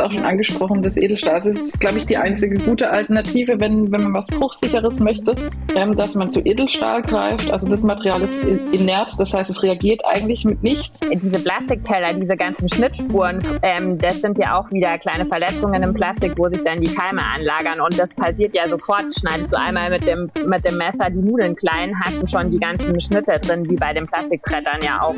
[0.00, 1.34] auch schon angesprochen, das Edelstahl.
[1.34, 5.50] Also es ist, glaube ich, die einzige gute Alternative, wenn, wenn man was Bruchsicheres möchte,
[5.74, 7.50] ähm, dass man zu Edelstahl greift.
[7.50, 11.00] Also das Material ist inert, das heißt, es reagiert eigentlich mit nichts.
[11.00, 16.32] Diese Plastikteller, diese ganzen Schnittspuren, ähm, das sind ja auch wieder kleine Verletzungen im Plastik,
[16.36, 17.80] wo sich dann die Keime anlagern.
[17.80, 19.06] Und das passiert ja sofort.
[19.18, 22.58] Schneidest du einmal mit dem, mit dem Messer die Nudeln klein, hast du schon die
[22.58, 25.14] ganzen Schnitte drin, wie bei den Plastikbrettern ja auch.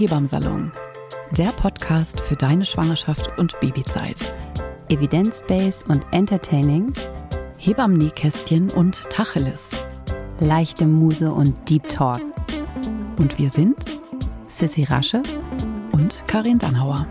[0.00, 0.72] Hebammsalon,
[1.36, 4.34] der Podcast für deine Schwangerschaft und Babyzeit.
[4.88, 6.94] Evidence-based und entertaining,
[7.58, 9.72] Hebammen-Nähkästchen und Tacheles,
[10.40, 12.22] leichte Muse und Deep Talk.
[13.18, 13.76] Und wir sind
[14.48, 15.22] Sissy Rasche
[15.92, 17.06] und Karin Dannhauer.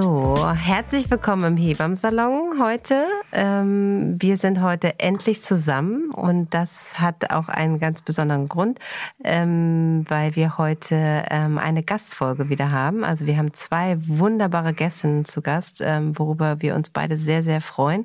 [0.00, 3.06] So, herzlich willkommen im Hebammsalon heute.
[3.30, 8.80] Ähm, wir sind heute endlich zusammen und das hat auch einen ganz besonderen Grund,
[9.22, 13.04] ähm, weil wir heute ähm, eine Gastfolge wieder haben.
[13.04, 17.60] Also wir haben zwei wunderbare Gästinnen zu Gast, ähm, worüber wir uns beide sehr, sehr
[17.60, 18.04] freuen.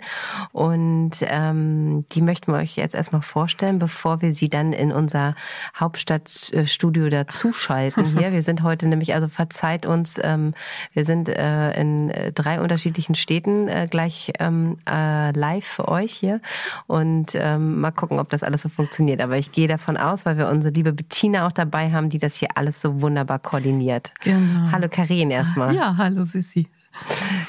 [0.51, 5.33] Und ähm, die möchten wir euch jetzt erstmal vorstellen, bevor wir sie dann in unser
[5.75, 8.31] Hauptstadtstudio dazuschalten hier.
[8.31, 10.53] Wir sind heute nämlich, also verzeiht uns, ähm,
[10.93, 16.13] wir sind äh, in äh, drei unterschiedlichen Städten äh, gleich ähm, äh, live für euch
[16.13, 16.41] hier
[16.87, 19.21] und ähm, mal gucken, ob das alles so funktioniert.
[19.21, 22.35] Aber ich gehe davon aus, weil wir unsere liebe Bettina auch dabei haben, die das
[22.35, 24.11] hier alles so wunderbar koordiniert.
[24.21, 24.71] Genau.
[24.71, 25.73] Hallo Karin erstmal.
[25.73, 26.67] Ja, hallo Sissi.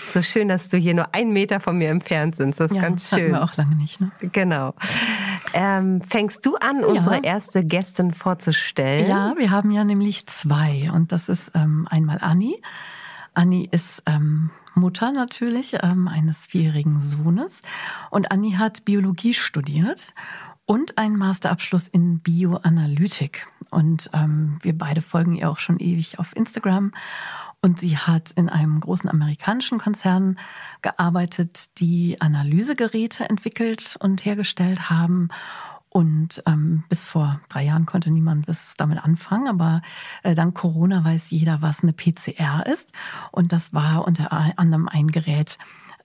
[0.06, 2.58] So schön, dass du hier nur einen Meter von mir entfernt sind.
[2.58, 3.32] Das ist ja, ganz schön.
[3.32, 4.00] wir auch lange nicht.
[4.00, 4.12] Ne?
[4.32, 4.74] Genau.
[5.52, 7.22] Ähm, fängst du an, unsere ja.
[7.22, 9.08] erste Gästin vorzustellen?
[9.08, 10.90] Ja, wir haben ja nämlich zwei.
[10.92, 12.60] Und das ist ähm, einmal Anni.
[13.34, 17.60] Anni ist ähm, Mutter natürlich ähm, eines vierjährigen Sohnes
[18.10, 20.14] und Anni hat Biologie studiert
[20.70, 23.48] und einen Masterabschluss in Bioanalytik.
[23.70, 26.92] Und ähm, wir beide folgen ihr auch schon ewig auf Instagram.
[27.60, 30.38] Und sie hat in einem großen amerikanischen Konzern
[30.80, 35.28] gearbeitet, die Analysegeräte entwickelt und hergestellt haben
[35.90, 39.82] und ähm, bis vor drei Jahren konnte niemand was damit anfangen, aber
[40.22, 42.92] äh, dank Corona weiß jeder, was eine PCR ist.
[43.32, 45.58] Und das war unter anderem ein Gerät,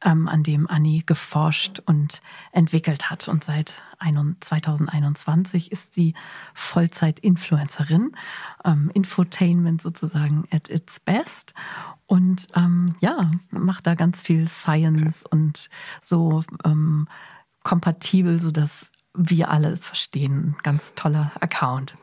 [0.03, 3.27] ähm, an dem Annie geforscht und entwickelt hat.
[3.27, 3.75] Und seit
[4.39, 6.13] 2021 ist sie
[6.53, 8.11] Vollzeit-Influencerin,
[8.63, 11.53] ähm, Infotainment sozusagen at its best.
[12.07, 15.69] Und ähm, ja, macht da ganz viel Science und
[16.01, 17.07] so ähm,
[17.63, 20.55] kompatibel, sodass wir alle es verstehen.
[20.63, 21.97] Ganz toller Account.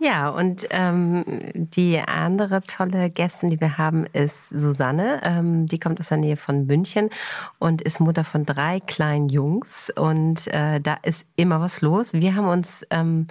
[0.00, 1.24] Ja, und ähm,
[1.54, 5.20] die andere tolle Gästin, die wir haben, ist Susanne.
[5.24, 7.08] Ähm, die kommt aus der Nähe von München
[7.58, 9.90] und ist Mutter von drei kleinen Jungs.
[9.96, 12.12] Und äh, da ist immer was los.
[12.12, 13.28] Wir haben uns ähm,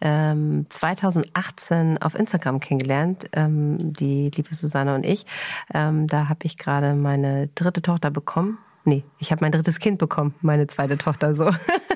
[0.00, 5.26] ähm, 2018 auf Instagram kennengelernt, ähm, die liebe Susanne und ich.
[5.74, 8.58] Ähm, da habe ich gerade meine dritte Tochter bekommen.
[8.84, 11.50] Nee, ich habe mein drittes Kind bekommen, meine zweite Tochter so.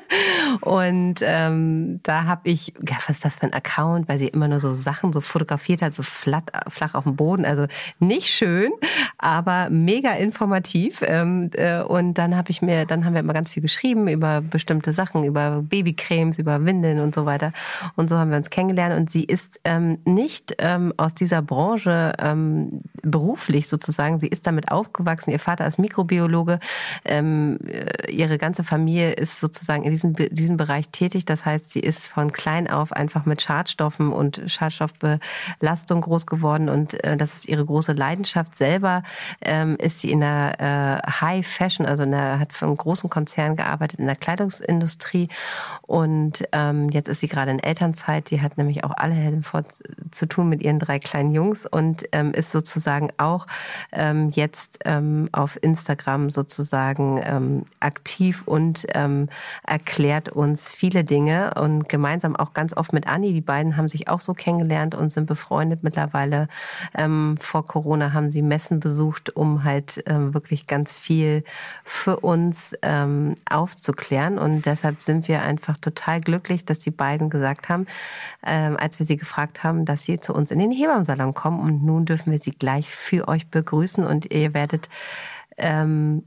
[0.61, 4.49] Und ähm, da habe ich, ja, was ist das für ein Account, weil sie immer
[4.49, 7.45] nur so Sachen so fotografiert hat, so flatt, flach auf dem Boden.
[7.45, 7.67] Also
[7.99, 8.73] nicht schön,
[9.19, 11.03] aber mega informativ.
[11.07, 14.41] Ähm, äh, und dann habe ich mir, dann haben wir immer ganz viel geschrieben über
[14.41, 17.53] bestimmte Sachen, über Babycremes, über Windeln und so weiter.
[17.97, 18.95] Und so haben wir uns kennengelernt.
[18.97, 24.19] Und sie ist ähm, nicht ähm, aus dieser Branche ähm, beruflich sozusagen.
[24.19, 25.31] Sie ist damit aufgewachsen.
[25.31, 26.59] Ihr Vater ist Mikrobiologe.
[27.05, 30.15] Ähm, äh, ihre ganze Familie ist sozusagen in diesem,
[30.47, 31.25] diesem Bereich tätig.
[31.25, 37.03] Das heißt, sie ist von klein auf einfach mit Schadstoffen und Schadstoffbelastung groß geworden und
[37.05, 38.57] äh, das ist ihre große Leidenschaft.
[38.57, 39.03] Selber
[39.41, 43.11] ähm, ist sie in der äh, High Fashion, also in der, hat für einen großen
[43.11, 45.29] Konzern gearbeitet in der Kleidungsindustrie
[45.83, 48.31] und ähm, jetzt ist sie gerade in Elternzeit.
[48.31, 49.65] Die hat nämlich auch alle Helden vor
[50.11, 53.47] zu tun mit ihren drei kleinen Jungs und ähm, ist sozusagen auch
[53.93, 59.29] ähm, jetzt ähm, auf Instagram sozusagen ähm, aktiv und ähm,
[59.67, 63.33] erklärt uns viele Dinge und gemeinsam auch ganz oft mit Anni.
[63.33, 66.49] Die beiden haben sich auch so kennengelernt und sind befreundet mittlerweile.
[66.97, 71.43] Ähm, vor Corona haben sie Messen besucht, um halt ähm, wirklich ganz viel
[71.85, 74.39] für uns ähm, aufzuklären.
[74.39, 77.87] Und deshalb sind wir einfach total glücklich, dass die beiden gesagt haben,
[78.45, 81.61] ähm, als wir sie gefragt haben, dass sie zu uns in den Hebammsalon kommen.
[81.61, 84.89] Und nun dürfen wir sie gleich für euch begrüßen und ihr werdet
[85.57, 86.23] ähm,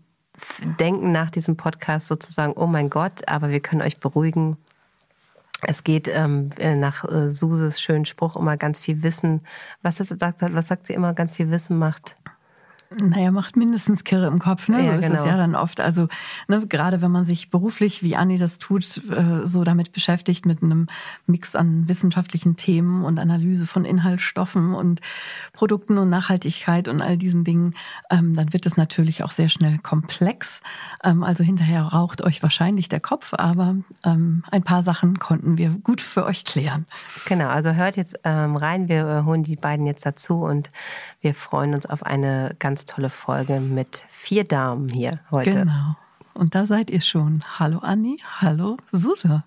[0.80, 4.58] denken nach diesem Podcast sozusagen, oh mein Gott, aber wir können euch beruhigen.
[5.62, 9.42] Es geht ähm, äh, nach äh, Suses schönen Spruch immer ganz viel Wissen.
[9.82, 11.14] Was, das was sagt sie immer?
[11.14, 12.16] Ganz viel Wissen macht
[12.92, 14.84] Naja, macht mindestens Kirre im Kopf, ne?
[14.84, 15.20] Ja, so ist genau.
[15.20, 15.80] es ja dann oft.
[15.80, 16.08] Also,
[16.48, 20.64] ne, gerade wenn man sich beruflich, wie Anni das tut, äh, so damit beschäftigt, mit
[20.64, 20.88] einem
[21.28, 25.02] Mix an wissenschaftlichen Themen und Analyse von Inhaltsstoffen und
[25.54, 27.76] Produkten und Nachhaltigkeit und all diesen Dingen,
[28.10, 30.62] ähm, dann wird es natürlich auch sehr schnell komplex.
[31.04, 35.70] Ähm, also hinterher raucht euch wahrscheinlich der Kopf, aber ähm, ein paar Sachen konnten wir
[35.70, 36.88] gut für euch klären.
[37.28, 38.90] Genau, also hört jetzt rein.
[38.90, 40.72] Wir äh, holen die beiden jetzt dazu und
[41.22, 45.52] wir freuen uns auf eine ganz tolle Folge mit vier Damen hier heute.
[45.52, 45.96] Genau.
[46.34, 47.44] Und da seid ihr schon.
[47.60, 49.44] Hallo Anni, hallo Suse.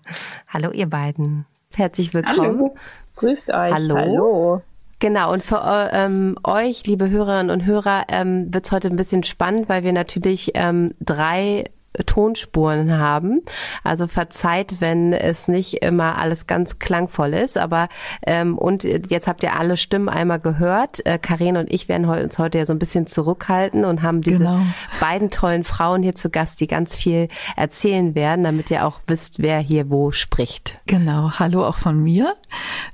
[0.47, 1.45] Hallo ihr beiden.
[1.73, 2.39] Herzlich willkommen.
[2.39, 2.75] Hallo.
[3.15, 3.73] Grüßt euch.
[3.73, 3.95] Hallo.
[3.95, 4.61] Hallo.
[4.99, 8.95] Genau, und für äh, ähm, euch, liebe Hörerinnen und Hörer, ähm, wird es heute ein
[8.95, 11.65] bisschen spannend, weil wir natürlich ähm, drei
[12.05, 13.41] Tonspuren haben.
[13.83, 17.57] Also verzeiht, wenn es nicht immer alles ganz klangvoll ist.
[17.57, 17.87] Aber
[18.25, 21.05] ähm, und jetzt habt ihr alle Stimmen einmal gehört.
[21.05, 24.39] Äh, Karin und ich werden uns heute ja so ein bisschen zurückhalten und haben diese
[24.39, 24.59] Genau.
[24.99, 29.39] beiden tollen Frauen hier zu Gast, die ganz viel erzählen werden, damit ihr auch wisst,
[29.39, 30.79] wer hier wo spricht.
[30.87, 32.35] Genau, hallo auch von mir.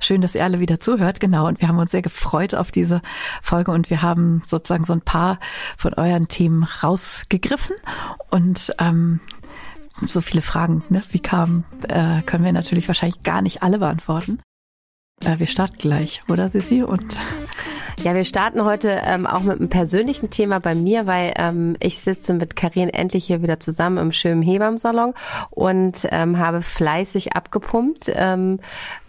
[0.00, 1.20] Schön, dass ihr alle wieder zuhört.
[1.20, 3.00] Genau, und wir haben uns sehr gefreut auf diese
[3.42, 5.38] Folge und wir haben sozusagen so ein paar
[5.76, 7.76] von euren Themen rausgegriffen
[8.30, 9.20] und ähm,
[10.06, 14.40] so viele Fragen, ne, wie kamen, äh, können wir natürlich wahrscheinlich gar nicht alle beantworten.
[15.24, 16.82] Äh, wir starten gleich, oder Sissi?
[16.82, 17.16] Und
[18.02, 21.98] Ja, wir starten heute ähm, auch mit einem persönlichen Thema bei mir, weil ähm, ich
[22.00, 25.12] sitze mit Karin endlich hier wieder zusammen im schönen Hebammensalon
[25.50, 28.10] und ähm, habe fleißig abgepumpt.
[28.14, 28.60] Ähm,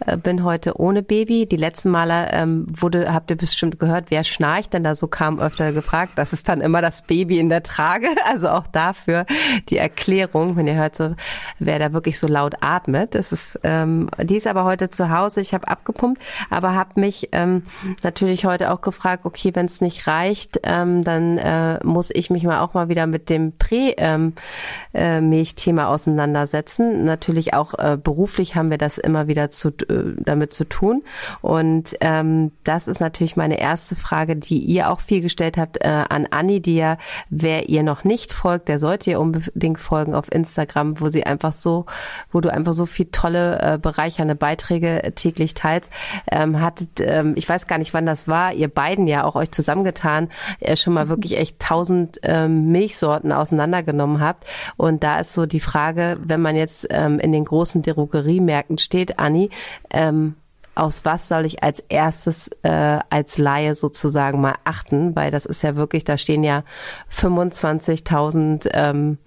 [0.04, 1.46] äh, bin heute ohne Baby.
[1.46, 5.40] Die letzten Male ähm, wurde, habt ihr bestimmt gehört, wer schnarcht, denn da so kam
[5.40, 6.12] öfter gefragt.
[6.16, 8.08] Das ist dann immer das Baby in der Trage.
[8.24, 9.26] Also auch dafür
[9.68, 11.14] die Erklärung, wenn ihr hört, so,
[11.58, 13.14] wer da wirklich so laut atmet.
[13.14, 15.40] Das ist, ähm, die ist aber heute zu Hause.
[15.40, 17.64] Ich habe abgepumpt, aber habe mich ähm,
[18.02, 22.42] natürlich heute auch gefragt, okay, wenn es nicht reicht, ähm, dann äh, muss ich mich
[22.44, 27.04] mal auch mal wieder mit dem Prä-Milchthema auseinandersetzen.
[27.04, 31.02] Natürlich auch äh, beruflich haben wir das immer wieder zu, äh, damit zu tun.
[31.40, 36.04] Und ähm, das ist natürlich meine erste Frage, die ihr auch viel gestellt habt äh,
[36.08, 36.96] an Anni, die ja,
[37.30, 41.52] wer ihr noch nicht folgt, der sollte ihr unbedingt folgen auf Instagram, wo sie einfach
[41.52, 41.86] so,
[42.30, 45.90] wo du einfach so viel tolle, äh, bereichernde Beiträge täglich teilst.
[46.30, 49.50] Ähm, hattet, ähm, ich weiß gar nicht, wann das war, ihr beiden ja auch euch
[49.50, 50.30] zusammengetan,
[50.60, 54.46] äh, schon mal wirklich echt tausend ähm, Milchsorten auseinandergenommen habt.
[54.76, 59.18] Und da ist so die Frage, wenn man jetzt ähm, in den großen Drogeriemärkten steht,
[59.18, 59.50] Anni,
[59.90, 60.36] ähm,
[60.74, 65.62] aus was soll ich als erstes äh, als Laie sozusagen mal achten, weil das ist
[65.62, 66.64] ja wirklich, da stehen ja
[67.10, 69.18] 25.000 ähm,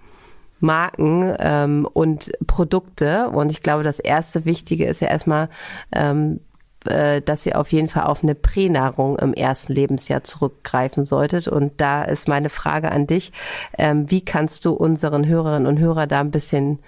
[0.58, 5.48] Marken ähm, und Produkte und ich glaube, das erste Wichtige ist ja erstmal,
[5.92, 6.40] ähm,
[6.88, 11.48] äh, dass ihr auf jeden Fall auf eine Pränahrung im ersten Lebensjahr zurückgreifen solltet.
[11.48, 13.32] Und da ist meine Frage an dich,
[13.78, 16.78] ähm, wie kannst du unseren Hörerinnen und Hörern da ein bisschen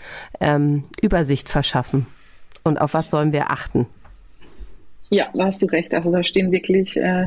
[0.40, 2.06] ähm, Übersicht verschaffen?
[2.64, 3.86] Und auf was sollen wir achten?
[5.10, 5.94] Ja, da hast du recht.
[5.94, 7.26] Also da stehen wirklich äh,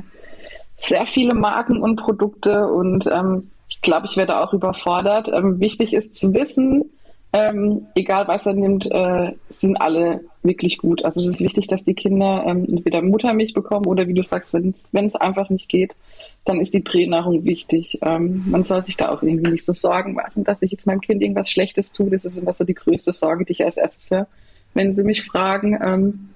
[0.78, 5.30] sehr viele Marken und Produkte und ähm, ich glaube, ich werde auch überfordert.
[5.30, 6.92] Ähm, wichtig ist zu wissen,
[7.34, 11.06] ähm, egal was er nimmt, äh, sind alle wirklich gut.
[11.06, 14.54] Also es ist wichtig, dass die Kinder ähm, entweder Muttermilch bekommen oder wie du sagst,
[14.54, 15.96] wenn es einfach nicht geht,
[16.44, 18.00] dann ist die Pränahrung wichtig.
[18.02, 21.02] Ähm, man soll sich da auch irgendwie nicht so Sorgen machen, dass ich jetzt meinem
[21.02, 22.10] Kind irgendwas Schlechtes tue.
[22.10, 24.28] Das ist immer so die größte Sorge, die ich als erstes höre,
[24.74, 26.30] wenn sie mich fragen, ähm,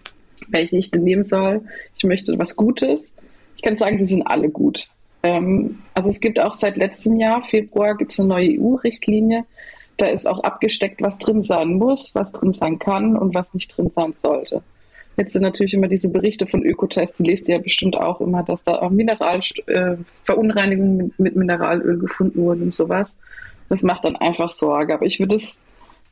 [0.47, 1.61] welche ich denn nehmen soll.
[1.97, 3.13] Ich möchte was Gutes.
[3.57, 4.87] Ich kann sagen, sie sind alle gut.
[5.23, 9.45] Ähm, also es gibt auch seit letztem Jahr, Februar, gibt es eine neue EU-Richtlinie.
[9.97, 13.75] Da ist auch abgesteckt, was drin sein muss, was drin sein kann und was nicht
[13.75, 14.61] drin sein sollte.
[15.17, 18.43] Jetzt sind natürlich immer diese Berichte von Ökotest, die lest ihr ja bestimmt auch immer,
[18.43, 19.95] dass da auch Mineral, äh,
[21.17, 23.17] mit Mineralöl gefunden wurden und sowas.
[23.69, 24.93] Das macht dann einfach Sorge.
[24.93, 25.57] Aber ich würde es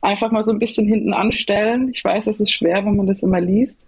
[0.00, 1.90] einfach mal so ein bisschen hinten anstellen.
[1.92, 3.78] Ich weiß, es ist schwer, wenn man das immer liest.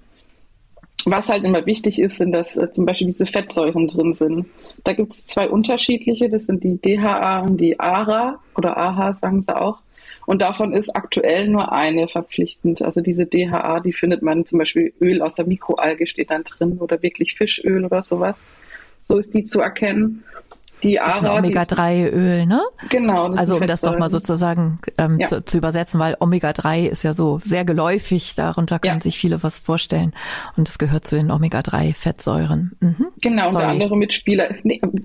[1.07, 4.47] Was halt immer wichtig ist, sind, dass äh, zum Beispiel diese Fettsäuren drin sind.
[4.85, 9.43] Da gibt es zwei unterschiedliche, das sind die DHA und die ARA oder AHA sagen
[9.43, 9.79] sie auch.
[10.27, 12.83] Und davon ist aktuell nur eine verpflichtend.
[12.83, 16.79] Also diese DHA, die findet man zum Beispiel Öl aus der Mikroalge steht dann drin
[16.79, 18.45] oder wirklich Fischöl oder sowas.
[19.01, 20.25] So ist die zu erkennen.
[20.83, 22.61] Die Das ARA, die ist- Omega-3-Öl, ne?
[22.91, 23.31] genau.
[23.31, 25.27] das Also um das doch mal sozusagen ähm, Ja.
[25.27, 29.03] zu, zu übersetzen, weil Omega-3 ist ja so sehr geläufig, darunter können Ja.
[29.03, 30.13] sich viele was vorstellen.
[30.59, 32.73] Und es gehört zu den Omega-3-Fettsäuren.
[32.81, 33.07] Mhm.
[33.23, 33.65] Genau, und Sorry.
[33.65, 35.03] der andere Mitspieler, nee, gut.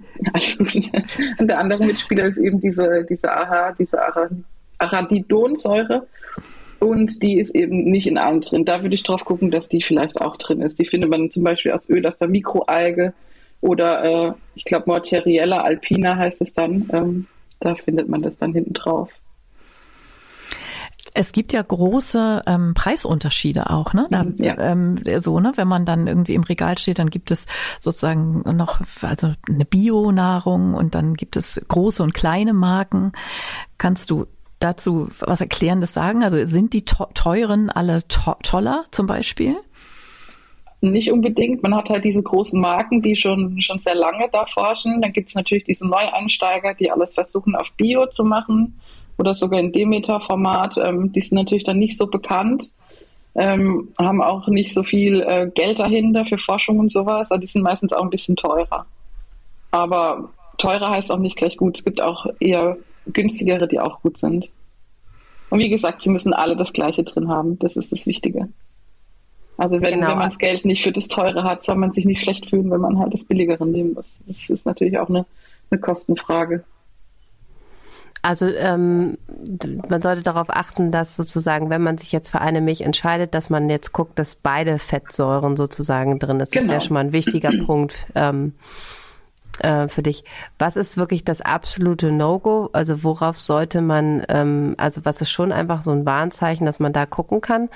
[1.40, 4.30] Und der andere Mitspieler ist eben diese, diese AHA, diese Ara-
[4.82, 6.08] Arachidonsäure.
[6.80, 8.66] Und die ist eben nicht in allen drin.
[8.66, 10.80] Da würde ich drauf gucken, dass die vielleicht auch drin ist.
[10.80, 13.14] Die findet man zum Beispiel aus Öl aus der Mikroalge,
[13.62, 16.90] Oder äh, ich glaube Morteriella alpina heißt es dann.
[16.92, 17.28] Ähm,
[17.60, 19.10] da findet man das dann hinten drauf.
[21.14, 24.08] Es gibt ja große ähm, Preisunterschiede auch, ne?
[24.10, 24.58] Da, ja.
[24.58, 25.52] ähm, so, ne?
[25.56, 27.48] Wenn man dann irgendwie im Regal steht, dann gibt es
[27.80, 33.12] sozusagen noch also eine Bio-Nahrung und dann gibt es große und kleine Marken.
[33.78, 34.26] Kannst du
[34.63, 36.24] dazu was Erklärendes sagen?
[36.24, 39.58] Also sind die teuren alle to toller zum Beispiel?
[40.82, 41.62] Nicht unbedingt.
[41.62, 45.01] Man hat halt diese großen Marken, die schon, schon sehr lange da forschen.
[45.01, 48.80] Dann gibt es natürlich diese Neueinsteiger, die alles versuchen auf Bio zu machen
[49.18, 50.77] oder sogar in Demeter-Format.
[50.84, 52.72] Ähm, die sind natürlich dann nicht so bekannt,
[53.36, 57.30] ähm, haben auch nicht so viel äh, Geld dahinter für Forschung und sowas.
[57.30, 58.88] Also die sind meistens auch ein bisschen teurer.
[59.70, 61.77] Aber teurer heißt auch nicht gleich gut.
[61.77, 62.77] Es gibt auch eher
[63.08, 64.50] günstigere, die auch gut sind.
[65.50, 67.60] Und wie gesagt, sie müssen alle das Gleiche drin haben.
[67.60, 68.48] Das ist das Wichtige.
[69.58, 70.10] Also wenn, genau.
[70.10, 72.72] wenn man das Geld nicht für das Teure hat, soll man sich nicht schlecht fühlen,
[72.72, 74.20] wenn man halt das Billigere nehmen muss.
[74.25, 75.25] Das ist natürlich auch eine,
[75.70, 76.63] eine Kostenfrage.
[78.24, 79.17] Also ähm,
[79.89, 83.50] man sollte darauf achten, dass sozusagen, wenn man sich jetzt für eine Milch entscheidet, dass
[83.50, 86.55] man jetzt guckt, dass beide Fettsäuren sozusagen drin ist.
[86.55, 86.74] Das genau.
[86.74, 88.08] wäre schon mal ein wichtiger Punkt.
[88.13, 88.53] Ähm,
[89.63, 90.24] äh, für dich.
[90.60, 92.70] Was ist wirklich das absolute No-Go?
[92.74, 96.94] Also worauf sollte man, ähm, also was ist schon einfach so ein Warnzeichen, dass man
[96.94, 97.70] da gucken kann,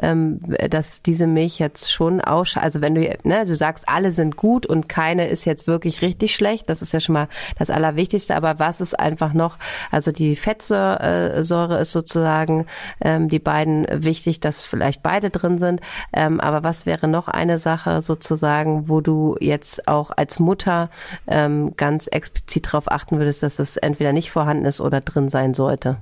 [0.00, 4.36] ähm, dass diese Milch jetzt schon aus, also wenn du, ne, du sagst, alle sind
[4.36, 8.36] gut und keine ist jetzt wirklich richtig schlecht, das ist ja schon mal das Allerwichtigste,
[8.36, 9.58] aber was ist einfach noch,
[9.90, 12.66] also die Fettsäure ist sozusagen
[13.00, 15.80] ähm, die beiden wichtig, dass vielleicht beide drin sind,
[16.12, 20.90] ähm, aber was wäre noch eine Sache sozusagen, wo du jetzt auch als Mutter
[21.32, 25.54] ähm, ganz explizit darauf achten würdest, dass das entweder nicht vorhanden ist oder drin sein
[25.54, 25.98] sollte?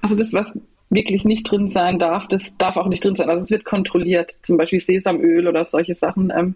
[0.00, 0.52] Also das, was
[0.90, 3.28] wirklich nicht drin sein darf, das darf auch nicht drin sein.
[3.28, 6.54] Also es wird kontrolliert, zum Beispiel Sesamöl oder solche Sachen, ähm,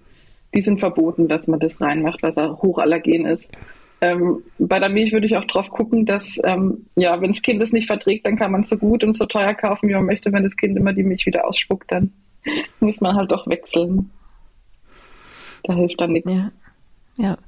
[0.54, 3.52] die sind verboten, dass man das reinmacht, weil es hochallergen ist.
[4.00, 7.62] Ähm, bei der Milch würde ich auch drauf gucken, dass, ähm, ja, wenn das Kind
[7.62, 10.04] es nicht verträgt, dann kann man es so gut und so teuer kaufen, wie man
[10.04, 10.32] möchte.
[10.32, 12.12] Wenn das Kind immer die Milch wieder ausspuckt, dann
[12.80, 14.10] muss man halt doch wechseln.
[15.64, 16.36] Da hilft dann nichts.
[16.36, 16.50] Ja.
[17.18, 17.38] Ja.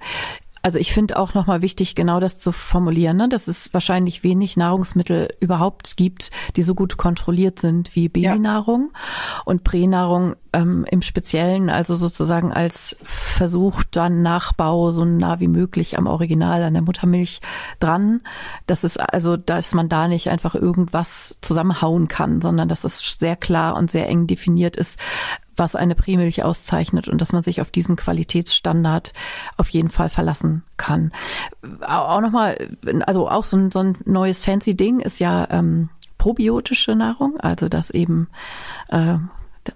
[0.63, 3.29] Also ich finde auch nochmal wichtig, genau das zu formulieren, ne?
[3.29, 9.43] dass es wahrscheinlich wenig Nahrungsmittel überhaupt gibt, die so gut kontrolliert sind wie Babynahrung ja.
[9.45, 15.97] und Pränahrung ähm, im Speziellen, also sozusagen als Versuch dann Nachbau so nah wie möglich
[15.97, 17.41] am Original, an der Muttermilch
[17.79, 18.21] dran.
[18.67, 23.37] Das ist also, dass man da nicht einfach irgendwas zusammenhauen kann, sondern dass es sehr
[23.37, 24.99] klar und sehr eng definiert ist,
[25.59, 29.13] was eine Prämilch auszeichnet und dass man sich auf diesen Qualitätsstandard
[29.57, 31.13] auf jeden Fall verlassen kann.
[31.81, 35.89] Auch nochmal, also auch so ein, so ein neues fancy Ding ist ja ähm,
[36.19, 38.29] probiotische Nahrung, also dass eben
[38.89, 39.19] äh,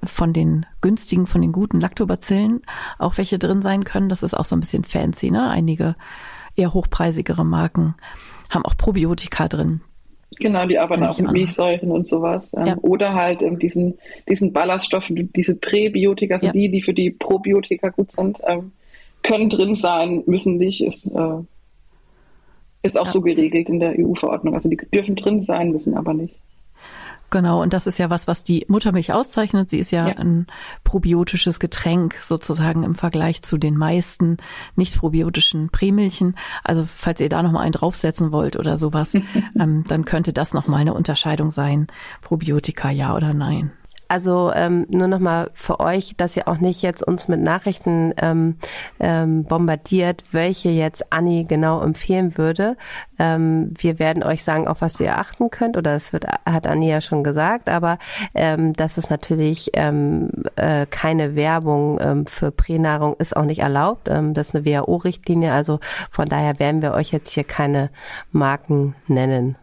[0.05, 2.63] von den günstigen, von den guten Lactobacillen
[2.99, 4.09] auch welche drin sein können.
[4.09, 5.49] Das ist auch so ein bisschen fancy, ne?
[5.49, 5.97] Einige
[6.57, 7.95] eher hochpreisigere Marken
[8.51, 9.81] haben auch Probiotika drin.
[10.43, 12.53] Genau, die arbeiten auch mit Milchsäuren und sowas.
[12.57, 12.77] Ähm, ja.
[12.83, 13.95] Oder halt ähm, diesen,
[14.29, 16.53] diesen Ballaststoffen, diese Präbiotika, also ja.
[16.53, 18.73] die, die für die Probiotika gut sind, ähm,
[19.23, 21.45] können drin sein, müssen nicht, ist, äh,
[22.83, 23.13] ist auch ja.
[23.13, 24.55] so geregelt in der EU-Verordnung.
[24.55, 26.35] Also die dürfen drin sein, müssen aber nicht.
[27.33, 29.71] Genau, und das ist ja was, was die Muttermilch auszeichnet.
[29.71, 30.47] Sie ist ja, ja, ein
[30.85, 34.37] probiotisches Getränk sozusagen im Vergleich zu den meisten
[34.77, 36.37] nicht probiotischen Prämilchen.
[36.63, 39.15] Also falls ihr da nochmal einen draufsetzen wollt oder sowas,
[39.59, 41.87] ähm, dann könnte das nochmal eine Unterscheidung sein.
[42.21, 43.73] Probiotika ja oder nein.
[44.13, 48.59] Also ähm, nur nochmal für euch, dass ihr auch nicht jetzt uns mit Nachrichten ähm,
[49.01, 52.77] ähm, bombardiert, welche jetzt Anni genau empfehlen würde.
[53.19, 56.91] Ähm, wir werden euch sagen, auf was ihr achten könnt, oder das wird, hat Anni
[56.91, 57.99] ja schon gesagt, aber
[58.35, 64.11] ähm, das ist natürlich ähm, äh, keine Werbung ähm, für Pränahrung, ist auch nicht erlaubt.
[64.11, 67.89] Ähm, das ist eine WHO-Richtlinie, also von daher werden wir euch jetzt hier keine
[68.31, 69.57] Marken nennen.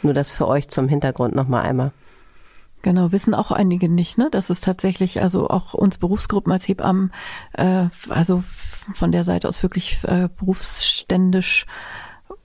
[0.00, 1.92] Nur das für euch zum Hintergrund nochmal einmal.
[2.84, 4.28] Genau, wissen auch einige nicht, ne?
[4.30, 7.12] Dass es tatsächlich, also auch uns Berufsgruppen als Hebammen,
[7.54, 8.44] äh, also
[8.92, 11.64] von der Seite aus wirklich äh, berufsständisch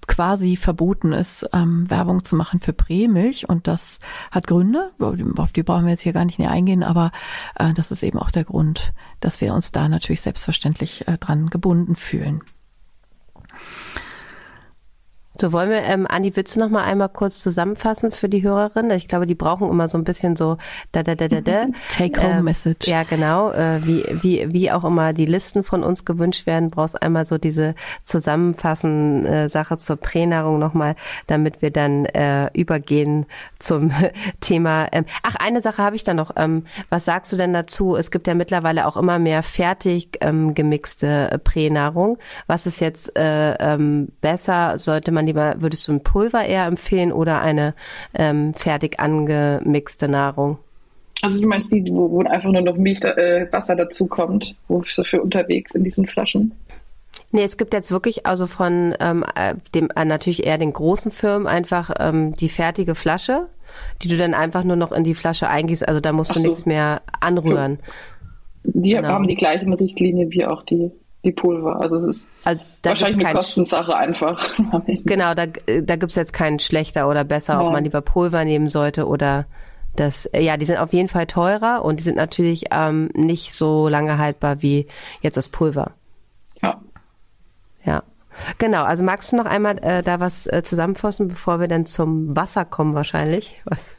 [0.08, 3.50] quasi verboten ist, ähm, Werbung zu machen für Prämilch.
[3.50, 4.00] Und das
[4.32, 4.92] hat Gründe,
[5.36, 7.12] auf die brauchen wir jetzt hier gar nicht näher eingehen, aber
[7.56, 11.50] äh, das ist eben auch der Grund, dass wir uns da natürlich selbstverständlich äh, dran
[11.50, 12.44] gebunden fühlen.
[15.42, 18.92] So, wollen wir, ähm, Andi, willst du noch mal einmal kurz zusammenfassen für die Hörerin?
[18.92, 20.58] Ich glaube, die brauchen immer so ein bisschen so
[20.92, 21.66] da da da da da.
[21.90, 22.90] Take-home-Message.
[22.90, 23.52] Ähm, ja, genau.
[23.52, 27.38] Äh, wie, wie, wie auch immer die Listen von uns gewünscht werden, brauchst einmal so
[27.38, 30.96] diese zusammenfassen äh, Sache zur Pränahrung nochmal,
[31.28, 33.26] damit wir dann äh, übergehen
[33.60, 33.94] zum
[34.42, 34.88] Thema.
[34.92, 36.32] Ähm, ach, eine Sache habe ich da noch.
[36.36, 37.96] Ähm, was sagst du denn dazu?
[37.96, 42.18] Es gibt ja mittlerweile auch immer mehr fertig ähm, gemixte äh, Pränahrung.
[42.48, 44.78] Was ist jetzt äh, ähm, besser?
[44.78, 47.74] Sollte man lieber, würdest du ein Pulver eher empfehlen oder eine
[48.14, 50.58] ähm, fertig angemixte Nahrung?
[51.22, 54.84] Also du meinst die, wo, wo einfach nur noch Milch, äh, Wasser dazu kommt, wo
[54.88, 56.54] so für unterwegs in diesen Flaschen?
[57.32, 61.12] Nee, es gibt jetzt wirklich also von ähm, äh, dem äh, natürlich eher den großen
[61.12, 63.48] Firmen einfach ähm, die fertige Flasche,
[64.02, 65.88] die du dann einfach nur noch in die Flasche eingießt.
[65.88, 66.48] Also da musst du so.
[66.48, 67.80] nichts mehr anrühren.
[68.64, 69.10] Die genau.
[69.10, 70.92] haben die gleichen Richtlinien wie auch die
[71.24, 71.82] die Pulver.
[71.82, 74.50] Also es ist also wahrscheinlich eine Kostensache einfach.
[75.06, 77.62] genau, da, da gibt's jetzt keinen schlechter oder besser, ja.
[77.62, 79.46] ob man lieber Pulver nehmen sollte oder
[79.96, 80.30] das.
[80.34, 84.18] Ja, die sind auf jeden Fall teurer und die sind natürlich ähm, nicht so lange
[84.18, 84.88] haltbar wie
[85.22, 85.92] jetzt das Pulver.
[86.62, 86.80] Ja.
[87.84, 88.04] Ja.
[88.58, 92.36] Genau, also magst du noch einmal äh, da was äh, zusammenfassen, bevor wir dann zum
[92.36, 93.62] Wasser kommen wahrscheinlich?
[93.66, 93.96] Was?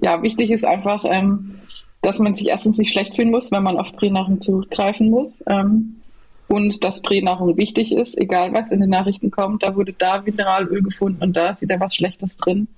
[0.00, 1.58] Ja, wichtig ist einfach, ähm,
[2.04, 5.42] dass man sich erstens nicht schlecht fühlen muss, wenn man auf Pränahrung zugreifen muss.
[5.46, 5.96] Ähm,
[6.48, 9.62] und dass Pränahrung wichtig ist, egal was in den Nachrichten kommt.
[9.62, 12.68] Da wurde da Mineralöl gefunden und da ist wieder was Schlechtes drin.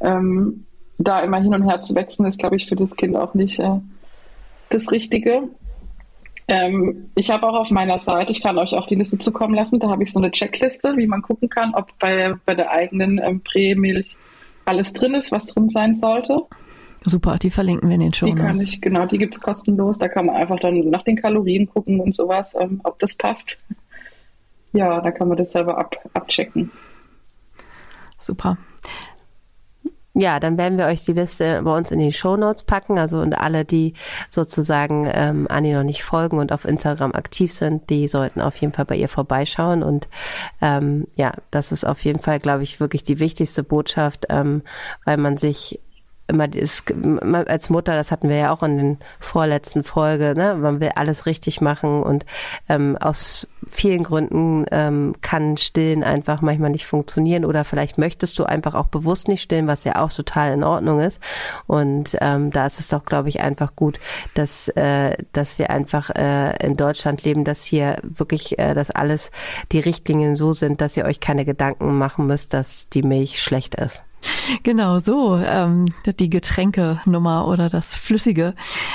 [0.00, 0.64] Ähm,
[0.96, 3.58] da immer hin und her zu wechseln, ist, glaube ich, für das Kind auch nicht
[3.58, 3.80] äh,
[4.70, 5.42] das Richtige.
[6.48, 9.78] Ähm, ich habe auch auf meiner Seite, ich kann euch auch die Liste zukommen lassen,
[9.78, 13.20] da habe ich so eine Checkliste, wie man gucken kann, ob bei, bei der eigenen
[13.22, 14.16] ähm, Prämilch
[14.64, 16.46] alles drin ist, was drin sein sollte.
[17.04, 19.98] Super, die verlinken wir in den Show Die kann ich, genau, die gibt es kostenlos.
[19.98, 23.58] Da kann man einfach dann nach den Kalorien gucken und sowas, ähm, ob das passt.
[24.72, 26.70] Ja, da kann man das selber ab, abchecken.
[28.18, 28.58] Super.
[30.12, 32.98] Ja, dann werden wir euch die Liste bei uns in die Show Notes packen.
[32.98, 33.94] Also und alle, die
[34.28, 38.72] sozusagen ähm, Anni noch nicht folgen und auf Instagram aktiv sind, die sollten auf jeden
[38.72, 39.82] Fall bei ihr vorbeischauen.
[39.82, 40.08] Und
[40.60, 44.62] ähm, ja, das ist auf jeden Fall, glaube ich, wirklich die wichtigste Botschaft, ähm,
[45.04, 45.80] weil man sich
[46.30, 46.92] immer ist,
[47.46, 50.54] als Mutter, das hatten wir ja auch in den vorletzten Folge, ne?
[50.54, 52.24] man will alles richtig machen und
[52.68, 58.44] ähm, aus vielen Gründen ähm, kann Stillen einfach manchmal nicht funktionieren oder vielleicht möchtest du
[58.44, 61.20] einfach auch bewusst nicht stillen, was ja auch total in Ordnung ist.
[61.66, 64.00] Und ähm, da ist es doch, glaube ich, einfach gut,
[64.34, 69.30] dass, äh, dass wir einfach äh, in Deutschland leben, dass hier wirklich, äh, dass alles
[69.72, 73.74] die Richtlinien so sind, dass ihr euch keine Gedanken machen müsst, dass die Milch schlecht
[73.74, 74.02] ist.
[74.62, 75.86] Genau so, ähm,
[76.18, 78.54] die Getränkenummer oder das Flüssige.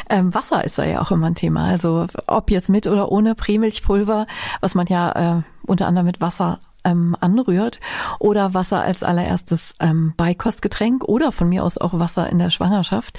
[0.10, 1.66] Ähm, Wasser ist da ja auch immer ein Thema.
[1.66, 4.28] Also ob jetzt mit oder ohne Prämilchpulver,
[4.62, 7.80] was man ja äh, unter anderem mit Wasser ähm, anrührt
[8.20, 13.18] oder Wasser als allererstes ähm, Beikostgetränk oder von mir aus auch Wasser in der Schwangerschaft.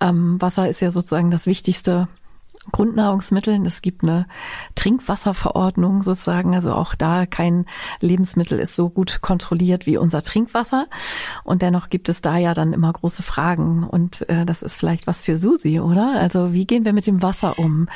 [0.00, 2.08] Ähm, Wasser ist ja sozusagen das wichtigste
[2.72, 3.66] Grundnahrungsmitteln.
[3.66, 4.26] Es gibt eine
[4.74, 6.54] Trinkwasserverordnung sozusagen.
[6.54, 7.66] Also auch da kein
[8.00, 10.86] Lebensmittel ist so gut kontrolliert wie unser Trinkwasser.
[11.44, 13.84] Und dennoch gibt es da ja dann immer große Fragen.
[13.84, 16.14] Und äh, das ist vielleicht was für Susi, oder?
[16.18, 17.88] Also wie gehen wir mit dem Wasser um?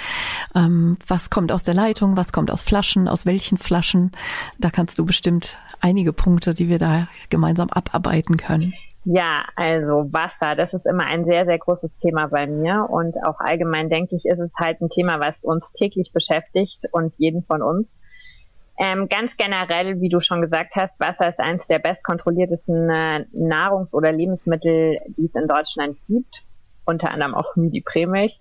[0.55, 2.17] Ähm, was kommt aus der Leitung?
[2.17, 3.09] Was kommt aus Flaschen?
[3.09, 4.13] Aus welchen Flaschen?
[4.59, 8.73] Da kannst du bestimmt einige Punkte, die wir da gemeinsam abarbeiten können.
[9.11, 13.41] Ja, also Wasser, das ist immer ein sehr, sehr großes Thema bei mir und auch
[13.41, 17.63] allgemein denke ich, ist es halt ein Thema, was uns täglich beschäftigt und jeden von
[17.63, 17.99] uns.
[18.79, 23.95] Ähm, ganz generell, wie du schon gesagt hast, Wasser ist eines der bestkontrolliertesten äh, Nahrungs-
[23.95, 26.45] oder Lebensmittel, die es in Deutschland gibt,
[26.85, 28.41] unter anderem auch die Prämilch.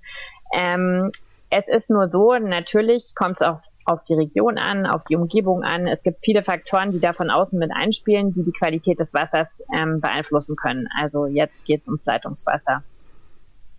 [0.53, 1.11] Ähm,
[1.49, 5.63] es ist nur so, natürlich kommt es auf, auf die Region an, auf die Umgebung
[5.63, 5.87] an.
[5.87, 9.63] Es gibt viele Faktoren, die da von außen mit einspielen, die die Qualität des Wassers
[9.73, 10.87] ähm, beeinflussen können.
[10.99, 12.83] Also jetzt geht es ums Leitungswasser.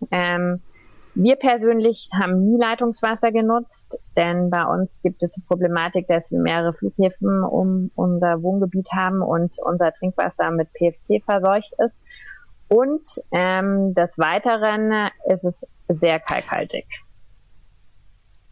[0.09, 0.61] Ähm,
[1.13, 6.39] wir persönlich haben nie Leitungswasser genutzt, denn bei uns gibt es die Problematik, dass wir
[6.39, 12.01] mehrere Flughäfen um unser Wohngebiet haben und unser Trinkwasser mit PFC verseucht ist.
[12.67, 16.85] Und ähm, des Weiteren ist es sehr kalkhaltig.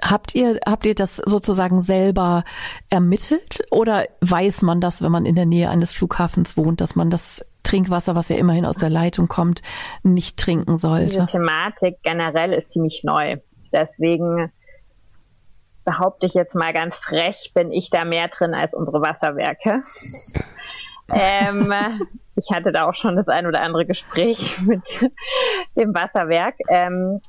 [0.02, 2.44] Habt ihr, habt ihr das sozusagen selber
[2.90, 7.10] ermittelt oder weiß man das, wenn man in der Nähe eines Flughafens wohnt, dass man
[7.10, 9.62] das Trinkwasser, was ja immerhin aus der Leitung kommt,
[10.04, 11.20] nicht trinken sollte?
[11.20, 13.38] Die Thematik generell ist ziemlich neu.
[13.74, 14.52] Deswegen
[15.84, 19.82] behaupte ich jetzt mal ganz frech, bin ich da mehr drin als unsere Wasserwerke.
[21.14, 21.74] ähm,
[22.36, 25.10] ich hatte da auch schon das ein oder andere Gespräch mit
[25.76, 26.56] dem Wasserwerk.
[26.70, 27.22] Ähm,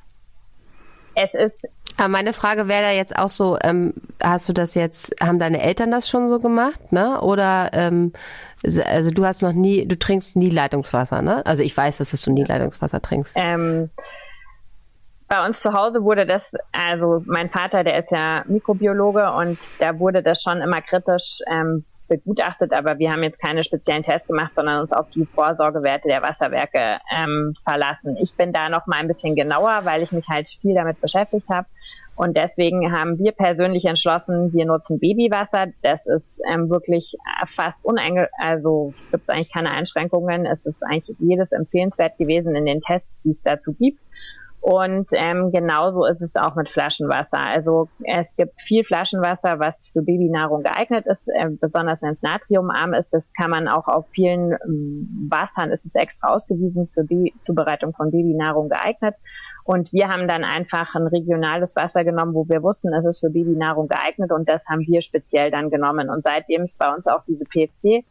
[1.15, 1.67] es ist
[1.99, 5.61] Aber meine Frage wäre da jetzt auch so, ähm, hast du das jetzt, haben deine
[5.61, 7.19] Eltern das schon so gemacht, ne?
[7.21, 8.13] Oder ähm,
[8.63, 11.45] also du hast noch nie, du trinkst nie Leitungswasser, ne?
[11.45, 13.35] Also ich weiß, dass du nie Leitungswasser trinkst.
[13.37, 13.89] Ähm,
[15.27, 19.99] bei uns zu Hause wurde das, also mein Vater, der ist ja Mikrobiologe und da
[19.99, 24.55] wurde das schon immer kritisch ähm, begutachtet, aber wir haben jetzt keine speziellen Tests gemacht,
[24.55, 28.17] sondern uns auf die Vorsorgewerte der Wasserwerke ähm, verlassen.
[28.21, 31.49] Ich bin da noch mal ein bisschen genauer, weil ich mich halt viel damit beschäftigt
[31.49, 31.67] habe
[32.19, 35.67] und deswegen haben wir persönlich entschlossen, wir nutzen Babywasser.
[35.81, 40.45] Das ist ähm, wirklich fast uneinge, also gibt es eigentlich keine Einschränkungen.
[40.45, 44.01] Es ist eigentlich jedes empfehlenswert gewesen in den Tests, die es dazu gibt.
[44.61, 47.39] Und ähm, genauso ist es auch mit Flaschenwasser.
[47.39, 52.93] Also es gibt viel Flaschenwasser, was für Babynahrung geeignet ist, äh, besonders wenn es natriumarm
[52.93, 53.13] ist.
[53.13, 57.93] Das kann man auch auf vielen ähm, Wassern, ist es extra ausgewiesen, für Baby Zubereitung
[57.93, 59.15] von Babynahrung geeignet.
[59.63, 63.29] Und wir haben dann einfach ein regionales Wasser genommen, wo wir wussten, es ist für
[63.29, 66.09] Babynahrung geeignet und das haben wir speziell dann genommen.
[66.09, 68.03] Und seitdem ist bei uns auch diese PFC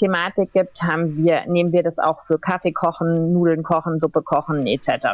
[0.00, 4.66] Thematik gibt, haben wir, nehmen wir das auch für Kaffee kochen, Nudeln kochen, Suppe kochen
[4.66, 5.08] etc.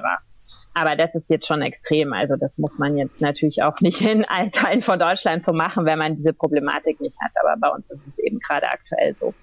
[0.75, 2.13] Aber das ist jetzt schon extrem.
[2.13, 5.87] Also das muss man jetzt natürlich auch nicht in allen Teilen von Deutschland so machen,
[5.87, 7.33] wenn man diese Problematik nicht hat.
[7.43, 9.35] Aber bei uns ist es eben gerade aktuell so.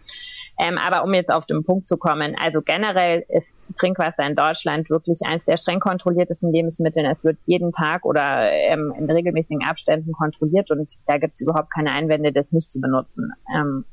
[0.59, 4.89] Ähm, aber um jetzt auf den Punkt zu kommen, also generell ist Trinkwasser in Deutschland
[4.89, 7.03] wirklich eines der streng kontrolliertesten Lebensmittel.
[7.05, 11.73] Es wird jeden Tag oder ähm, in regelmäßigen Abständen kontrolliert und da gibt es überhaupt
[11.73, 13.33] keine Einwände, das nicht zu benutzen.
[13.55, 13.85] Ähm,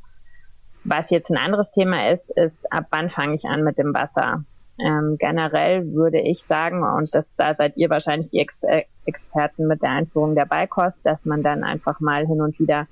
[0.90, 4.44] was jetzt ein anderes Thema ist, ist, ab wann fange ich an mit dem Wasser?
[4.78, 9.82] Ähm, generell würde ich sagen, und das, da seid ihr wahrscheinlich die Exper Experten mit
[9.82, 12.86] der Einführung der Beikost, dass man dann einfach mal hin und wieder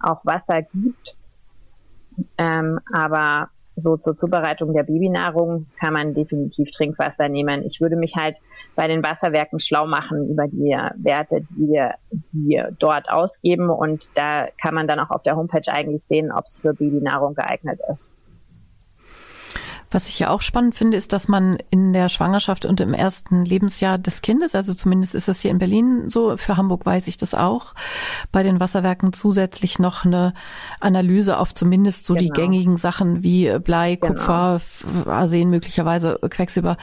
[0.00, 1.16] auch Wasser gibt.
[2.38, 7.62] Ähm, aber so zur Zubereitung der Babynahrung kann man definitiv Trinkwasser nehmen.
[7.64, 8.38] Ich würde mich halt
[8.74, 13.70] bei den Wasserwerken schlau machen über die Werte, die wir, die dort ausgeben.
[13.70, 17.34] Und da kann man dann auch auf der Homepage eigentlich sehen, ob es für Babynahrung
[17.34, 18.14] geeignet ist.
[19.90, 23.44] Was ich ja auch spannend finde, ist, dass man in der Schwangerschaft und im ersten
[23.44, 27.16] Lebensjahr des Kindes, also zumindest ist das hier in Berlin so, für Hamburg weiß ich
[27.16, 27.74] das auch,
[28.32, 30.34] bei den Wasserwerken zusätzlich noch eine
[30.80, 32.24] Analyse auf zumindest so genau.
[32.24, 34.14] die gängigen Sachen wie Blei, genau.
[34.14, 34.60] Kupfer,
[35.06, 36.76] Arsen, möglicherweise Quecksilber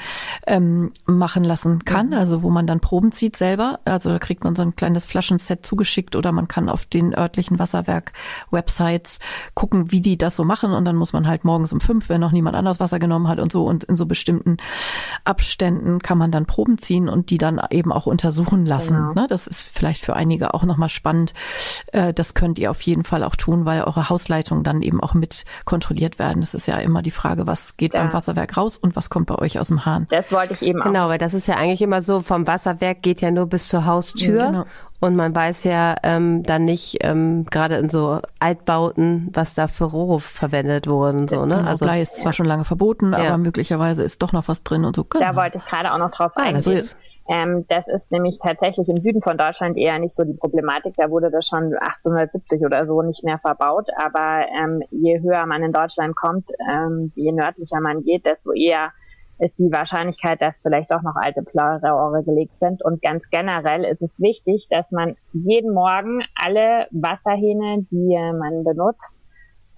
[0.47, 2.07] ähm, machen lassen kann.
[2.07, 2.13] Mhm.
[2.13, 3.79] Also wo man dann Proben zieht selber.
[3.85, 7.59] Also da kriegt man so ein kleines Flaschenset zugeschickt oder man kann auf den örtlichen
[7.59, 9.19] Wasserwerk-Websites
[9.53, 12.21] gucken, wie die das so machen und dann muss man halt morgens um fünf, wenn
[12.21, 13.65] noch niemand anders Wasser Wasser genommen hat und so.
[13.65, 14.57] Und in so bestimmten
[15.23, 18.95] Abständen kann man dann Proben ziehen und die dann eben auch untersuchen lassen.
[18.95, 19.13] Genau.
[19.13, 19.27] Ne?
[19.27, 21.33] Das ist vielleicht für einige auch nochmal spannend.
[21.87, 25.13] Äh, das könnt ihr auf jeden Fall auch tun, weil eure Hausleitungen dann eben auch
[25.13, 26.41] mit kontrolliert werden.
[26.41, 28.01] Das ist ja immer die Frage, was geht ja.
[28.01, 30.07] beim Wasserwerk raus und was kommt bei euch aus dem Hahn.
[30.09, 30.85] Das wollte ich eben auch.
[30.85, 33.85] Genau, weil das ist ja eigentlich immer so, vom Wasserwerk geht ja nur bis zur
[33.85, 34.37] Haustür.
[34.37, 34.65] Ja, genau.
[35.03, 39.83] Und man weiß ja ähm, dann nicht, ähm, gerade in so Altbauten, was da für
[39.83, 41.27] Rohre verwendet wurden.
[41.27, 41.57] So, ne?
[41.57, 43.17] Genau, also Blei ist zwar schon lange verboten, ja.
[43.17, 45.03] aber möglicherweise ist doch noch was drin und so.
[45.03, 45.25] Genau.
[45.25, 46.55] Da wollte ich gerade auch noch drauf ah, eingehen.
[46.55, 46.95] Also
[47.27, 50.93] ähm, das ist nämlich tatsächlich im Süden von Deutschland eher nicht so die Problematik.
[50.95, 53.89] Da wurde das schon 1870 oder so nicht mehr verbaut.
[53.97, 58.93] Aber ähm, je höher man in Deutschland kommt, ähm, je nördlicher man geht, desto eher
[59.39, 62.83] ist die Wahrscheinlichkeit, dass vielleicht doch noch alte Rohre gelegt sind.
[62.83, 69.17] Und ganz generell ist es wichtig, dass man jeden Morgen alle Wasserhähne, die man benutzt,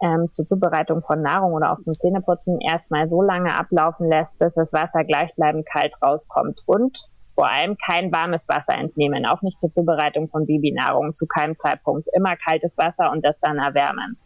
[0.01, 4.53] ähm, zur Zubereitung von Nahrung oder auch zum Zähneputzen erstmal so lange ablaufen lässt, bis
[4.53, 6.61] das Wasser gleichbleibend kalt rauskommt.
[6.65, 11.57] Und vor allem kein warmes Wasser entnehmen, auch nicht zur Zubereitung von Babynahrung, zu keinem
[11.59, 12.07] Zeitpunkt.
[12.13, 14.17] Immer kaltes Wasser und das dann erwärmen.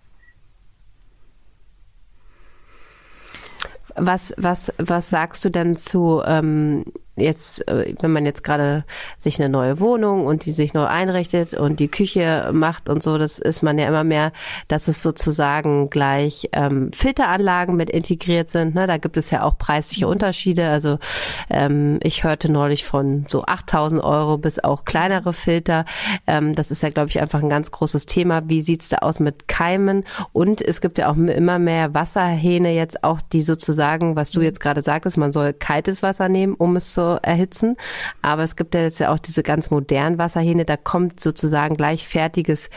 [3.99, 6.85] Was, was, was sagst du denn zu ähm,
[7.19, 8.83] jetzt, äh, wenn man jetzt gerade
[9.17, 13.17] sich eine neue Wohnung und die sich neu einrichtet und die Küche macht und so,
[13.17, 14.31] das ist man ja immer mehr,
[14.67, 18.75] dass es sozusagen gleich ähm, Filteranlagen mit integriert sind.
[18.75, 18.87] Ne?
[18.87, 20.11] Da gibt es ja auch preisliche mhm.
[20.11, 20.69] Unterschiede.
[20.69, 20.99] Also
[21.49, 25.85] ähm, ich hörte neulich von so 8000 Euro bis auch kleinere Filter.
[26.27, 28.43] Ähm, das ist ja, glaube ich, einfach ein ganz großes Thema.
[28.47, 30.05] Wie sieht's da aus mit Keimen?
[30.33, 34.45] Und es gibt ja auch immer mehr Wasserhähne jetzt auch, die sozusagen, was du mhm.
[34.45, 37.75] jetzt gerade sagtest, man soll kaltes Wasser nehmen, um es zu erhitzen.
[38.21, 42.07] Aber es gibt ja jetzt ja auch diese ganz modernen Wasserhähne, da kommt sozusagen gleich
[42.07, 42.69] fertiges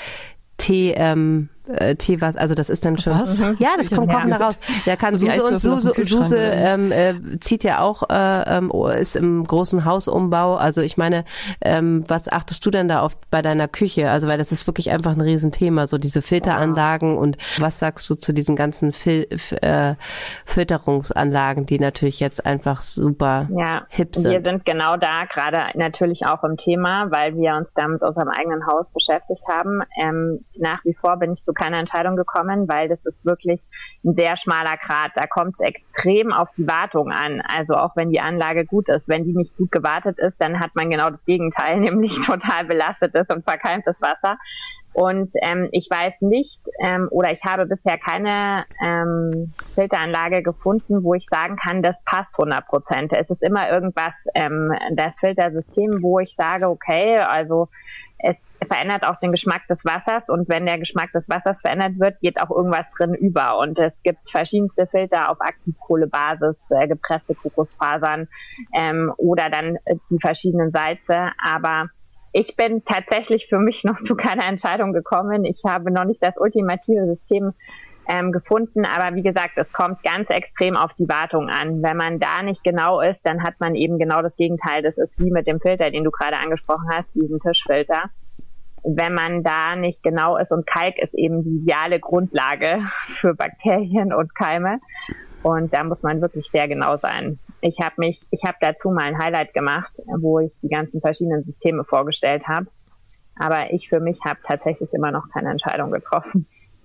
[0.56, 3.12] Tee, ähm, äh, Teewasser, also das ist dann schon.
[3.18, 3.38] Was?
[3.58, 4.18] Ja, das kommt Ja.
[4.18, 4.58] kochen raus.
[4.86, 9.16] Da kann So Suse und Suse, Suse ähm, äh, zieht ja auch, äh, ähm, ist
[9.16, 10.56] im großen Hausumbau.
[10.56, 11.24] Also ich meine,
[11.60, 14.10] ähm, was achtest du denn da auf bei deiner Küche?
[14.10, 18.14] Also weil das ist wirklich einfach ein Riesenthema, so diese Filteranlagen und was sagst du
[18.14, 19.26] zu diesen ganzen Fil
[19.60, 19.94] äh,
[20.44, 24.44] Filterungsanlagen, die natürlich jetzt einfach super Ja, hip wir sind?
[24.44, 28.66] sind genau da gerade natürlich auch im Thema, weil wir uns da mit unserem eigenen
[28.66, 29.80] Haus beschäftigt haben.
[30.00, 33.66] Ähm, nach wie vor bin ich zu keiner Entscheidung gekommen, weil das ist wirklich
[34.04, 35.12] ein sehr schmaler Grat.
[35.14, 37.42] Da kommt es extrem auf die Wartung an.
[37.46, 40.74] Also auch wenn die Anlage gut ist, wenn die nicht gut gewartet ist, dann hat
[40.74, 44.38] man genau das Gegenteil, nämlich total belastetes und verkeimtes Wasser.
[44.94, 51.14] Und ähm, ich weiß nicht ähm, oder ich habe bisher keine ähm, Filteranlage gefunden, wo
[51.14, 53.12] ich sagen kann, das passt 100 Prozent.
[53.14, 57.68] Es ist immer irgendwas, ähm, das Filtersystem, wo ich sage, okay, also
[58.66, 62.40] verändert auch den Geschmack des Wassers und wenn der Geschmack des Wassers verändert wird, geht
[62.40, 63.58] auch irgendwas drin über.
[63.58, 68.28] Und es gibt verschiedenste Filter auf Aktivkohlebasis, äh, gepresste Kokosfasern
[68.74, 71.30] ähm, oder dann äh, die verschiedenen Salze.
[71.42, 71.88] Aber
[72.32, 75.44] ich bin tatsächlich für mich noch zu keiner Entscheidung gekommen.
[75.44, 77.52] Ich habe noch nicht das ultimative System
[78.08, 81.82] ähm, gefunden, aber wie gesagt, es kommt ganz extrem auf die Wartung an.
[81.82, 84.82] Wenn man da nicht genau ist, dann hat man eben genau das Gegenteil.
[84.82, 88.10] Das ist wie mit dem Filter, den du gerade angesprochen hast, diesen Tischfilter.
[88.84, 94.12] Wenn man da nicht genau ist und Kalk ist eben die ideale Grundlage für Bakterien
[94.12, 94.80] und Keime.
[95.42, 97.40] Und da muss man wirklich sehr genau sein.
[97.60, 101.42] Ich habe mich, ich habe dazu mal ein Highlight gemacht, wo ich die ganzen verschiedenen
[101.44, 102.66] Systeme vorgestellt habe.
[103.36, 106.44] Aber ich für mich habe tatsächlich immer noch keine Entscheidung getroffen.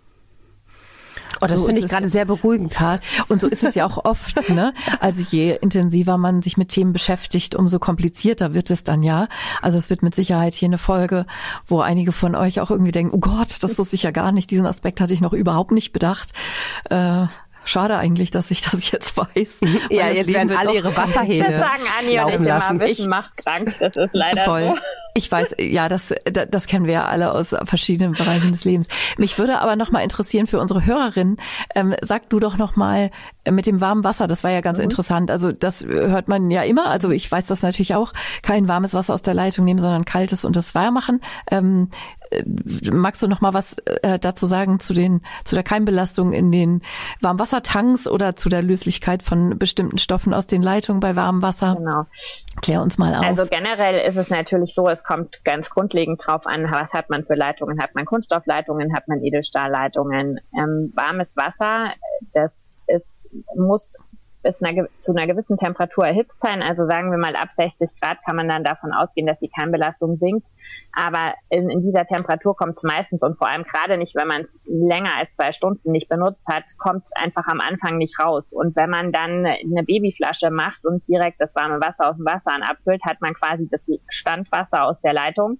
[1.42, 2.72] Oh, das So finde ich gerade sehr beruhigend.
[2.72, 3.00] Karl.
[3.28, 4.38] Und so ist es ja auch oft.
[4.48, 4.74] Ne?
[5.02, 9.28] Also je intensiver man sich mit Themen beschäftigt, umso komplizierter wird es dann ja.
[9.62, 11.26] Also es wird mit Sicherheit hier eine Folge,
[11.68, 14.50] wo einige von euch auch irgendwie denken, oh Gott, das wusste ich ja gar nicht,
[14.50, 16.32] diesen Aspekt hatte ich noch überhaupt nicht bedacht.
[16.90, 17.28] Äh,
[17.68, 19.60] Schade eigentlich, dass ich das jetzt weiß.
[19.90, 22.80] Ja, jetzt Leben werden wird alle ihre Wasserhähne sagen und laufen ich immer, lassen.
[22.80, 23.76] Wissen Ich- macht krank.
[23.80, 24.68] Das ist leider Voll.
[24.76, 24.82] so.
[25.14, 28.88] Ich weiß, ja, das, da- das kennen wir ja alle aus verschiedenen Bereichen des Lebens.
[29.18, 31.38] Mich würde aber noch mal interessieren für unsere Hörerinnen,
[31.74, 33.10] ähm, sag du doch noch mal
[33.44, 35.32] äh, mit dem warmen Wasser, das war ja ganz interessant.
[35.32, 36.86] Also das hört man ja immer.
[36.88, 40.46] Also ich weiß das natürlich auch, kein warmes Wasser aus der Leitung nehmen, sondern kaltes
[40.46, 41.22] und das warm machen.
[41.50, 41.90] Ähm,
[42.27, 42.27] äh,
[42.92, 46.82] magst du noch mal was äh, dazu sagen zu den zu der Keimbelastung in den
[47.22, 51.76] Warmwassertanks oder zu der Löslichkeit von bestimmten Stoffen aus den Leitungen bei warmem Wasser?
[51.78, 52.06] Genau.
[52.62, 53.26] Klär uns mal auf.
[53.26, 57.26] Also generell ist es natürlich so, es kommt ganz grundlegend drauf an, was hat man
[57.26, 57.82] für Leitungen.
[57.82, 60.40] Hat man Kunststoffleitungen, hat man Edelstahlleitungen.
[60.58, 61.92] Ähm, warmes Wasser,
[62.34, 63.98] das ist, muss
[64.48, 66.62] bis einer, zu einer gewissen Temperatur erhitzt sein.
[66.62, 70.18] Also sagen wir mal ab 60 Grad kann man dann davon ausgehen, dass die Keimbelastung
[70.18, 70.48] sinkt.
[70.94, 74.42] Aber in, in dieser Temperatur kommt es meistens und vor allem gerade nicht, wenn man
[74.44, 78.54] es länger als zwei Stunden nicht benutzt hat, kommt es einfach am Anfang nicht raus.
[78.54, 82.64] Und wenn man dann eine Babyflasche macht und direkt das warme Wasser aus dem Wasserhahn
[82.64, 85.60] abfüllt, hat man quasi das Standwasser aus der Leitung.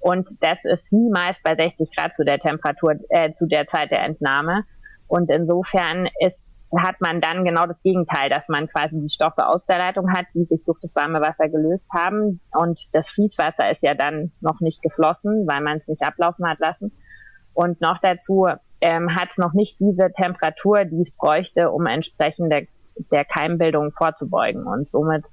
[0.00, 4.04] Und das ist niemals bei 60 Grad zu der Temperatur, äh, zu der Zeit der
[4.04, 4.64] Entnahme.
[5.08, 9.64] Und insofern ist hat man dann genau das Gegenteil, dass man quasi die Stoffe aus
[9.66, 12.40] der Leitung hat, die sich durch das warme Wasser gelöst haben.
[12.52, 16.60] Und das Fließwasser ist ja dann noch nicht geflossen, weil man es nicht ablaufen hat
[16.60, 16.92] lassen.
[17.54, 18.46] Und noch dazu
[18.80, 22.66] ähm, hat es noch nicht diese Temperatur, die es bräuchte, um entsprechend der,
[23.10, 24.64] der Keimbildung vorzubeugen.
[24.66, 25.26] Und somit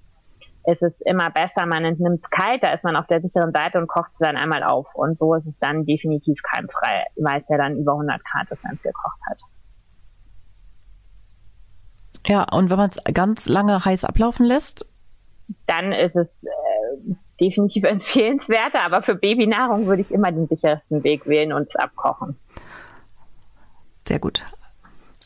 [0.65, 3.78] ist es immer besser, man entnimmt es kalt, da ist man auf der sicheren Seite
[3.78, 4.88] und kocht es dann einmal auf.
[4.95, 8.63] Und so ist es dann definitiv keimfrei, weil es ja dann über 100 Grad ist,
[8.63, 9.41] wenn es gekocht hat.
[12.26, 14.86] Ja, und wenn man es ganz lange heiß ablaufen lässt,
[15.68, 21.26] dann ist es äh, definitiv empfehlenswerter, aber für Babynahrung würde ich immer den sichersten Weg
[21.28, 22.36] wählen und es abkochen.
[24.08, 24.46] sehr gut.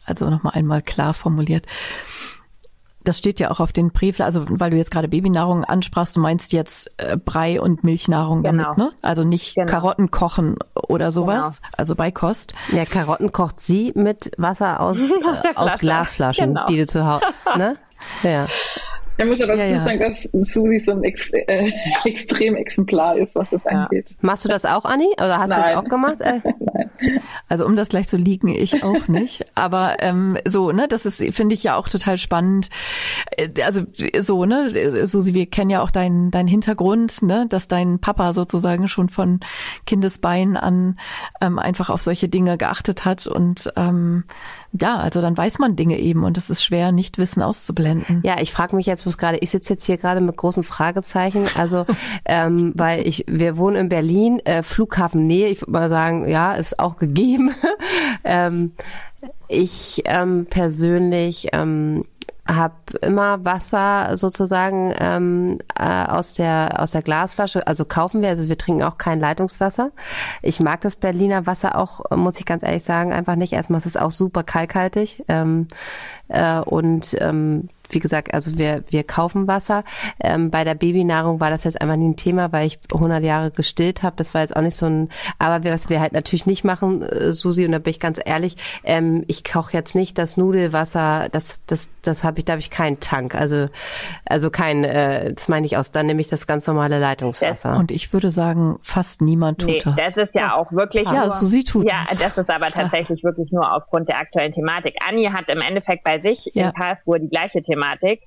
[0.06, 1.66] Also nochmal einmal klar formuliert.
[3.04, 6.20] Das steht ja auch auf den Präfla, also weil du jetzt gerade Babynahrung ansprachst, du
[6.20, 8.64] meinst jetzt äh, Brei und Milchnahrung Genau.
[8.64, 8.92] damit, ne?
[9.02, 9.72] Also nicht Genau.
[9.72, 10.58] Karotten kochen
[10.90, 12.54] oder sowas, also Beikost.
[12.74, 15.78] Ja, Karotten kocht sie mit Wasser aus, Aus äh, aus Flasche.
[15.80, 16.66] Glasflaschen, Genau.
[16.66, 17.26] die du zu Hause,
[17.58, 17.78] ne?
[18.24, 18.48] Ja.
[19.20, 21.72] Ich muss aber Ja, dazu sagen, dass Susi so ein Ex äh,
[22.06, 24.08] Extremexemplar ist, was das angeht.
[24.22, 25.08] Machst du das auch, Anni?
[25.14, 25.76] Oder hast du das Nein.
[25.78, 26.18] auch gemacht?
[27.02, 29.46] Äh, Also um das gleich zu liegen, ich auch nicht.
[29.56, 32.70] Aber ähm, so, ne, das ist, finde ich ja auch total spannend.
[33.38, 33.84] Äh, Also
[34.20, 38.88] so, ne, Susi, wir kennen ja auch deinen deinen Hintergrund, ne, dass dein Papa sozusagen
[38.90, 39.40] schon von
[39.86, 40.98] Kindesbeinen an
[41.42, 44.26] ähm, einfach auf solche Dinge geachtet hat und ähm,
[44.72, 48.22] ja, also dann weiß man Dinge eben und es ist schwer, nicht Wissen auszublenden.
[48.24, 51.48] Ja, ich frage mich jetzt bloß gerade, ich sitze jetzt hier gerade mit großen Fragezeichen,
[51.56, 51.86] also
[52.26, 56.54] ähm, weil ich, wir wohnen in Berlin, äh, Flughafen Nähe, ich würde mal sagen, ja,
[56.54, 57.56] ist auch gegeben.
[58.24, 58.74] ähm,
[59.48, 62.06] ich ähm, persönlich ähm,
[62.56, 67.66] habe immer Wasser sozusagen ähm, äh, aus der aus der Glasflasche.
[67.68, 69.92] Also kaufen wir, also wir trinken auch kein Leitungswasser.
[70.42, 73.54] Ich mag das Berliner Wasser auch, muss ich ganz ehrlich sagen, einfach nicht.
[73.54, 75.68] Erstmal ist es auch super kalkhaltig ähm,
[76.28, 79.84] äh, und ähm, wie gesagt, also wir, wir kaufen Wasser.
[80.20, 83.52] Ähm, bei der Babynahrung war das jetzt einfach nie ein Thema, weil ich 100 Jahre
[83.52, 84.16] gestillt habe.
[84.18, 87.34] Das war jetzt auch nicht so ein, aber was wir halt natürlich nicht machen, äh,
[87.34, 91.62] Susi, und da bin ich ganz ehrlich, ähm, ich koche jetzt nicht das Nudelwasser, das,
[91.68, 93.36] das, das habe ich, da habe ich keinen Tank.
[93.36, 93.70] Also,
[94.26, 97.76] also kein, äh, das meine ich aus, dann nehme ich das ganz normale Leitungswasser.
[97.78, 99.96] Und ich würde sagen, fast niemand tut nee, das.
[99.96, 101.06] Das ist ja auch wirklich.
[101.06, 104.96] Ja, nur, Susi tut Ja, das ist aber tatsächlich wirklich nur aufgrund der aktuellen Thematik.
[105.08, 106.68] Anni hat im Endeffekt bei sich ja.
[106.68, 108.22] in Karlsruhe die gleiche Thematik.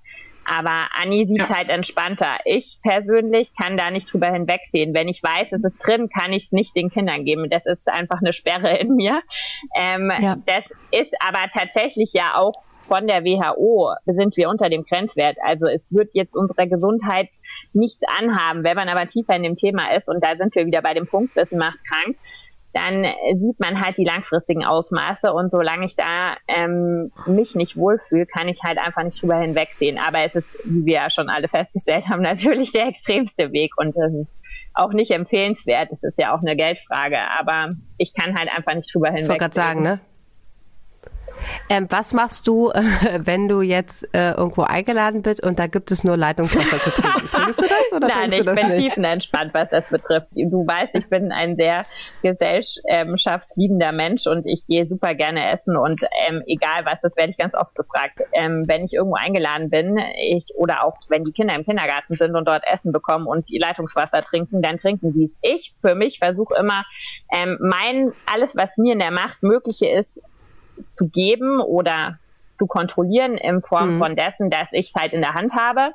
[0.44, 1.56] Aber Anni sieht ja.
[1.56, 2.38] halt entspannter.
[2.44, 4.94] Ich persönlich kann da nicht drüber hinwegsehen.
[4.94, 7.48] Wenn ich weiß, es ist drin, kann ich es nicht den Kindern geben.
[7.48, 9.22] Das ist einfach eine Sperre in mir.
[9.76, 10.36] Ähm, ja.
[10.46, 12.54] Das ist aber tatsächlich ja auch
[12.88, 15.36] von der WHO sind wir unter dem Grenzwert.
[15.42, 17.28] Also es wird jetzt unsere Gesundheit
[17.72, 18.64] nichts anhaben.
[18.64, 21.06] Wenn man aber tiefer in dem Thema ist, und da sind wir wieder bei dem
[21.06, 22.16] Punkt, das macht krank,
[22.72, 23.04] dann
[23.38, 28.48] sieht man halt die langfristigen Ausmaße und solange ich da ähm, mich nicht wohlfühle, kann
[28.48, 29.98] ich halt einfach nicht drüber hinwegsehen.
[29.98, 33.94] Aber es ist, wie wir ja schon alle festgestellt haben, natürlich der extremste Weg und
[33.96, 34.30] das ist
[34.74, 35.92] auch nicht empfehlenswert.
[35.92, 39.24] Es ist ja auch eine Geldfrage, aber ich kann halt einfach nicht drüber hinwegsehen.
[39.24, 40.00] Ich wollte gerade sagen, ne?
[41.68, 42.82] Ähm, was machst du, äh,
[43.24, 47.28] wenn du jetzt äh, irgendwo eingeladen bist und da gibt es nur Leitungswasser zu trinken?
[47.32, 48.76] Trinkst du das oder Nein, ich bin nicht?
[48.76, 50.28] tiefenentspannt, was das betrifft.
[50.34, 51.84] Du weißt, ich bin ein sehr
[52.22, 57.38] gesellschaftsliebender Mensch und ich gehe super gerne essen und ähm, egal was, das werde ich
[57.38, 58.20] ganz oft gefragt.
[58.32, 62.34] Ähm, wenn ich irgendwo eingeladen bin, ich oder auch wenn die Kinder im Kindergarten sind
[62.34, 65.52] und dort Essen bekommen und die Leitungswasser trinken, dann trinken die es.
[65.52, 66.84] Ich für mich versuche immer,
[67.32, 70.20] ähm, mein alles, was mir in der Macht mögliche ist,
[70.86, 72.18] zu geben oder
[72.56, 73.98] zu kontrollieren in Form mhm.
[73.98, 75.92] von dessen, dass ich es halt in der Hand habe.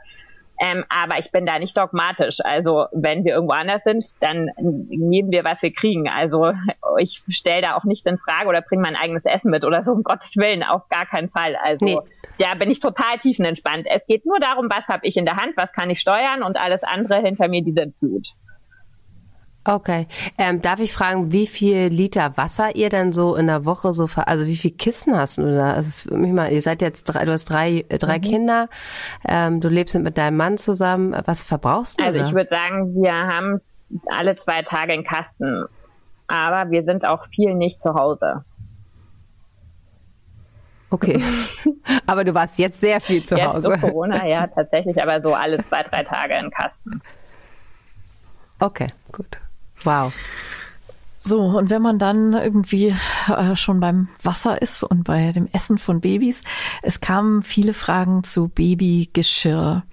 [0.59, 2.39] Ähm, aber ich bin da nicht dogmatisch.
[2.43, 6.09] Also wenn wir irgendwo anders sind, dann nehmen wir, was wir kriegen.
[6.09, 6.51] Also
[6.97, 9.91] ich stelle da auch nicht in Frage oder bringe mein eigenes Essen mit oder so,
[9.91, 11.55] um Gottes Willen, auf gar keinen Fall.
[11.63, 11.99] Also nee.
[12.39, 13.85] da bin ich total tiefenentspannt.
[13.87, 16.59] Es geht nur darum, was habe ich in der Hand, was kann ich steuern und
[16.59, 18.29] alles andere hinter mir, die sind Flut.
[19.67, 20.07] Okay.
[20.37, 24.07] Ähm, darf ich fragen, wie viel Liter Wasser ihr denn so in der Woche so,
[24.07, 25.73] ver also wie viel Kisten hast du da?
[25.73, 28.21] Also mich mal, ihr seid jetzt drei, du hast drei, drei mhm.
[28.21, 28.69] Kinder,
[29.27, 31.13] ähm, du lebst mit deinem Mann zusammen.
[31.25, 32.05] Was verbrauchst du?
[32.05, 32.25] Also da?
[32.25, 33.59] ich würde sagen, wir haben
[34.07, 35.65] alle zwei Tage einen Kasten,
[36.27, 38.45] aber wir sind auch viel nicht zu Hause.
[40.89, 41.21] Okay.
[42.05, 43.71] aber du warst jetzt sehr viel zu jetzt Hause.
[43.71, 47.01] Jetzt Corona, ja, tatsächlich, aber so alle zwei, drei Tage einen Kasten.
[48.59, 49.37] Okay, gut.
[49.83, 50.13] Wow.
[51.19, 52.95] So, und wenn man dann irgendwie
[53.27, 56.43] äh, schon beim Wasser ist und bei dem Essen von Babys,
[56.83, 59.83] es kamen viele Fragen zu Babygeschirr.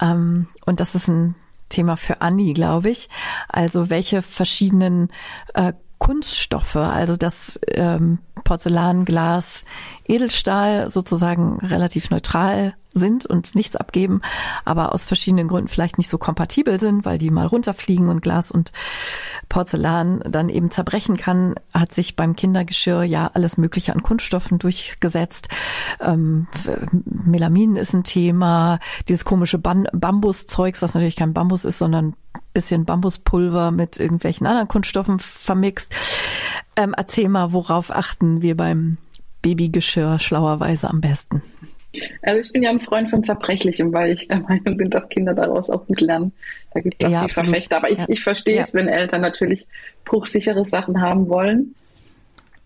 [0.00, 1.34] Ähm, und das ist ein
[1.68, 3.08] Thema für Anni, glaube ich.
[3.48, 5.10] Also welche verschiedenen
[5.54, 9.64] äh, Kunststoffe, also das ähm, Porzellan, Glas,
[10.06, 14.22] Edelstahl sozusagen relativ neutral sind und nichts abgeben,
[14.64, 18.50] aber aus verschiedenen Gründen vielleicht nicht so kompatibel sind, weil die mal runterfliegen und Glas
[18.50, 18.72] und
[19.48, 25.48] Porzellan dann eben zerbrechen kann, hat sich beim Kindergeschirr ja alles Mögliche an Kunststoffen durchgesetzt.
[26.00, 26.48] Ähm,
[27.04, 32.14] Melamin ist ein Thema, dieses komische Ban Bambuszeugs, was natürlich kein Bambus ist, sondern
[32.52, 35.94] bisschen Bambuspulver mit irgendwelchen anderen Kunststoffen vermixt.
[36.74, 38.96] Ähm, erzähl mal, worauf achten wir beim
[39.42, 41.42] Babygeschirr schlauerweise am besten?
[42.22, 45.34] Also ich bin ja ein Freund von Zerbrechlichem, weil ich der Meinung bin, dass Kinder
[45.34, 46.32] daraus auch gut lernen.
[46.74, 47.78] Da gibt es auch ja, Verfechter.
[47.78, 48.04] Aber ich, ja.
[48.08, 48.64] ich verstehe ja.
[48.64, 49.66] es, wenn Eltern natürlich
[50.04, 51.74] bruchsichere Sachen haben wollen.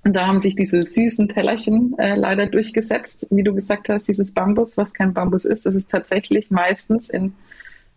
[0.03, 3.27] Und da haben sich diese süßen Tellerchen äh, leider durchgesetzt.
[3.31, 7.35] Wie du gesagt hast, dieses Bambus, was kein Bambus ist, das ist tatsächlich meistens in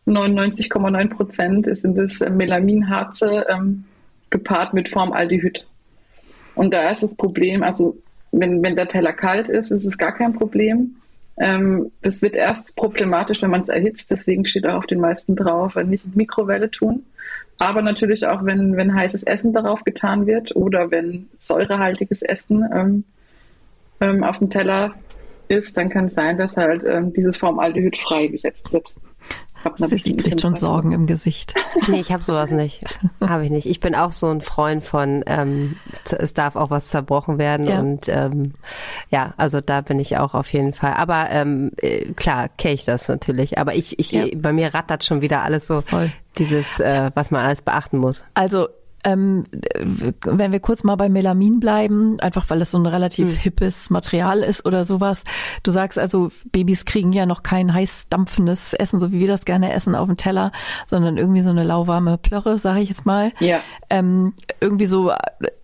[0.06, 3.86] 99,9 Prozent sind es äh, Melaminharze ähm,
[4.30, 5.66] gepaart mit Formaldehyd.
[6.56, 7.98] Und da ist das Problem, also
[8.32, 10.96] wenn, wenn der Teller kalt ist, ist es gar kein Problem.
[11.38, 14.12] Ähm, das wird erst problematisch, wenn man es erhitzt.
[14.12, 17.06] Deswegen steht auch auf den meisten drauf, nicht in Mikrowelle tun.
[17.58, 23.04] Aber natürlich auch, wenn, wenn heißes Essen darauf getan wird oder wenn säurehaltiges Essen ähm,
[24.02, 24.96] ähm, auf dem Teller
[25.48, 28.94] ist, dann kann es sein, dass halt ähm, dieses Formaldehyd freigesetzt wird.
[29.76, 31.54] Sie, sie kriegt schon Sorgen im Gesicht.
[31.88, 32.84] Nee, ich habe sowas nicht.
[33.20, 33.66] Habe ich nicht.
[33.66, 35.76] Ich bin auch so ein Freund von, ähm,
[36.18, 37.68] es darf auch was zerbrochen werden.
[37.68, 37.80] Ja.
[37.80, 38.54] Und ähm,
[39.10, 40.94] ja, also da bin ich auch auf jeden Fall.
[40.94, 43.58] Aber ähm, äh, klar, kenne ich das natürlich.
[43.58, 44.26] Aber ich, ich ja.
[44.36, 46.12] bei mir rattert schon wieder alles so Voll.
[46.38, 48.24] dieses, äh, was man alles beachten muss.
[48.34, 48.70] Also
[49.04, 49.46] ähm,
[50.26, 53.38] wenn wir kurz mal bei Melamin bleiben, einfach weil es so ein relativ hm.
[53.38, 55.24] hippes Material ist oder sowas.
[55.64, 59.46] Du sagst also, Babys kriegen ja noch kein heiß dampfendes Essen, so wie wir das
[59.46, 60.52] gerne essen auf dem Teller,
[60.86, 63.32] sondern irgendwie so eine lauwarme Plörre, sage ich jetzt mal.
[63.40, 63.62] Ja.
[63.90, 65.12] Ähm, irgendwie so,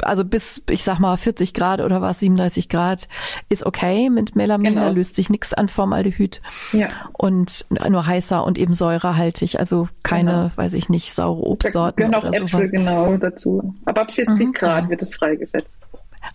[0.02, 3.08] also bis, ich sag mal, 40 Grad oder was, 37 Grad
[3.48, 4.88] ist okay mit Melamin, genau.
[4.88, 6.42] da löst sich nichts an Formaldehyd.
[6.74, 6.90] Ja.
[7.14, 10.52] Und nur heißer und eben säurehaltig, also keine, genau.
[10.56, 12.04] weiß ich nicht, saure Obstsorten.
[12.04, 12.72] Genau, oder Äpfel, sowas.
[12.72, 13.76] genau dazu.
[13.86, 15.70] Aber ab 70 mhm, Grad wird es freigesetzt.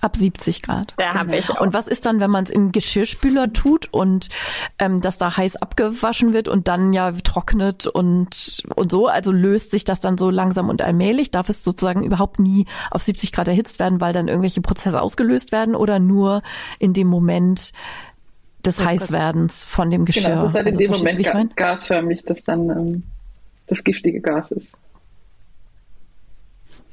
[0.00, 0.94] Ab 70 Grad.
[0.96, 1.48] Da habe ich.
[1.50, 1.60] Auch.
[1.60, 4.28] Und was ist dann, wenn man es in Geschirrspüler tut und
[4.78, 9.06] ähm, das da heiß abgewaschen wird und dann ja trocknet und, und so?
[9.06, 11.30] Also löst sich das dann so langsam und allmählich?
[11.30, 15.52] Darf es sozusagen überhaupt nie auf 70 Grad erhitzt werden, weil dann irgendwelche Prozesse ausgelöst
[15.52, 16.42] werden oder nur
[16.78, 17.72] in dem Moment
[18.64, 20.30] des das Heißwerdens von dem Geschirr?
[20.30, 23.02] Genau, es ist halt in also, dem Moment gasförmig, dass dann ähm,
[23.66, 24.74] das giftige Gas ist.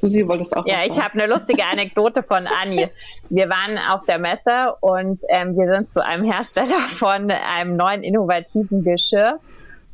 [0.02, 2.90] Susi, wolltest auch Ja, ich habe eine lustige Anekdote von Anni.
[3.30, 8.02] Wir waren auf der Messe und ähm, wir sind zu einem Hersteller von einem neuen
[8.02, 9.40] innovativen Geschirr.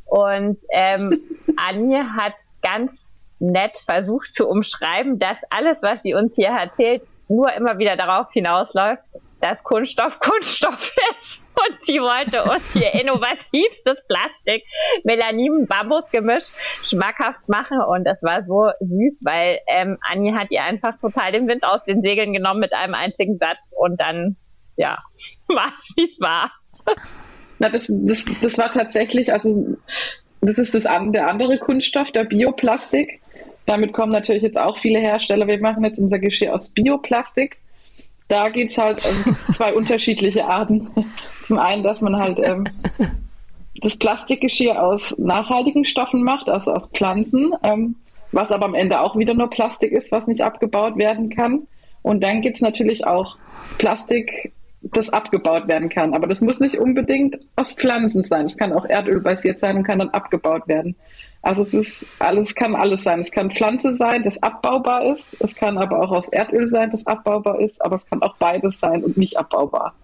[0.06, 1.20] Und ähm,
[1.56, 2.32] Anni hat
[2.62, 3.06] ganz
[3.38, 8.32] nett versucht zu umschreiben, dass alles, was sie uns hier erzählt, nur immer wieder darauf
[8.32, 11.42] hinausläuft, dass Kunststoff Kunststoff ist.
[11.54, 14.64] Und sie wollte uns ihr innovativstes Plastik
[15.04, 16.46] Melanin Bambus Gemisch
[16.82, 21.48] schmackhaft machen und das war so süß, weil ähm, Anni hat ihr einfach total den
[21.48, 24.36] Wind aus den Segeln genommen mit einem einzigen Satz und dann
[24.76, 24.98] ja
[25.48, 26.52] war es wie es war.
[27.58, 29.76] Na, das, das, das war tatsächlich, also
[30.40, 33.20] das ist das, der andere Kunststoff, der Bioplastik.
[33.66, 35.48] Damit kommen natürlich jetzt auch viele Hersteller.
[35.48, 37.58] Wir machen jetzt unser Geschirr aus Bioplastik
[38.28, 40.88] da geht es halt um zwei unterschiedliche Arten.
[41.44, 42.68] Zum einen, dass man halt ähm,
[43.80, 47.96] das Plastikgeschirr aus nachhaltigen Stoffen macht, also aus Pflanzen, ähm,
[48.32, 51.66] was aber am Ende auch wieder nur Plastik ist, was nicht abgebaut werden kann.
[52.02, 53.36] Und dann gibt es natürlich auch
[53.78, 54.52] Plastik,
[54.82, 56.14] das abgebaut werden kann.
[56.14, 58.46] Aber das muss nicht unbedingt aus Pflanzen sein.
[58.46, 60.94] Es kann auch erdölbasiert sein und kann dann abgebaut werden.
[61.48, 63.20] Also es ist alles, kann alles sein.
[63.20, 65.24] Es kann Pflanze sein, das abbaubar ist.
[65.40, 67.82] Es kann aber auch aus Erdöl sein, das abbaubar ist.
[67.82, 69.94] Aber es kann auch beides sein und nicht abbaubar.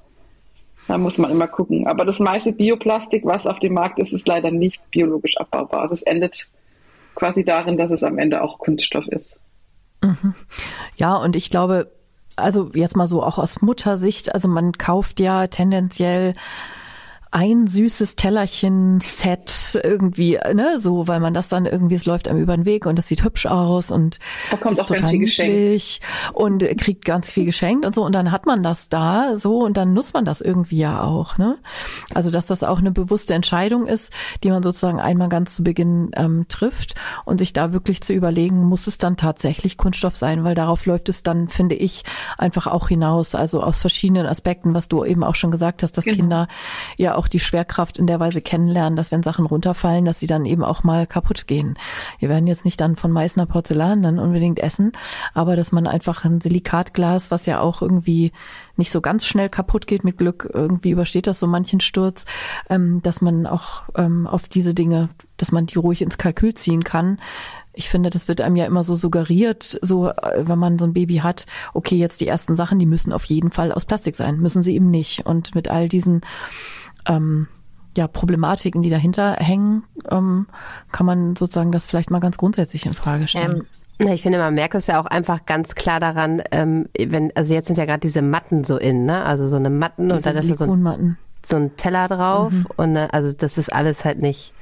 [0.89, 1.87] Da muss man immer gucken.
[1.87, 5.83] Aber das meiste Bioplastik, was auf dem Markt ist, ist leider nicht biologisch abbaubar.
[5.83, 6.49] Also es endet
[7.15, 9.37] quasi darin, dass es am Ende auch Kunststoff ist.
[10.03, 10.35] Mhm.
[10.97, 11.91] Ja, und ich glaube,
[12.37, 16.33] also jetzt mal so auch aus Muttersicht, also man kauft ja tendenziell
[17.35, 22.57] ein süßes Tellerchen-Set irgendwie, ne, so, weil man das dann irgendwie, es läuft einem über
[22.57, 24.21] den Weg und es sieht hübsch aus und
[24.71, 26.01] ist total niedlich
[26.33, 29.77] und kriegt ganz viel geschenkt und so und dann hat man das da so und
[29.77, 31.59] dann nutzt man das irgendwie ja auch, ne?
[32.15, 34.13] Also, dass das auch eine bewusste Entscheidung ist,
[34.45, 38.63] die man sozusagen einmal ganz zu Beginn ähm, trifft und sich da wirklich zu überlegen,
[38.63, 42.05] muss es dann tatsächlich Kunststoff sein, weil darauf läuft es dann, finde ich,
[42.39, 46.05] einfach auch hinaus, also aus verschiedenen Aspekten, was du eben auch schon gesagt hast, dass
[46.05, 46.17] genau.
[46.17, 46.49] Kinder
[46.97, 50.27] ja auch auch die Schwerkraft in der Weise kennenlernen, dass wenn Sachen runterfallen, dass sie
[50.27, 51.79] dann eben auch mal kaputt gehen.
[52.19, 54.93] Wir werden jetzt nicht dann von Meißner Porzellan dann unbedingt essen,
[55.33, 58.33] aber dass man einfach ein Silikatglas, was ja auch irgendwie
[58.77, 62.27] nicht so ganz schnell kaputt geht mit Glück, irgendwie übersteht das so manchen Sturz,
[62.69, 65.09] ähm, dass man auch ähm, auf diese Dinge,
[65.39, 67.19] dass man die ruhig ins Kalkül ziehen kann,
[67.77, 70.93] ich finde, das wird einem ja immer so suggeriert, so äh, wenn man so ein
[70.93, 74.39] Baby hat, okay, jetzt die ersten Sachen, die müssen auf jeden Fall aus Plastik sein,
[74.39, 75.27] müssen sie eben nicht.
[75.27, 76.23] Und mit all diesen
[77.09, 77.49] ähm,
[77.97, 80.47] ja, Problematiken, die dahinter hängen, ähm,
[80.91, 83.63] kann man sozusagen das vielleicht mal ganz grundsätzlich in Frage stellen.
[84.01, 87.55] Ähm, ich finde, man merkt es ja auch einfach ganz klar daran, ähm, wenn, also
[87.55, 89.25] jetzt sind ja gerade diese Matten so in, ne?
[89.25, 92.67] Also so eine Matten diese und dann ist so ein, so ein Teller drauf mhm.
[92.77, 94.53] und äh, also das ist alles halt nicht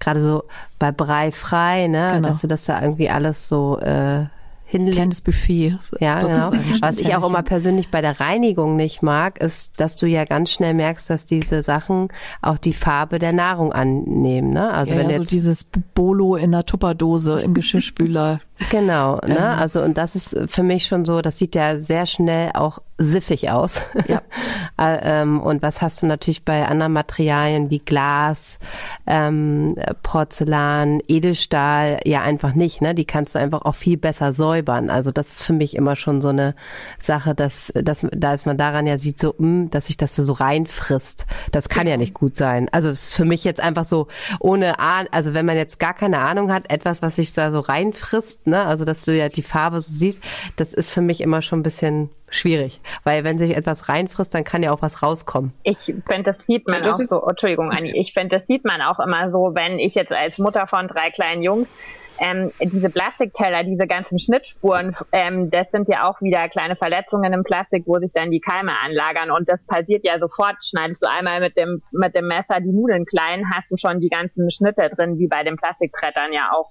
[0.00, 0.44] gerade so
[0.78, 2.10] bei Brei frei, ne?
[2.14, 2.28] Genau.
[2.28, 4.24] Dass du das da irgendwie alles so äh,
[4.70, 4.96] hinlegt.
[4.96, 5.78] Kleines Buffet.
[5.98, 6.52] Ja, genau.
[6.80, 10.52] Was ich auch immer persönlich bei der Reinigung nicht mag, ist, dass du ja ganz
[10.52, 12.08] schnell merkst, dass diese Sachen
[12.40, 14.52] auch die Farbe der Nahrung annehmen.
[14.52, 14.72] Ne?
[14.72, 15.64] Also ja, wenn ja, jetzt so dieses
[15.94, 18.40] Bolo in der Tupperdose im Geschirrspüler.
[18.68, 19.38] Genau, ne?
[19.38, 22.80] Ähm, also und das ist für mich schon so, das sieht ja sehr schnell auch
[22.98, 23.80] siffig aus.
[24.06, 24.22] Ja.
[24.78, 28.58] Äh, ähm, und was hast du natürlich bei anderen Materialien wie Glas,
[29.06, 32.94] ähm, Porzellan, Edelstahl ja einfach nicht, ne?
[32.94, 34.88] Die kannst du einfach auch viel besser säubern.
[34.88, 36.54] Also das ist für mich immer schon so eine
[36.98, 40.32] Sache, dass, dass, dass man daran ja sieht, so, mh, hm, dass sich das so
[40.32, 41.26] reinfrisst.
[41.52, 42.70] Das kann ja nicht gut sein.
[42.72, 44.06] Also es ist für mich jetzt einfach so
[44.38, 47.60] ohne Ahnung, also wenn man jetzt gar keine Ahnung hat, etwas, was sich da so
[47.60, 48.66] reinfrisst, ne?
[48.66, 50.22] Also dass du ja die Farbe so siehst,
[50.56, 54.44] das ist für mich immer schon ein bisschen schwierig, weil wenn sich etwas reinfrisst, dann
[54.44, 55.52] kann ja auch was rauskommen.
[55.62, 55.78] Ich
[56.08, 58.80] finde, das sieht man das auch so, oh, Entschuldigung, Anni, ich finde, das sieht man
[58.82, 61.74] auch immer so, wenn ich jetzt als Mutter von drei kleinen Jungs
[62.20, 67.42] ähm, diese Plastikteller, diese ganzen Schnittspuren, ähm, das sind ja auch wieder kleine Verletzungen im
[67.42, 70.56] Plastik, wo sich dann die Keime anlagern und das passiert ja sofort.
[70.62, 74.10] Schneidest du einmal mit dem mit dem Messer die Nudeln klein, hast du schon die
[74.10, 76.70] ganzen Schnitte drin, wie bei den Plastikbrettern ja auch.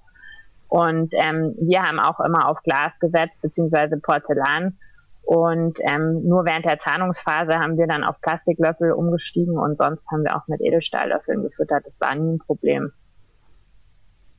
[0.70, 4.78] Und ähm, wir haben auch immer auf Glas gesetzt beziehungsweise Porzellan
[5.22, 10.24] und ähm, nur während der Zahnungsphase haben wir dann auf Plastiklöffel umgestiegen und sonst haben
[10.24, 11.84] wir auch mit Edelstahllöffeln gefüttert.
[11.86, 12.92] Das war nie ein Problem.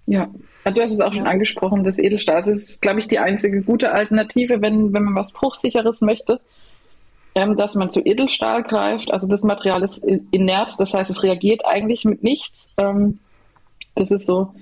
[0.05, 0.29] Ja,
[0.65, 2.37] du hast es auch schon angesprochen, das Edelstahl.
[2.37, 6.41] Das ist, glaube ich, die einzige gute Alternative, wenn, wenn man was Bruchsicheres möchte,
[7.35, 9.11] ähm, dass man zu Edelstahl greift.
[9.13, 12.69] Also das Material ist inert, das heißt, es reagiert eigentlich mit nichts.
[12.77, 13.19] Ähm,
[13.95, 14.53] das ist so,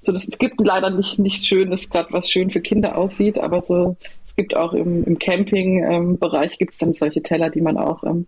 [0.00, 3.60] so das, es gibt leider nicht nichts Schönes, gerade was schön für Kinder aussieht, aber
[3.60, 3.96] so
[4.38, 8.26] gibt auch im, im Camping-Bereich gibt es dann solche Teller, die man auch ähm,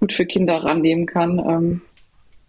[0.00, 1.38] gut für Kinder rannehmen kann.
[1.38, 1.80] Ähm,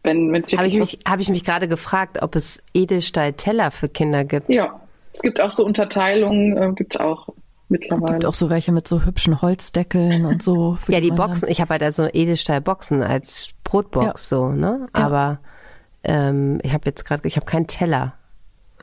[0.03, 4.49] wenn Habe ich mich, hab ich mich gerade gefragt, ob es Edelstahl-Teller für Kinder gibt.
[4.49, 4.79] Ja,
[5.13, 7.29] es gibt auch so Unterteilungen, äh, gibt es auch
[7.69, 8.05] mittlerweile.
[8.05, 10.77] Es gibt auch so welche mit so hübschen Holzdeckeln und so.
[10.87, 14.37] ja, die Boxen, ich habe halt also Edelstahl-Boxen als Brotbox ja.
[14.37, 14.87] so, ne?
[14.93, 15.39] Aber
[16.05, 16.29] ja.
[16.29, 18.13] ähm, ich habe jetzt gerade, ich habe keinen Teller.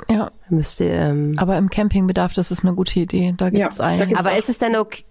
[0.08, 0.30] Ja.
[0.48, 3.34] Müsste, ähm, aber im Campingbedarf, das ist eine gute Idee.
[3.36, 4.16] Da gibt es ja, einen.
[4.16, 5.04] Aber ist es denn okay,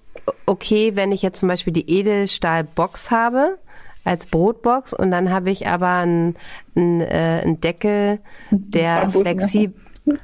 [0.46, 3.58] okay, wenn ich jetzt zum Beispiel die Edelstahlbox habe?
[4.04, 6.36] als Brotbox und dann habe ich aber einen,
[6.76, 8.20] einen, äh, einen Deckel,
[8.50, 9.80] der flexibel.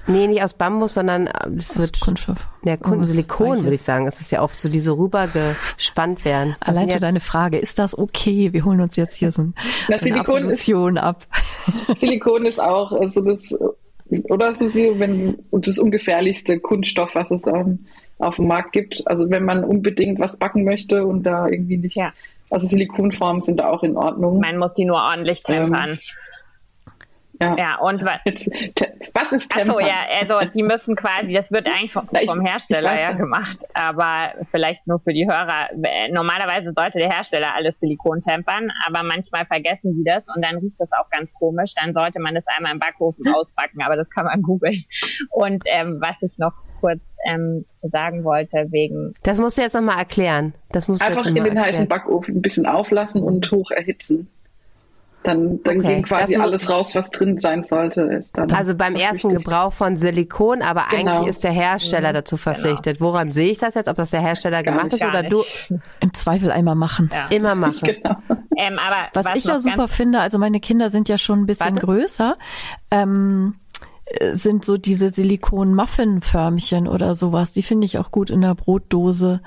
[0.07, 2.47] Nee, nicht aus Bambus, sondern es wird Kunststoff.
[2.63, 4.07] Ja, Kun Silikon, würde ich sagen.
[4.07, 6.55] Es ist ja oft so, die so rübergespannt werden.
[6.59, 8.53] Allein schon deine Frage, ist das okay?
[8.53, 9.55] Wir holen uns jetzt hier so, ein,
[9.87, 11.27] das so eine Silikon ist, ab.
[11.99, 13.55] Silikon ist auch so das
[14.29, 17.85] oder Susi, wenn und das ungefährlichste Kunststoff, was es ähm,
[18.19, 19.03] auf dem Markt gibt.
[19.05, 21.95] Also wenn man unbedingt was backen möchte und da irgendwie nicht.
[21.95, 22.13] Ja.
[22.49, 24.39] Also Silikonformen sind da auch in Ordnung.
[24.39, 25.91] Man muss die nur ordentlich tempern.
[25.91, 25.97] Ähm,
[27.41, 27.55] ja.
[27.57, 28.19] ja, und was,
[29.13, 29.77] was ist Temper?
[29.77, 34.33] Achso, ja, also die müssen quasi, das wird eigentlich vom, vom Hersteller ja gemacht, aber
[34.51, 35.69] vielleicht nur für die Hörer.
[36.11, 40.79] Normalerweise sollte der Hersteller alles Silikon tempern, aber manchmal vergessen die das und dann riecht
[40.79, 41.73] das auch ganz komisch.
[41.75, 43.35] Dann sollte man das einmal im Backofen hm.
[43.35, 44.81] ausbacken, aber das kann man googeln.
[45.31, 49.13] Und ähm, was ich noch kurz ähm, sagen wollte wegen.
[49.23, 50.53] Das musst du jetzt nochmal erklären.
[50.71, 51.65] Das musst Einfach in den erklären.
[51.65, 54.29] heißen Backofen ein bisschen auflassen und hoch erhitzen.
[55.23, 55.95] Dann, dann okay.
[55.95, 58.01] ging quasi das alles raus, was drin sein sollte.
[58.01, 59.29] Ist dann also beim ersten.
[59.29, 61.17] Gebrauch von Silikon, aber genau.
[61.17, 62.15] eigentlich ist der Hersteller mhm.
[62.15, 62.43] dazu genau.
[62.43, 62.97] verpflichtet.
[62.99, 63.11] Genau.
[63.11, 63.89] Woran sehe ich das jetzt?
[63.89, 65.43] Ob das der Hersteller Gar gemacht ist oder du?
[65.99, 67.09] Im Zweifel einmal machen.
[67.11, 67.27] Ja.
[67.29, 67.81] Immer machen.
[67.81, 68.15] Genau.
[68.55, 71.45] Ähm, aber was, was ich ja super finde, also meine Kinder sind ja schon ein
[71.45, 71.85] bisschen Warte.
[71.85, 72.37] größer.
[72.89, 73.55] Ähm,
[74.05, 77.51] äh, sind so diese Silikon-Muffin-Förmchen oder sowas.
[77.51, 79.41] Die finde ich auch gut in der Brotdose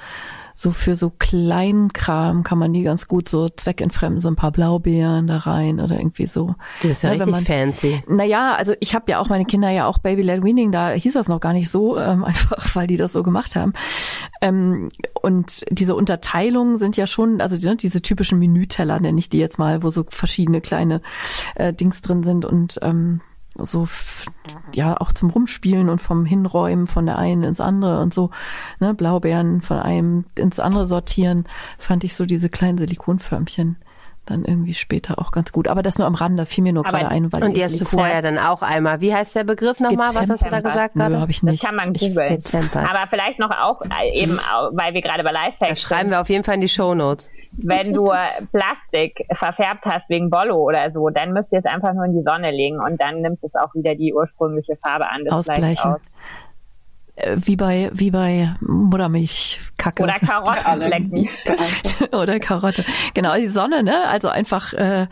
[0.54, 5.26] so für so Kleinkram kann man die ganz gut so zweckentfremden, so ein paar Blaubeeren
[5.26, 6.54] da rein oder irgendwie so.
[6.82, 8.02] Du bist ja, ja richtig man, fancy.
[8.08, 11.14] Naja, also ich habe ja auch meine Kinder ja auch Baby Led Weaning, da hieß
[11.14, 13.72] das noch gar nicht so, ähm, einfach weil die das so gemacht haben.
[14.40, 14.88] Ähm,
[15.22, 19.58] und diese Unterteilungen sind ja schon, also ne, diese typischen Menüteller nenne ich die jetzt
[19.58, 21.00] mal, wo so verschiedene kleine
[21.54, 23.20] äh, Dings drin sind und ähm,
[23.64, 23.88] so
[24.74, 28.30] ja auch zum Rumspielen und vom Hinräumen von der einen ins andere und so
[28.78, 31.46] ne, Blaubeeren von einem ins andere sortieren,
[31.78, 33.76] fand ich so diese kleinen Silikonförmchen
[34.26, 35.66] dann irgendwie später auch ganz gut.
[35.66, 37.32] Aber das nur am Rande, fiel mir nur gerade ein.
[37.32, 39.00] Weil und die hast du vorher dann auch einmal.
[39.00, 40.14] Wie heißt der Begriff nochmal?
[40.14, 41.18] Was hast du da gesagt gerade?
[41.18, 41.62] habe ich nicht.
[41.62, 42.42] Das kann man googeln.
[42.74, 44.38] Aber vielleicht noch auch äh, eben,
[44.72, 47.30] weil wir gerade bei Lifehacks Das schreiben wir auf jeden Fall in die Show Notes.
[47.52, 48.12] Wenn du
[48.52, 52.22] Plastik verfärbt hast wegen Bollo oder so, dann müsst ihr es einfach nur in die
[52.22, 55.24] Sonne legen und dann nimmt es auch wieder die ursprüngliche Farbe an.
[55.24, 55.94] Das Ausgleichen.
[55.94, 56.14] Aus.
[57.20, 60.02] Äh, wie bei, wie bei Muttermilchkacke.
[60.02, 61.28] Oder Karottenflecken.
[62.12, 62.84] Oder Karotte.
[63.14, 64.08] Genau, die Sonne, ne?
[64.08, 65.06] Also einfach äh,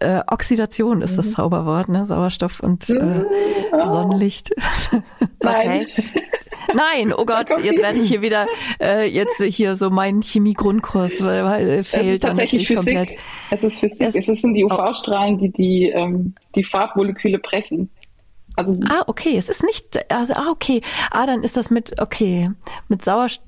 [0.00, 1.32] äh, Oxidation ist das mhm.
[1.32, 2.06] Zauberwort, ne?
[2.06, 3.26] Sauerstoff und äh, mhm.
[3.84, 4.50] Sonnenlicht.
[5.42, 5.86] Nein.
[6.74, 8.46] Nein, oh Gott, jetzt werde ich hier wieder
[8.80, 12.94] äh, jetzt hier so meinen Chemie-Grundkurs, äh, fehlt es ist tatsächlich Physik.
[12.94, 13.18] komplett.
[13.50, 14.00] Es ist Physik.
[14.00, 17.90] Es, es sind die UV-Strahlen, die die, ähm, die Farbmoleküle brechen.
[18.56, 20.80] Also, ah, okay, es ist nicht, also, ah, okay.
[21.10, 22.50] Ah, dann ist das mit, okay,
[22.88, 23.46] mit Sauerstoff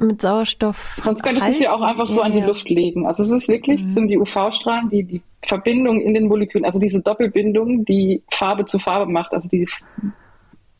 [0.00, 1.00] mit Sauerstoff.
[1.02, 3.06] Sonst könntest du es ja auch einfach so ja, an die Luft legen.
[3.06, 3.90] Also es ist wirklich, mhm.
[3.90, 8.78] sind die UV-Strahlen, die die Verbindung in den Molekülen, also diese Doppelbindung, die Farbe zu
[8.78, 9.68] Farbe macht, also die,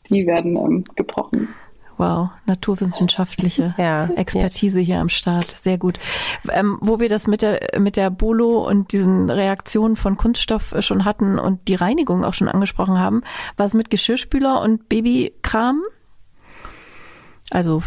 [0.09, 1.49] die werden ähm, gebrochen.
[1.97, 4.85] Wow, naturwissenschaftliche ja, Expertise ja.
[4.85, 5.55] hier am Start.
[5.59, 5.97] Sehr gut.
[6.49, 11.05] Ähm, wo wir das mit der, mit der Bolo und diesen Reaktionen von Kunststoff schon
[11.05, 13.23] hatten und die Reinigung auch schon angesprochen haben,
[13.55, 15.81] war es mit Geschirrspüler und Babykram?
[17.49, 17.81] Also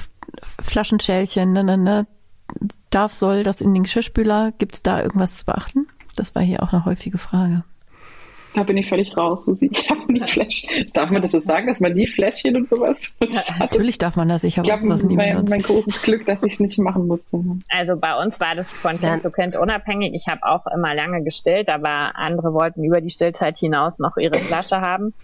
[0.60, 2.06] Flaschenschälchen, ne, ne, ne.
[2.90, 4.52] Darf, soll das in den Geschirrspüler?
[4.58, 5.86] Gibt es da irgendwas zu beachten?
[6.16, 7.62] Das war hier auch eine häufige Frage.
[8.54, 9.70] Da bin ich völlig raus, Susi.
[9.72, 10.90] Ich habe nie Fläschchen.
[10.92, 14.16] Darf man das so sagen, dass man nie Fläschchen und sowas benutzt ja, Natürlich darf
[14.16, 14.44] man das.
[14.44, 17.40] Ich habe was nie mein, mein großes Glück, dass ich es nicht machen musste.
[17.68, 19.20] Also bei uns war das von Kind ja.
[19.20, 20.14] zu Kind unabhängig.
[20.14, 24.38] Ich habe auch immer lange gestillt, aber andere wollten über die Stillzeit hinaus noch ihre
[24.38, 25.14] Flasche haben.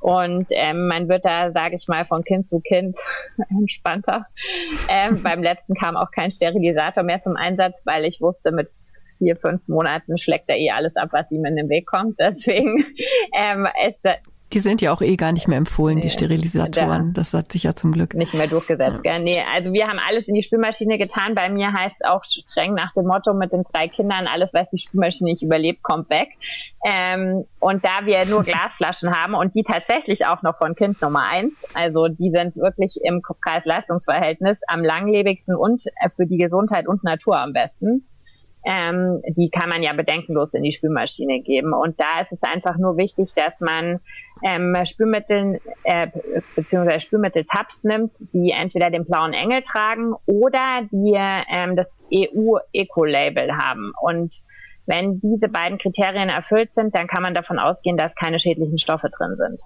[0.00, 2.98] Und ähm, man wird da, sage ich mal, von Kind zu Kind
[3.48, 4.26] entspannter.
[4.90, 8.68] Ähm, beim letzten kam auch kein Sterilisator mehr zum Einsatz, weil ich wusste, mit
[9.24, 12.18] vier, fünf Monaten schlägt er eh alles ab, was ihm in den Weg kommt.
[12.18, 12.84] Deswegen
[13.38, 14.04] ähm, ist
[14.54, 17.12] die sind ja auch eh gar nicht mehr empfohlen, nee, die Sterilisatoren.
[17.12, 19.04] Das hat sich ja zum Glück nicht mehr durchgesetzt.
[19.04, 19.14] Ja.
[19.14, 19.24] Gell?
[19.24, 21.34] Nee, also wir haben alles in die Spülmaschine getan.
[21.34, 24.70] Bei mir heißt es auch streng nach dem Motto mit den drei Kindern, alles, was
[24.70, 26.28] die Spülmaschine nicht überlebt, kommt weg.
[26.86, 31.26] Ähm, und da wir nur Glasflaschen haben und die tatsächlich auch noch von Kind Nummer
[31.28, 35.82] eins, also die sind wirklich im Preis-Leistungsverhältnis am langlebigsten und
[36.14, 38.06] für die Gesundheit und Natur am besten
[38.64, 41.72] ähm, die kann man ja bedenkenlos in die Spülmaschine geben.
[41.72, 44.00] Und da ist es einfach nur wichtig, dass man
[44.42, 46.08] ähm, Spülmittel äh,
[46.56, 47.00] bzw.
[47.00, 53.92] Spülmittel-Tabs nimmt, die entweder den blauen Engel tragen oder die ähm, das EU-Eco-Label haben.
[54.00, 54.34] Und
[54.86, 59.08] wenn diese beiden Kriterien erfüllt sind, dann kann man davon ausgehen, dass keine schädlichen Stoffe
[59.10, 59.62] drin sind.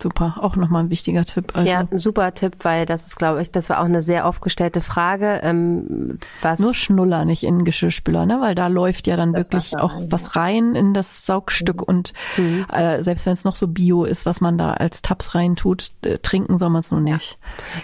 [0.00, 1.52] Super, auch nochmal ein wichtiger Tipp.
[1.54, 1.68] Also.
[1.68, 4.80] Ja, ein super Tipp, weil das ist, glaube ich, das war auch eine sehr aufgestellte
[4.80, 5.40] Frage.
[5.42, 8.40] Ähm, was Nur Schnuller, nicht in Geschirrspüler, ne?
[8.40, 11.84] Weil da läuft ja dann wirklich auch rein, was rein in das Saugstück mhm.
[11.86, 12.66] und mhm.
[12.72, 15.90] Äh, selbst wenn es noch so Bio ist, was man da als Tabs rein tut,
[16.02, 17.38] äh, trinken soll man es nur nicht.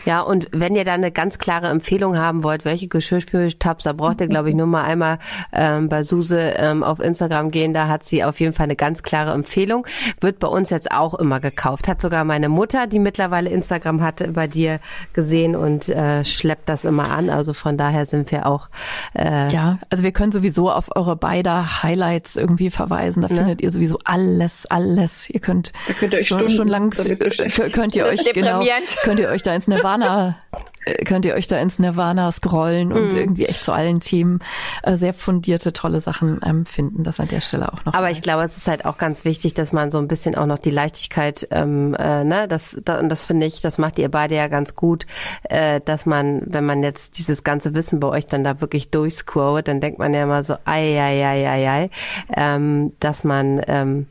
[0.04, 4.20] Ja, und wenn ihr da eine ganz klare Empfehlung haben wollt, welche Geschirrspültabs, da braucht
[4.20, 5.18] ihr, glaube ich, nur mal einmal
[5.52, 7.74] ähm, bei Suse ähm, auf Instagram gehen.
[7.74, 9.86] Da hat sie auf jeden Fall eine ganz klare Empfehlung.
[10.20, 11.88] Wird bei uns jetzt auch immer gekauft.
[11.88, 14.78] Hat sogar meine Mutter, die mittlerweile Instagram hatte, bei dir
[15.14, 17.30] gesehen und äh, schleppt das immer an.
[17.30, 18.68] Also von daher sind wir auch.
[19.18, 23.22] Äh, ja, also wir können sowieso auf eure beider Highlights irgendwie verweisen.
[23.22, 23.36] Da ne?
[23.36, 25.30] findet ihr sowieso alles, alles.
[25.30, 28.62] Ihr könnt, könnt ihr euch schon, schon lang könnt ihr euch genau
[29.02, 30.36] könnt ihr euch da ins Nirvana
[31.04, 33.16] könnt ihr euch da ins Nirvana scrollen und mhm.
[33.16, 34.40] irgendwie echt zu allen Themen
[34.82, 37.02] äh, sehr fundierte, tolle Sachen ähm, finden.
[37.02, 37.94] Das an der Stelle auch noch.
[37.94, 40.46] Aber ich glaube, es ist halt auch ganz wichtig, dass man so ein bisschen auch
[40.46, 44.10] noch die Leichtigkeit, ähm, äh, ne, das, da, und das finde ich, das macht ihr
[44.10, 45.06] beide ja ganz gut,
[45.44, 49.68] äh, dass man, wenn man jetzt dieses ganze Wissen bei euch dann da wirklich durchscrollt,
[49.68, 51.90] dann denkt man ja immer so, ei, ei, ei, ei, ei,
[52.36, 54.06] ähm, dass man ähm,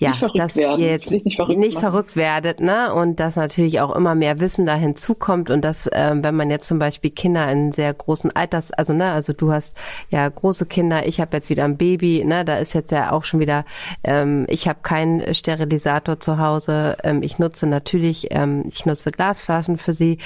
[0.00, 0.80] ja, dass werden.
[0.80, 2.92] ihr jetzt nicht, verrückt, nicht verrückt, werdet, ne?
[2.94, 6.66] Und dass natürlich auch immer mehr Wissen da hinzukommt und dass, ähm, wenn man jetzt
[6.66, 9.76] zum Beispiel Kinder in sehr großen Alters, also ne, also du hast
[10.08, 13.24] ja große Kinder, ich habe jetzt wieder ein Baby, ne, da ist jetzt ja auch
[13.24, 13.66] schon wieder,
[14.02, 19.76] ähm, ich habe keinen Sterilisator zu Hause, ähm, ich nutze natürlich, ähm, ich nutze Glasflaschen
[19.76, 20.16] für sie,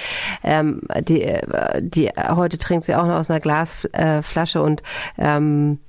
[0.45, 4.83] ähm, die, äh, die heute trinkt sie auch noch aus einer Glasflasche und
[5.19, 5.81] ähm,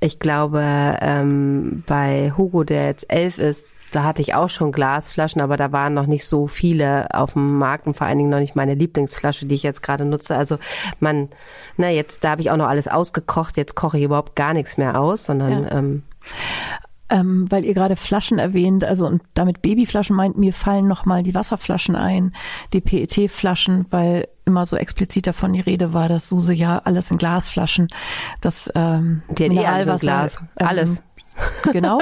[0.00, 5.42] ich glaube, ähm, bei Hugo, der jetzt elf ist, da hatte ich auch schon Glasflaschen,
[5.42, 8.38] aber da waren noch nicht so viele auf dem Markt und vor allen Dingen noch
[8.38, 10.36] nicht meine Lieblingsflasche, die ich jetzt gerade nutze.
[10.36, 10.58] Also
[11.00, 11.28] man,
[11.76, 14.76] na jetzt, da habe ich auch noch alles ausgekocht, jetzt koche ich überhaupt gar nichts
[14.76, 15.72] mehr aus, sondern ja.
[15.72, 16.02] ähm,
[17.10, 21.34] ähm, weil ihr gerade Flaschen erwähnt, also und damit Babyflaschen meint, mir fallen nochmal die
[21.34, 22.34] Wasserflaschen ein,
[22.72, 27.18] die PET-Flaschen, weil immer so explizit davon die Rede war, dass Suse ja alles in
[27.18, 27.88] Glasflaschen,
[28.40, 31.02] das ähm, die Mineralwasser, Glas, ähm, alles,
[31.72, 32.00] genau.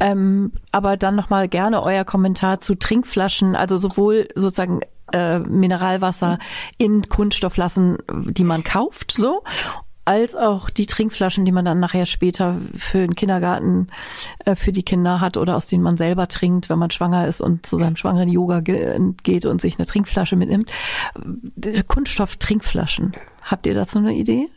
[0.00, 4.80] ähm, aber dann nochmal gerne euer Kommentar zu Trinkflaschen, also sowohl sozusagen
[5.12, 6.38] äh, Mineralwasser
[6.76, 7.98] in Kunststoffflaschen,
[8.30, 9.42] die man kauft, so
[10.08, 13.88] als auch die Trinkflaschen, die man dann nachher später für den Kindergarten
[14.46, 17.42] äh, für die Kinder hat oder aus denen man selber trinkt, wenn man schwanger ist
[17.42, 20.70] und zu seinem schwangeren Yoga ge geht und sich eine Trinkflasche mitnimmt.
[21.88, 23.16] Kunststoff-Trinkflaschen.
[23.42, 24.48] Habt ihr dazu eine Idee?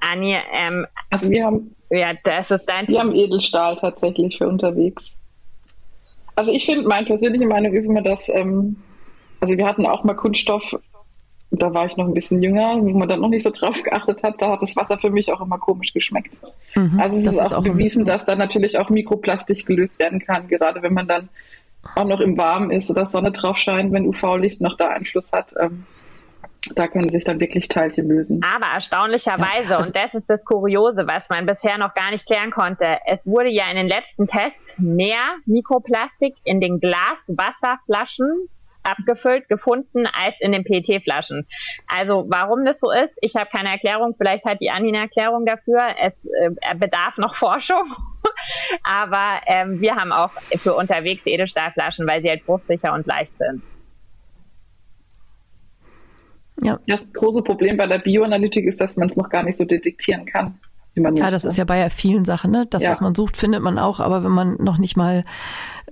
[0.00, 5.12] Anja, ähm, also wir haben, ja, das ist dein Wir haben Edelstahl tatsächlich für unterwegs.
[6.36, 8.76] Also ich finde, meine persönliche Meinung ist immer, dass, ähm,
[9.40, 10.74] also wir hatten auch mal Kunststoff
[11.50, 14.22] da war ich noch ein bisschen jünger, wo man dann noch nicht so drauf geachtet
[14.22, 16.58] hat, da hat das Wasser für mich auch immer komisch geschmeckt.
[16.74, 20.18] Mhm, also es ist auch, ist auch bewiesen, dass da natürlich auch Mikroplastik gelöst werden
[20.18, 21.28] kann, gerade wenn man dann
[21.94, 25.54] auch noch im Warmen ist oder Sonne drauf scheint, wenn UV-Licht noch da Einfluss hat.
[25.58, 25.86] Ähm,
[26.74, 28.42] da können sich dann wirklich Teilchen lösen.
[28.42, 32.26] Aber erstaunlicherweise, ja, also und das ist das Kuriose, was man bisher noch gar nicht
[32.26, 38.48] klären konnte, es wurde ja in den letzten Tests mehr Mikroplastik in den Glaswasserflaschen
[38.86, 41.46] abgefüllt gefunden als in den PET-Flaschen.
[41.86, 44.14] Also warum das so ist, ich habe keine Erklärung.
[44.16, 45.80] Vielleicht hat die Anni eine Erklärung dafür.
[46.00, 47.84] Es äh, bedarf noch Forschung.
[48.82, 53.62] Aber ähm, wir haben auch für unterwegs Edelstahlflaschen, weil sie halt bruchsicher und leicht sind.
[56.62, 56.78] Ja.
[56.86, 60.24] Das große Problem bei der Bioanalytik ist, dass man es noch gar nicht so detektieren
[60.24, 60.58] kann.
[60.96, 62.66] Ja, das ist ja bei vielen Sachen, ne?
[62.70, 62.90] Das, ja.
[62.90, 65.24] was man sucht, findet man auch, aber wenn man noch nicht mal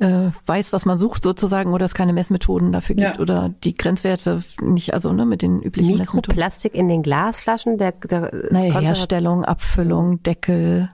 [0.01, 3.21] äh, weiß, was man sucht sozusagen oder es keine Messmethoden dafür gibt ja.
[3.21, 6.81] oder die Grenzwerte nicht, also ne, mit den üblichen Mikroplastik Messmethoden.
[6.81, 10.89] in den Glasflaschen, der, der naja, Herstellung, Abfüllung, Deckel,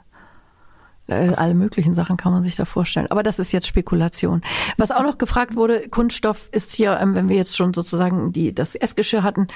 [1.06, 3.10] äh, alle möglichen Sachen kann man sich da vorstellen.
[3.10, 4.42] Aber das ist jetzt Spekulation.
[4.76, 8.54] Was auch noch gefragt wurde, Kunststoff ist hier, ähm, wenn wir jetzt schon sozusagen die,
[8.54, 9.48] das Essgeschirr hatten,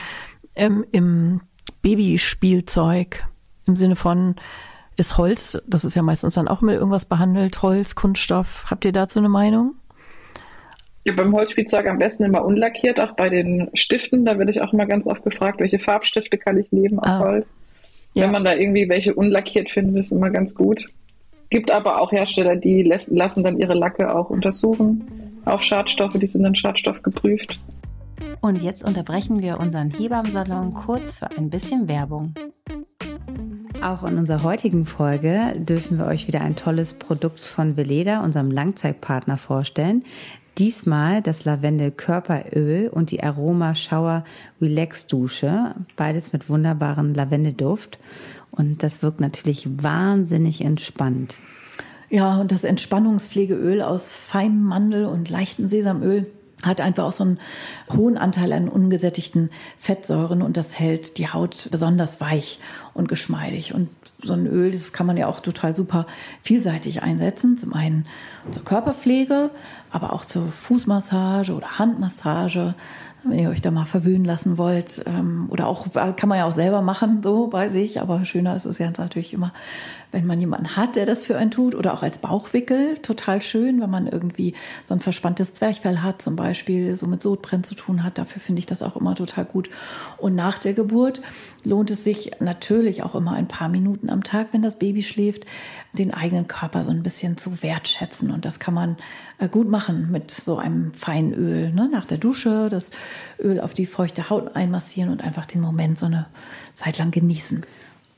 [0.56, 1.42] ähm, im
[1.82, 3.24] Babyspielzeug
[3.66, 4.36] im Sinne von
[4.96, 8.66] ist Holz, das ist ja meistens dann auch mit irgendwas behandelt, Holz, Kunststoff.
[8.70, 9.74] Habt ihr dazu eine Meinung?
[11.04, 14.24] Ja, beim Holzspielzeug am besten immer unlackiert, auch bei den Stiften.
[14.24, 17.18] Da werde ich auch immer ganz oft gefragt, welche Farbstifte kann ich nehmen aus ah.
[17.20, 17.46] Holz.
[18.14, 18.24] Ja.
[18.24, 20.86] Wenn man da irgendwie welche unlackiert findet, ist immer ganz gut.
[21.50, 25.06] Gibt aber auch Hersteller, die lassen dann ihre Lacke auch untersuchen
[25.44, 27.58] auf Schadstoffe, die sind dann Schadstoff geprüft.
[28.40, 32.34] Und jetzt unterbrechen wir unseren Hebammsalon kurz für ein bisschen Werbung.
[33.82, 38.50] Auch in unserer heutigen Folge dürfen wir euch wieder ein tolles Produkt von Veleda, unserem
[38.50, 40.04] Langzeitpartner, vorstellen.
[40.58, 44.24] Diesmal das Lavendel Körperöl und die Aroma Shower
[44.60, 45.74] Relax Dusche.
[45.96, 47.98] Beides mit wunderbarem Lavendelduft.
[48.52, 51.34] Und das wirkt natürlich wahnsinnig entspannt.
[52.08, 56.28] Ja, und das Entspannungspflegeöl aus feinem Mandel und leichtem Sesamöl
[56.66, 57.38] hat einfach auch so einen
[57.92, 62.58] hohen Anteil an ungesättigten Fettsäuren und das hält die Haut besonders weich
[62.92, 63.74] und geschmeidig.
[63.74, 63.88] Und
[64.22, 66.06] so ein Öl, das kann man ja auch total super
[66.42, 67.58] vielseitig einsetzen.
[67.58, 68.06] Zum einen
[68.50, 69.50] zur Körperpflege,
[69.90, 72.74] aber auch zur Fußmassage oder Handmassage
[73.24, 75.02] wenn ihr euch da mal verwöhnen lassen wollt.
[75.06, 78.00] Ähm, oder auch, kann man ja auch selber machen, so bei sich.
[78.00, 79.52] Aber schöner ist es ja natürlich immer,
[80.12, 81.74] wenn man jemanden hat, der das für einen tut.
[81.74, 82.98] Oder auch als Bauchwickel.
[82.98, 84.54] Total schön, wenn man irgendwie
[84.84, 88.18] so ein verspanntes Zwerchfell hat, zum Beispiel, so mit Sodbrennen zu tun hat.
[88.18, 89.70] Dafür finde ich das auch immer total gut.
[90.18, 91.22] Und nach der Geburt
[91.64, 95.46] lohnt es sich natürlich auch immer ein paar Minuten am Tag, wenn das Baby schläft,
[95.98, 98.30] den eigenen Körper so ein bisschen zu wertschätzen.
[98.30, 98.96] Und das kann man
[99.38, 101.72] äh, gut machen mit so einem feinen Öl.
[101.72, 101.88] Ne?
[101.90, 102.90] Nach der Dusche das
[103.38, 106.26] Öl auf die feuchte Haut einmassieren und einfach den Moment so eine
[106.74, 107.64] Zeit lang genießen.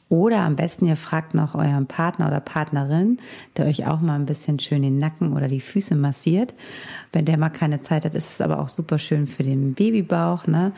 [0.09, 3.17] Oder am besten, ihr fragt noch euren Partner oder Partnerin,
[3.57, 6.55] der euch auch mal ein bisschen schön den Nacken oder die Füße massiert.
[7.13, 10.47] Wenn der mal keine Zeit hat, ist es aber auch super schön für den Babybauch.
[10.47, 10.71] Ne?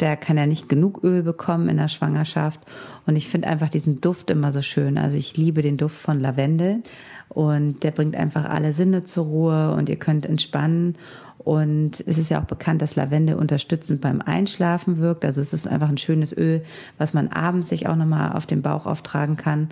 [0.00, 2.60] Der kann ja nicht genug Öl bekommen in der Schwangerschaft.
[3.06, 4.98] Und ich finde einfach diesen Duft immer so schön.
[4.98, 6.82] Also ich liebe den Duft von Lavendel.
[7.30, 10.98] Und der bringt einfach alle Sinne zur Ruhe und ihr könnt entspannen.
[11.44, 15.24] Und es ist ja auch bekannt, dass Lavendel unterstützend beim Einschlafen wirkt.
[15.24, 16.62] Also es ist einfach ein schönes Öl,
[16.96, 19.68] was man abends sich auch nochmal auf den Bauch auftragen kann.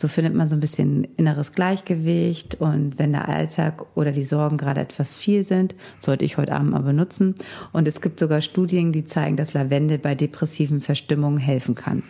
[0.00, 4.56] So findet man so ein bisschen inneres Gleichgewicht und wenn der Alltag oder die Sorgen
[4.56, 7.34] gerade etwas viel sind, sollte ich heute Abend mal benutzen.
[7.72, 12.04] Und es gibt sogar Studien, die zeigen, dass Lavendel bei depressiven Verstimmungen helfen kann.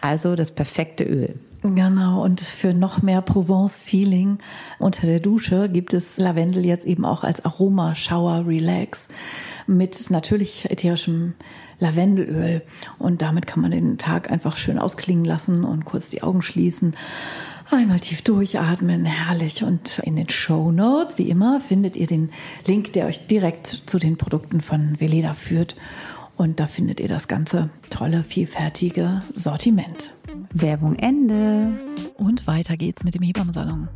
[0.00, 1.38] Also das perfekte Öl.
[1.66, 4.36] Genau, und für noch mehr Provence-Feeling
[4.78, 9.08] unter der Dusche gibt es Lavendel jetzt eben auch als Aroma Shower Relax
[9.66, 11.32] mit natürlich ätherischem
[11.78, 12.62] Lavendelöl.
[12.98, 16.94] Und damit kann man den Tag einfach schön ausklingen lassen und kurz die Augen schließen.
[17.70, 19.64] Einmal tief durchatmen, herrlich.
[19.64, 22.28] Und in den Show Notes, wie immer, findet ihr den
[22.66, 25.76] Link, der euch direkt zu den Produkten von Veleda führt.
[26.36, 30.10] Und da findet ihr das ganze tolle, vielfältige Sortiment.
[30.54, 31.72] Werbung Ende.
[32.16, 33.88] Und weiter geht's mit dem Hebammensalon.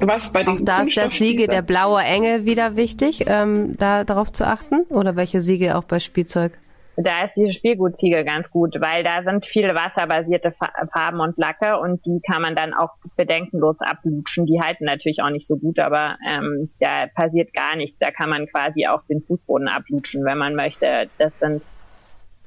[0.00, 4.04] Was bei den Auch da ist das Siegel der blaue Engel wieder wichtig, ähm, da
[4.04, 4.82] darauf zu achten?
[4.88, 6.52] Oder welche Siegel auch bei Spielzeug?
[6.98, 12.06] Da ist diese Spielgutsiegel ganz gut, weil da sind viele wasserbasierte Farben und Lacke und
[12.06, 14.46] die kann man dann auch bedenkenlos ablutschen.
[14.46, 17.98] Die halten natürlich auch nicht so gut, aber ähm, da passiert gar nichts.
[17.98, 21.10] Da kann man quasi auch den Fußboden ablutschen, wenn man möchte.
[21.18, 21.68] Das sind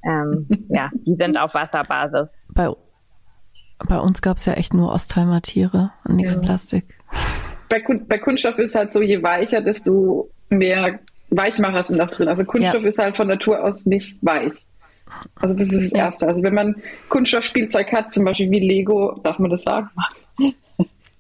[0.04, 2.42] ähm, ja, die sind auf Wasserbasis.
[2.50, 2.70] Bei,
[3.88, 6.42] bei uns gab es ja echt nur Ostheimer Tiere und nichts ja.
[6.42, 6.86] Plastik.
[7.70, 12.28] Bei, bei Kunststoff ist halt so, je weicher, desto mehr Weichmacher sind auch drin.
[12.28, 12.90] Also Kunststoff ja.
[12.90, 14.54] ist halt von Natur aus nicht weich.
[15.36, 16.06] Also das ist das ja.
[16.06, 16.28] Erste.
[16.28, 16.76] Also wenn man
[17.10, 19.90] Kunststoffspielzeug hat, zum Beispiel wie Lego, darf man das sagen?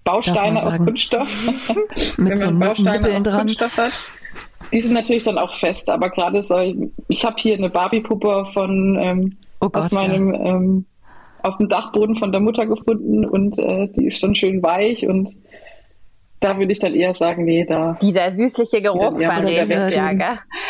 [0.03, 1.75] Bausteine aus Kunststoff.
[2.17, 3.39] Mit wenn man so Bausteine aus dran.
[3.39, 3.93] Kunststoff hat.
[4.71, 6.57] Die sind natürlich dann auch fest, aber gerade so,
[7.07, 10.45] ich habe hier eine Barbie-Puppe von ähm, oh Gott, aus meinem ja.
[10.45, 10.85] ähm,
[11.43, 15.35] auf dem Dachboden von der Mutter gefunden und äh, die ist schon schön weich und
[16.39, 17.97] da würde ich dann eher sagen, nee, da.
[18.01, 19.29] Dieser süßliche Geruch von dem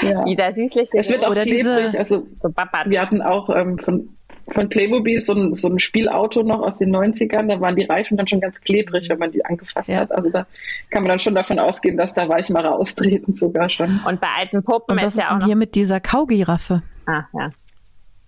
[0.01, 0.23] ja.
[0.23, 1.97] Dieser süßliche Es wird auch oder klebrig.
[1.97, 2.49] Also, so
[2.85, 4.09] wir hatten auch ähm, von,
[4.49, 7.47] von Playmobil so ein, so ein Spielauto noch aus den 90ern.
[7.47, 9.97] Da waren die Reifen dann schon ganz klebrig, wenn man die angefasst ja.
[9.97, 10.11] hat.
[10.11, 10.45] Also da
[10.89, 13.99] kann man dann schon davon ausgehen, dass da Weichmacher austreten sogar schon.
[14.07, 15.45] Und bei alten Puppen Und ist ja auch noch...
[15.45, 16.83] hier mit dieser Kaugiraffe?
[17.05, 17.51] Ah, ja.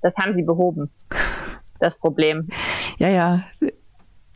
[0.01, 0.89] Das haben sie behoben.
[1.79, 2.47] Das Problem.
[2.97, 3.43] Ja, ja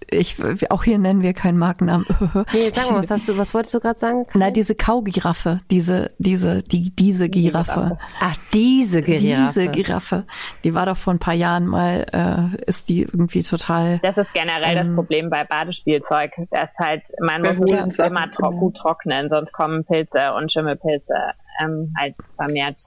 [0.10, 0.38] ich,
[0.72, 2.06] auch hier nennen wir keinen Markennamen.
[2.53, 4.26] nee, sag mal, was hast du, was wolltest du gerade sagen?
[4.34, 7.97] Na, diese Kaugiraffe, diese, diese, die, diese Giraffe.
[8.20, 9.60] Ach, diese Giraffe.
[9.60, 10.26] Diese Giraffe.
[10.64, 13.99] Die war doch vor ein paar Jahren mal, äh, ist die irgendwie total.
[13.99, 16.32] Das ist generell ähm, das Problem bei Badespielzeug.
[16.51, 17.58] Das halt, man muss
[17.89, 21.14] es immer tro gut trocknen, sonst kommen Pilze und Schimmelpilze
[21.60, 22.82] ähm, halt vermehrt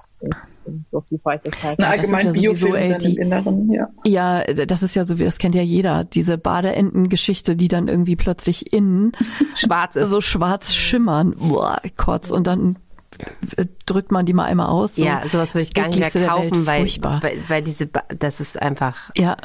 [0.91, 1.79] so viel Feuchtigkeit.
[1.79, 3.89] Na, allgemein ja Biofilm ey, die, im Inneren, ja.
[4.05, 8.17] Ja, das ist ja so, wie das kennt ja jeder, diese Badeenten-Geschichte, die dann irgendwie
[8.17, 9.13] plötzlich innen
[9.55, 10.11] schwarz ist.
[10.11, 12.77] so schwarz schimmern, boah, kotz, und dann
[13.87, 14.97] drückt man die mal einmal aus.
[14.97, 15.05] So.
[15.05, 17.89] Ja, sowas würde ich gar nicht mehr kaufen, weil, weil, weil diese,
[18.19, 19.11] das ist einfach.
[19.17, 19.37] Ja,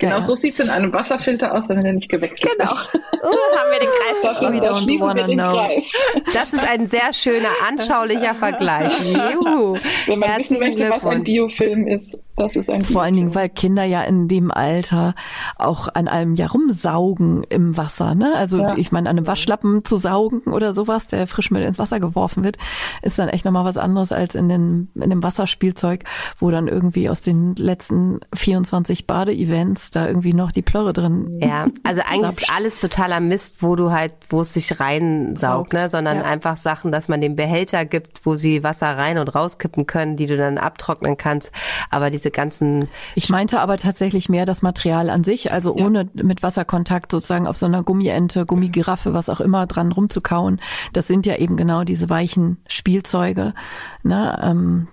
[0.00, 0.22] Genau ja.
[0.22, 2.72] so sieht es in einem Wasserfilter aus, wenn er nicht gewechselt genau.
[2.72, 2.90] ist.
[2.92, 3.04] Genau.
[3.22, 4.40] Uh, haben wir den Kreis.
[4.40, 5.52] Das, da schließen wir den know.
[5.52, 5.92] Kreis.
[6.32, 8.90] Das ist ein sehr schöner, anschaulicher Vergleich.
[9.04, 9.76] Juhu.
[10.06, 13.34] Wenn man Herzlichen wissen möchte, was ein Biofilm ist, das ist ein Vor allen Dingen,
[13.34, 15.14] weil Kinder ja in dem Alter
[15.56, 18.14] auch an allem ja rumsaugen im Wasser.
[18.14, 18.32] Ne?
[18.34, 18.74] Also ja.
[18.76, 22.42] ich meine, an einem Waschlappen zu saugen oder sowas, der frisch mit ins Wasser geworfen
[22.42, 22.56] wird,
[23.02, 26.04] ist dann echt nochmal was anderes als in, den, in dem Wasserspielzeug,
[26.38, 31.38] wo dann irgendwie aus den letzten 24 Bade-Events da irgendwie noch die Plörre drin.
[31.42, 35.90] Ja, also eigentlich ist alles totaler Mist, wo du halt, wo es sich reinsaugt, ne?
[35.90, 36.22] sondern ja.
[36.22, 40.26] einfach Sachen, dass man den Behälter gibt, wo sie Wasser rein und rauskippen können, die
[40.26, 41.52] du dann abtrocknen kannst.
[41.90, 42.88] Aber diese ganzen.
[43.14, 45.84] Ich meinte aber tatsächlich mehr das Material an sich, also ja.
[45.84, 50.60] ohne mit Wasserkontakt sozusagen auf so einer Gummiente, Gummigiraffe, was auch immer dran rumzukauen.
[50.92, 53.54] Das sind ja eben genau diese weichen Spielzeuge.
[54.02, 54.38] Ne?
[54.42, 54.88] Ähm,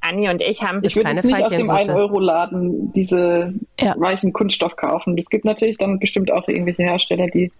[0.00, 3.94] Anni und ich haben Ich würde jetzt nicht aus dem 1-Euro-Laden diese ja.
[3.96, 5.16] weichen Kunststoff kaufen.
[5.16, 7.50] Es gibt natürlich dann bestimmt auch irgendwelche Hersteller, die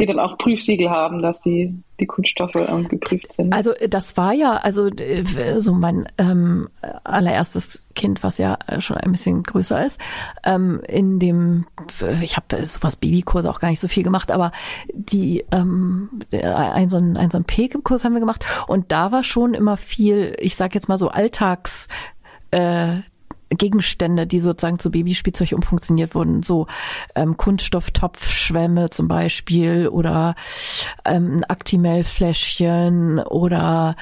[0.00, 3.52] die dann auch Prüfsiegel haben, dass die, die Kunststoffe ähm, geprüft sind.
[3.52, 6.68] Also äh, das war ja, also äh, so mein ähm,
[7.04, 10.00] allererstes Kind, was ja schon ein bisschen größer ist,
[10.44, 11.66] ähm, in dem,
[12.22, 14.52] ich habe sowas Babykurse auch gar nicht so viel gemacht, aber
[14.92, 19.22] die ähm, ein so ein, ein so ein P-Kurs haben wir gemacht und da war
[19.22, 21.88] schon immer viel, ich sag jetzt mal so Alltags
[22.50, 22.96] äh,
[23.50, 26.66] Gegenstände, die sozusagen zu Babyspielzeug umfunktioniert wurden, so
[27.14, 30.36] ähm, Kunststofftopfschwämme zum Beispiel oder
[31.04, 33.96] ähm, Actimel-Fläschchen oder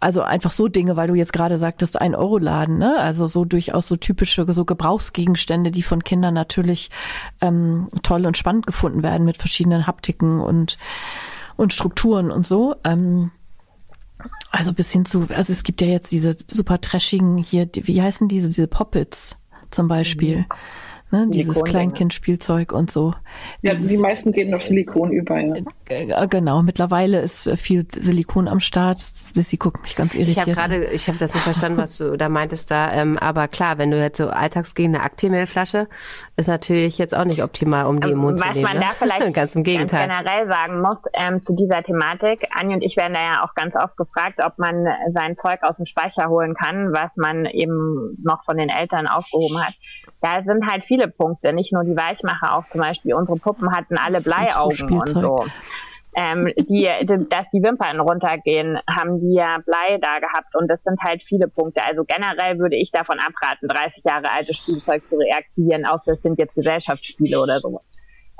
[0.00, 2.96] also einfach so Dinge, weil du jetzt gerade sagtest, ein Euro-Laden, ne?
[2.98, 6.90] Also so durchaus so typische so Gebrauchsgegenstände, die von Kindern natürlich
[7.40, 10.78] ähm, toll und spannend gefunden werden mit verschiedenen Haptiken und
[11.56, 12.74] und Strukturen und so.
[12.84, 13.30] Ähm,
[14.50, 18.28] also bis hin zu, also es gibt ja jetzt diese super trashigen hier, wie heißen
[18.28, 19.36] diese, diese Poppets
[19.70, 20.38] zum Beispiel.
[20.38, 20.44] Mhm.
[21.10, 23.14] Ne, dieses Kleinkindspielzeug und so.
[23.62, 25.38] Ja, dieses, die meisten gehen auf Silikon über.
[25.38, 25.54] Ja.
[25.88, 29.00] Äh, genau, mittlerweile ist viel Silikon am Start.
[29.00, 30.36] Sissy guckt mich ganz irritiert.
[30.36, 32.90] Ich habe gerade, ich habe das nicht verstanden, was du da meintest da.
[32.92, 35.88] Ähm, aber klar, wenn du jetzt so alltagsgehende Aktimelflasche,
[36.36, 38.64] ist natürlich jetzt auch nicht optimal, um die im Mund was zu nehmen.
[38.64, 38.86] Was man ne?
[38.88, 40.08] da vielleicht ganz im Gegenteil.
[40.08, 43.54] Ganz generell sagen muss ähm, zu dieser Thematik, Anja und ich werden da ja auch
[43.54, 48.16] ganz oft gefragt, ob man sein Zeug aus dem Speicher holen kann, was man eben
[48.22, 49.74] noch von den Eltern aufgehoben hat.
[50.22, 53.98] Da sind halt viele Punkte, nicht nur die Weichmacher, auch zum Beispiel unsere Puppen hatten
[53.98, 55.44] alle Bleiaugen und so.
[56.16, 56.88] Ähm, die,
[57.28, 61.48] dass die Wimpern runtergehen, haben die ja Blei da gehabt und das sind halt viele
[61.48, 61.82] Punkte.
[61.84, 66.38] Also generell würde ich davon abraten, 30 Jahre altes Spielzeug zu reaktivieren, außer es sind
[66.38, 67.80] jetzt Gesellschaftsspiele oder so.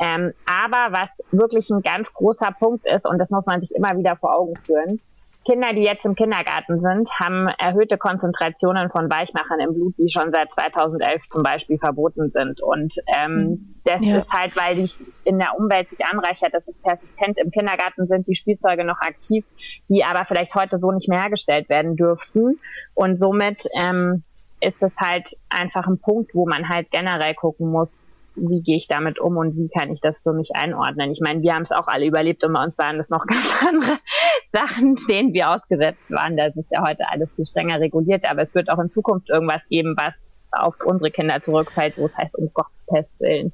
[0.00, 3.96] Ähm, aber was wirklich ein ganz großer Punkt ist, und das muss man sich immer
[3.96, 5.00] wieder vor Augen führen,
[5.44, 10.32] Kinder, die jetzt im Kindergarten sind, haben erhöhte Konzentrationen von Weichmachern im Blut, die schon
[10.32, 12.62] seit 2011 zum Beispiel verboten sind.
[12.62, 13.74] Und ähm, mhm.
[13.84, 14.18] das ja.
[14.18, 14.90] ist halt, weil die
[15.24, 17.38] in der Umwelt sich anreichert, das ist persistent.
[17.38, 19.44] Im Kindergarten sind die Spielzeuge noch aktiv,
[19.88, 22.58] die aber vielleicht heute so nicht mehr hergestellt werden dürften.
[22.94, 24.22] Und somit ähm,
[24.60, 28.02] ist es halt einfach ein Punkt, wo man halt generell gucken muss,
[28.36, 31.10] wie gehe ich damit um und wie kann ich das für mich einordnen.
[31.10, 33.66] Ich meine, wir haben es auch alle überlebt und bei uns waren das noch ganz
[33.66, 33.98] andere
[34.52, 36.36] Sachen, denen wir ausgesetzt waren.
[36.36, 39.62] Das ist ja heute alles viel strenger reguliert, aber es wird auch in Zukunft irgendwas
[39.68, 40.14] geben, was
[40.52, 43.52] auf unsere Kinder zurückfällt, wo es heißt, um Gottes Willen.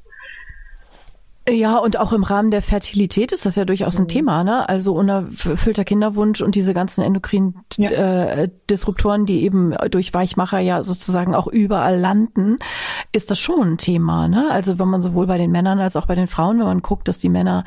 [1.51, 4.09] Ja, und auch im Rahmen der Fertilität ist das ja durchaus ein mhm.
[4.09, 4.69] Thema, ne?
[4.69, 7.91] Also unerfüllter Kinderwunsch und diese ganzen endokrinen ja.
[7.91, 12.59] äh, Disruptoren, die eben durch Weichmacher ja sozusagen auch überall landen,
[13.13, 14.49] ist das schon ein Thema, ne?
[14.51, 17.09] Also wenn man sowohl bei den Männern als auch bei den Frauen, wenn man guckt,
[17.09, 17.65] dass die Männer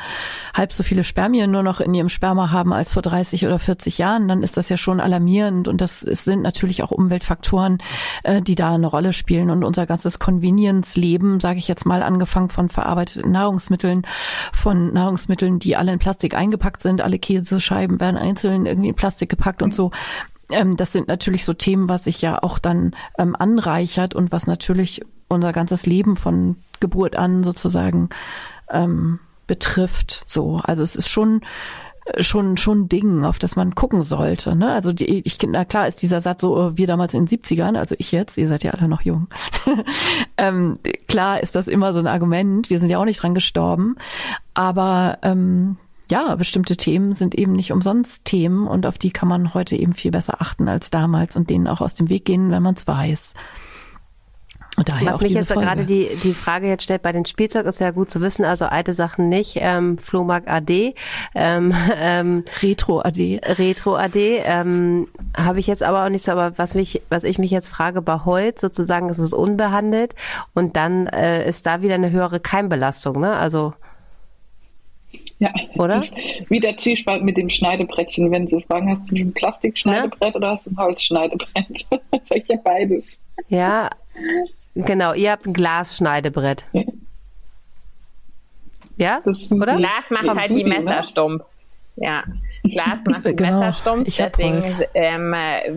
[0.53, 3.97] halb so viele Spermien nur noch in ihrem Sperma haben als vor 30 oder 40
[3.97, 7.79] Jahren, dann ist das ja schon alarmierend und das sind natürlich auch Umweltfaktoren,
[8.23, 12.49] äh, die da eine Rolle spielen und unser ganzes Convenience-Leben, sage ich jetzt mal, angefangen
[12.49, 14.03] von verarbeiteten Nahrungsmitteln Nahrungsmitteln,
[14.53, 17.01] von Nahrungsmitteln, die alle in Plastik eingepackt sind.
[17.01, 19.91] Alle Käsescheiben werden einzeln irgendwie in Plastik gepackt und so.
[20.49, 24.47] Ähm, das sind natürlich so Themen, was sich ja auch dann ähm, anreichert und was
[24.47, 28.09] natürlich unser ganzes Leben von Geburt an sozusagen
[28.69, 30.23] ähm, betrifft.
[30.27, 31.41] So, also es ist schon
[32.19, 34.55] schon schon Ding, auf das man gucken sollte.
[34.55, 34.71] Ne?
[34.71, 37.77] Also die, ich na klar ist dieser Satz so äh, wie damals in den 70ern,
[37.77, 39.27] also ich jetzt, ihr seid ja alle noch jung.
[40.37, 42.69] ähm, klar ist das immer so ein Argument.
[42.69, 43.95] Wir sind ja auch nicht dran gestorben,
[44.53, 45.77] aber ähm,
[46.11, 49.93] ja, bestimmte Themen sind eben nicht umsonst Themen und auf die kann man heute eben
[49.93, 52.85] viel besser achten als damals und denen auch aus dem Weg gehen, wenn man es
[52.85, 53.33] weiß.
[54.75, 55.65] Und daher Was mich jetzt Folge.
[55.65, 58.65] gerade die, die Frage jetzt stellt bei den Spielzeug ist ja gut zu wissen, also
[58.65, 60.95] alte Sachen nicht, ähm, Flohmarkt AD,
[61.35, 63.41] ähm, ähm, Retro AD.
[63.43, 65.07] Retro AD, ähm,
[65.37, 68.01] habe ich jetzt aber auch nicht so, aber was mich, was ich mich jetzt frage
[68.01, 70.15] bei Holz, sozusagen ist es unbehandelt
[70.55, 73.33] und dann äh, ist da wieder eine höhere Keimbelastung, ne?
[73.35, 73.73] Also
[75.37, 75.95] ja, oder?
[75.95, 76.15] Das ist
[76.49, 78.31] wie der Zwiespalt mit dem Schneidebrettchen.
[78.31, 80.35] Wenn Sie fragen, hast du ein Plastikschneidebrett ja?
[80.35, 81.87] oder hast du ein Holzschneidebrett?
[82.25, 83.19] Sag ich ja beides.
[83.49, 83.89] Ja,
[84.75, 86.63] Genau, ihr habt ein Glasschneidebrett.
[88.97, 89.21] Ja?
[89.23, 89.75] Das Oder?
[89.75, 90.79] Glas macht halt die ne?
[90.79, 91.43] Messer stumpf.
[91.95, 92.23] Ja.
[92.63, 93.59] Glas macht die genau.
[93.59, 94.63] Messer stumpf, deswegen
[94.93, 95.31] ähm,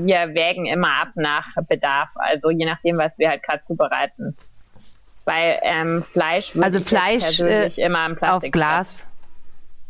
[0.06, 4.36] wir wägen immer ab nach Bedarf, also je nachdem, was wir halt gerade zubereiten.
[5.24, 9.04] Weil ähm, Fleisch würde also Fleisch persönlich äh, immer im Plastik auf Glas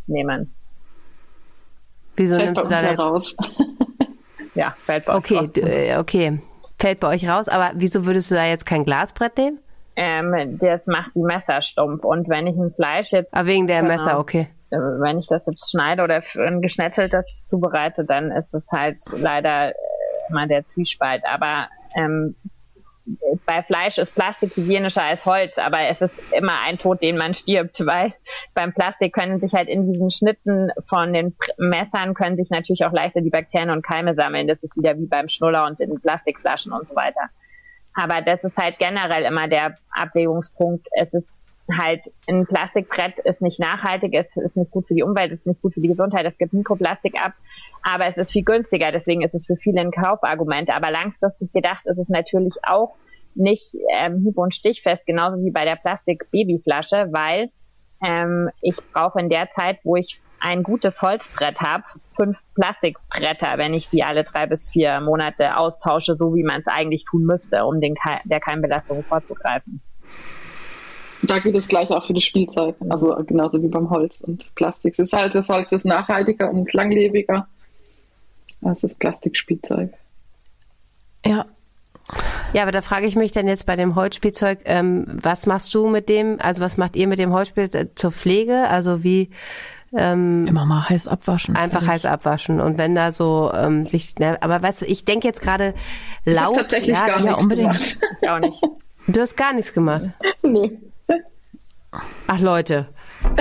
[0.07, 0.53] nehmen.
[2.17, 3.37] Wieso fällt nimmst du da jetzt raus?
[4.55, 5.57] ja, fällt bei okay, raus.
[5.57, 6.41] Äh, okay
[6.79, 7.49] fällt bei euch raus.
[7.49, 9.59] Aber wieso würdest du da jetzt kein Glasbrett nehmen?
[9.97, 12.05] Ähm, das macht die Messer stumpf.
[12.05, 13.35] Und wenn ich ein Fleisch jetzt.
[13.35, 14.49] Ah, wegen der genau, Messer, okay.
[14.70, 19.72] Äh, wenn ich das jetzt schneide oder ein geschnetzeltes zubereite, dann ist es halt leider
[20.29, 21.22] immer der Zwiespalt.
[21.27, 22.37] Aber ähm,
[23.47, 27.35] bei Fleisch ist Plastik hygienischer als Holz, aber es ist immer ein Tod, den man
[27.35, 28.15] stirbt, weil
[28.55, 32.93] beim Plastik können sich halt in diesen Schnitten von den Messern können sich natürlich auch
[32.93, 34.49] leichter die Bakterien und Keime sammeln.
[34.49, 37.31] Das ist wieder wie beim Schnuller und in Plastikflaschen und so weiter.
[37.95, 40.87] Aber das ist halt generell immer der Abwägungspunkt.
[41.01, 41.31] Es ist
[41.79, 45.47] halt ein Plastikbrett ist nicht nachhaltig, es ist nicht gut für die Umwelt, es ist
[45.47, 47.33] nicht gut für die Gesundheit, es gibt Mikroplastik ab,
[47.83, 50.75] aber es ist viel günstiger, deswegen ist es für viele ein Kaufargument.
[50.75, 52.95] Aber langfristig gedacht ist es natürlich auch
[53.35, 57.51] nicht ähm, hieb- und stichfest, genauso wie bei der Plastik-Babyflasche, weil
[58.05, 63.75] ähm, ich brauche in der Zeit, wo ich ein gutes Holzbrett habe, fünf Plastikbretter, wenn
[63.75, 67.64] ich sie alle drei bis vier Monate austausche, so wie man es eigentlich tun müsste,
[67.64, 69.81] um den Ke der Keimbelastung vorzugreifen.
[71.27, 74.95] Da geht es gleich auch für das Spielzeug, also genauso wie beim Holz und Plastik.
[74.95, 77.47] Es ist halt, das Holz ist nachhaltiger und langlebiger
[78.62, 79.93] als das Plastikspielzeug.
[81.24, 81.47] Ja.
[82.53, 85.89] Ja, aber da frage ich mich dann jetzt bei dem Holzspielzeug, ähm, was machst du
[85.89, 88.68] mit dem, also was macht ihr mit dem Holzspielzeug zur Pflege?
[88.68, 89.31] Also wie
[89.97, 91.57] ähm, immer mal heiß abwaschen.
[91.57, 91.89] Einfach fertig.
[91.89, 95.41] heiß abwaschen und wenn da so ähm, sich, ne, aber weißt du, ich denke jetzt
[95.41, 95.74] gerade
[96.24, 96.57] laut.
[96.57, 97.72] Ich tatsächlich ja, gar ja, unbedingt.
[97.72, 97.99] Gemacht.
[98.20, 98.62] Ich auch nicht.
[99.09, 100.11] Du hast gar nichts gemacht.
[100.43, 100.79] Nee.
[102.27, 102.89] Ach Leute,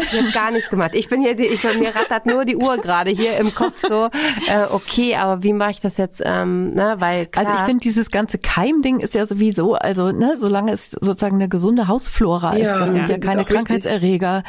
[0.01, 0.91] ich habe gar nichts gemacht.
[0.93, 4.05] Ich bin hier, ich, mir rattert nur die Uhr gerade hier im Kopf so,
[4.47, 7.45] äh, okay, aber wie mache ich das jetzt, ähm, ne, weil klar.
[7.45, 11.49] Also ich finde, dieses ganze Keimding ist ja sowieso, also ne, solange es sozusagen eine
[11.49, 14.43] gesunde Hausflora ja, ist, das sind ja, ja keine Krankheitserreger,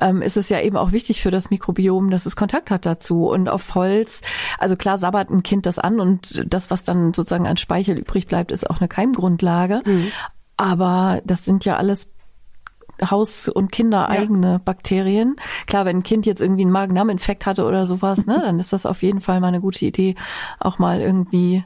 [0.00, 3.28] ähm, ist es ja eben auch wichtig für das Mikrobiom, dass es Kontakt hat dazu.
[3.28, 4.20] Und auf Holz,
[4.58, 8.26] also klar sabbert ein Kind das an und das, was dann sozusagen an Speichel übrig
[8.26, 9.82] bleibt, ist auch eine Keimgrundlage.
[9.84, 10.12] Mhm.
[10.56, 12.08] Aber das sind ja alles
[13.02, 14.58] Haus- und Kindereigene ja.
[14.58, 15.36] Bakterien.
[15.66, 18.86] Klar, wenn ein Kind jetzt irgendwie einen Magen-Darm-Infekt hatte oder sowas, ne, dann ist das
[18.86, 20.14] auf jeden Fall mal eine gute Idee,
[20.58, 21.64] auch mal irgendwie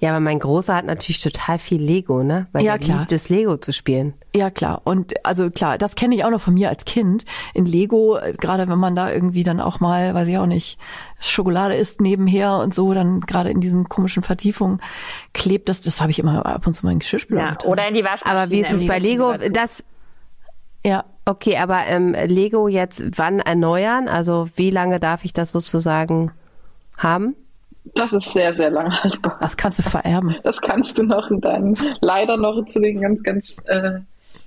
[0.00, 2.46] ja, aber mein Großer hat natürlich total viel Lego, ne?
[2.52, 2.98] Weil ja, er klar.
[3.00, 4.12] liebt es, Lego zu spielen.
[4.34, 4.82] Ja, klar.
[4.84, 7.24] Und also klar, das kenne ich auch noch von mir als Kind.
[7.54, 10.78] In Lego, gerade wenn man da irgendwie dann auch mal, weiß ich auch nicht,
[11.20, 14.82] Schokolade isst nebenher und so, dann gerade in diesen komischen Vertiefungen
[15.32, 17.40] klebt das, das habe ich immer ab und zu mal in Geschirrspüler.
[17.40, 18.40] Ja, oder in die Waschmaschine.
[18.40, 19.34] Aber wie ist es bei Lego?
[19.50, 19.84] Das,
[20.84, 24.08] ja, okay, aber ähm, Lego jetzt wann erneuern?
[24.08, 26.30] Also wie lange darf ich das sozusagen?
[26.96, 27.36] haben?
[27.94, 29.38] Das ist sehr, sehr lang haltbar.
[29.40, 30.36] Das kannst du vererben.
[30.42, 34.00] Das kannst du noch in deinen, leider noch zu den ganz, ganz äh,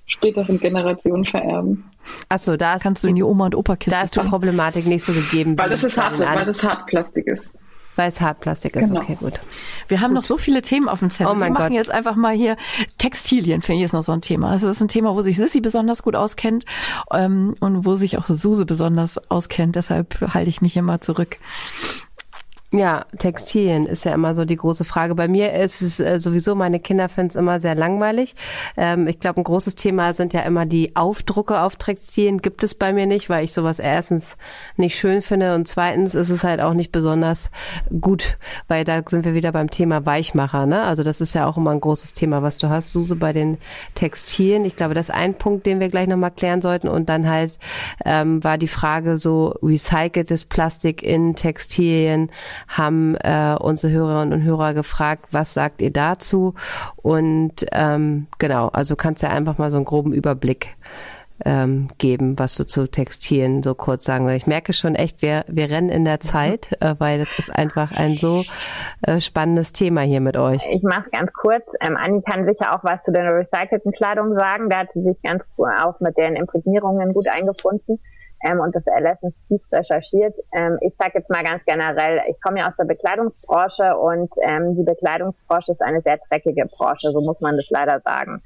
[0.05, 1.89] späteren Generationen vererben.
[2.29, 3.99] Achso, da kannst du in die Oma und Opa Kiste.
[3.99, 5.57] Da ist die Problematik nicht so gegeben.
[5.57, 7.51] Weil das ist hart, weil das Hartplastik ist.
[7.97, 9.01] Weil es Hartplastik ist, genau.
[9.01, 9.41] okay, gut.
[9.89, 10.21] Wir haben gut.
[10.21, 11.33] noch so viele Themen auf dem Zettel.
[11.33, 11.77] Oh mein Wir machen Gott.
[11.77, 12.55] jetzt einfach mal hier
[12.97, 14.53] Textilien, finde ich ist noch so ein Thema.
[14.53, 16.63] Es ist ein Thema, wo sich Sissy besonders gut auskennt
[17.11, 19.75] ähm, und wo sich auch Suse besonders auskennt.
[19.75, 21.37] Deshalb halte ich mich hier mal zurück.
[22.74, 25.15] Ja, Textilien ist ja immer so die große Frage.
[25.15, 28.36] Bei mir ist es äh, sowieso, meine Kinder finden es immer sehr langweilig.
[28.76, 32.41] Ähm, ich glaube, ein großes Thema sind ja immer die Aufdrucke auf Textilien.
[32.41, 34.36] Gibt es bei mir nicht, weil ich sowas erstens
[34.76, 37.51] nicht schön finde und zweitens ist es halt auch nicht besonders
[38.01, 38.38] gut,
[38.68, 40.65] weil da sind wir wieder beim Thema Weichmacher.
[40.65, 40.82] Ne?
[40.82, 43.59] Also das ist ja auch immer ein großes Thema, was du hast, Suse, bei den
[43.95, 44.65] Textilien.
[44.65, 46.89] Ich glaube, das ist ein Punkt, den wir gleich nochmal klären sollten.
[46.89, 47.59] Und dann halt
[48.03, 52.30] ähm, war die Frage so, recyceltes Plastik in Textilien
[52.67, 56.53] haben äh, unsere Hörerinnen und Hörer gefragt, was sagt ihr dazu?
[56.95, 60.77] Und ähm, genau, also kannst du ja einfach mal so einen groben Überblick
[61.45, 64.43] ähm, geben, was du zu Textilien so kurz sagen willst.
[64.43, 67.91] Ich merke schon echt, wir, wir rennen in der Zeit, äh, weil das ist einfach
[67.91, 68.43] ein so
[69.03, 70.67] äh, spannendes Thema hier mit euch.
[70.71, 71.63] Ich mache ganz kurz.
[71.81, 74.69] Ähm, Anni kann sicher auch was zu der recycelten Kleidung sagen.
[74.69, 77.99] Da hat sie sich ganz gut auch mit den Imprägnierungen gut eingefunden
[78.43, 80.35] ähm, und das erlessens tief recherchiert.
[80.53, 84.75] Ähm, ich sage jetzt mal ganz generell, ich komme ja aus der Bekleidungsbranche und ähm,
[84.75, 88.41] die Bekleidungsbranche ist eine sehr dreckige Branche, so muss man das leider sagen.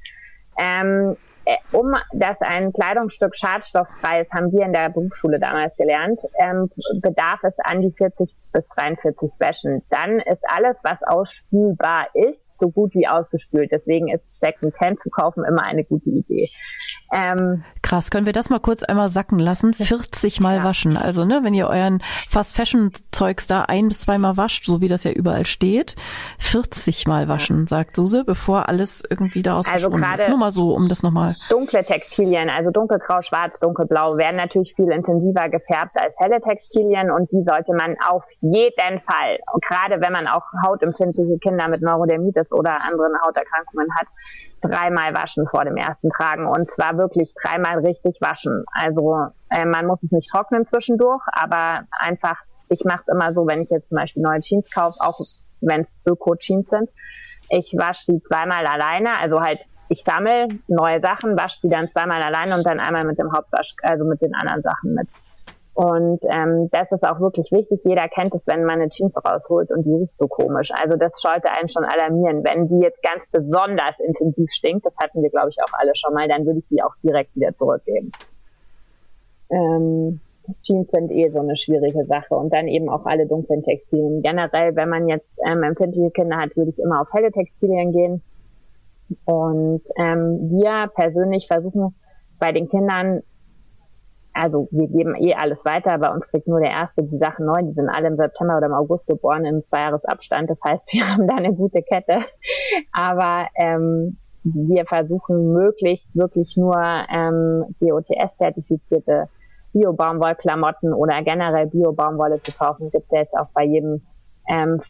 [0.60, 6.20] Ähm, äh, um dass ein Kleidungsstück schadstofffrei ist, haben wir in der Berufsschule damals gelernt,
[6.40, 6.70] ähm,
[7.02, 9.84] bedarf es an die 40 bis 43 Wäschen.
[9.90, 13.72] Dann ist alles, was ausspülbar ist, so gut wie ausgespült.
[13.72, 16.50] Deswegen ist Second Hand zu kaufen immer eine gute Idee.
[17.12, 19.74] Ähm, Krass, können wir das mal kurz einmal sacken lassen?
[19.74, 20.64] 40 Mal ja.
[20.64, 20.96] waschen.
[20.96, 24.88] Also, ne, wenn ihr euren Fast Fashion Zeugs da ein bis zweimal wascht, so wie
[24.88, 25.96] das ja überall steht,
[26.40, 30.30] 40 Mal waschen, sagt Suse, bevor alles irgendwie daraus also ist.
[30.30, 31.36] Nur mal so, um das nochmal.
[31.50, 37.30] Dunkle Textilien, also dunkelgrau, schwarz, dunkelblau, werden natürlich viel intensiver gefärbt als helle Textilien und
[37.32, 39.38] die sollte man auf jeden Fall,
[39.68, 44.08] gerade wenn man auch hautempfindliche Kinder mit Neurodermitis oder anderen Hauterkrankungen hat,
[44.62, 48.64] dreimal waschen vor dem ersten Tragen und zwar wirklich dreimal richtig waschen.
[48.74, 52.38] Also äh, man muss es nicht trocknen zwischendurch, aber einfach,
[52.70, 55.20] ich mache es immer so, wenn ich jetzt zum Beispiel neue Jeans kaufe, auch
[55.62, 56.90] wenn es Öko-Jeans sind,
[57.50, 59.60] ich wasche sie zweimal alleine, also halt
[59.90, 63.76] ich sammle neue Sachen, wasche die dann zweimal alleine und dann einmal mit dem Hauptwasch,
[63.84, 65.10] also mit den anderen Sachen mit.
[65.82, 67.82] Und ähm, das ist auch wirklich wichtig.
[67.84, 70.70] Jeder kennt es, wenn man eine Jeans rausholt und die riecht so komisch.
[70.80, 72.44] Also das sollte einen schon alarmieren.
[72.44, 76.14] Wenn die jetzt ganz besonders intensiv stinkt, das hatten wir, glaube ich, auch alle schon
[76.14, 78.12] mal, dann würde ich die auch direkt wieder zurückgeben.
[79.50, 80.20] Ähm,
[80.62, 84.22] Jeans sind eh so eine schwierige Sache und dann eben auch alle dunklen Textilien.
[84.22, 88.22] Generell, wenn man jetzt ähm, empfindliche Kinder hat, würde ich immer auf helle Textilien gehen.
[89.26, 91.96] Und ähm, wir persönlich versuchen
[92.38, 93.24] bei den Kindern
[94.34, 97.62] also wir geben eh alles weiter, bei uns kriegt nur der Erste die Sachen neu,
[97.64, 101.28] die sind alle im September oder im August geboren, im Zweijahresabstand, das heißt, wir haben
[101.28, 102.22] da eine gute Kette,
[102.92, 109.28] aber ähm, wir versuchen möglichst wirklich nur ähm, GOTS-zertifizierte
[109.74, 112.90] Bio-Baumwollklamotten oder generell Bio-Baumwolle zu kaufen.
[112.92, 114.02] Gibt ja jetzt auch bei jedem
[114.50, 114.82] ähm,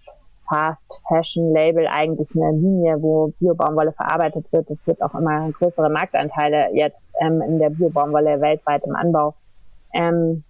[0.52, 4.70] Fast Fashion Label eigentlich eine Linie, wo Bio-Baumwolle verarbeitet wird.
[4.70, 9.34] Es wird auch immer größere Marktanteile jetzt ähm, in der Bio-Baumwolle weltweit im Anbau.
[9.94, 10.44] Ähm,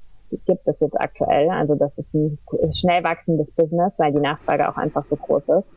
[0.48, 1.52] gibt es jetzt aktuell.
[1.52, 2.40] Also das ist ein
[2.74, 5.72] schnell wachsendes Business, weil die Nachfrage auch einfach so groß ist.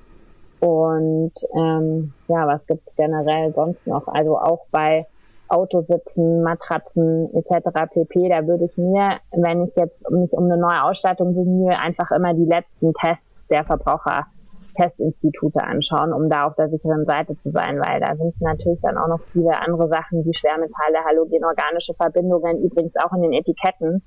[0.60, 4.08] Und ähm, ja, was gibt es generell sonst noch?
[4.08, 5.06] Also auch bei
[5.48, 7.68] Autositzen, Matratzen etc.
[7.92, 8.30] pp.
[8.30, 12.32] Da würde ich mir, wenn ich jetzt mich um eine neue Ausstattung bemühe, einfach immer
[12.32, 18.00] die letzten Tests der Verbrauchertestinstitute anschauen, um da auf der sicheren Seite zu sein, weil
[18.00, 23.12] da sind natürlich dann auch noch viele andere Sachen wie Schwermetalle, halogenorganische Verbindungen, übrigens auch
[23.14, 24.02] in den Etiketten.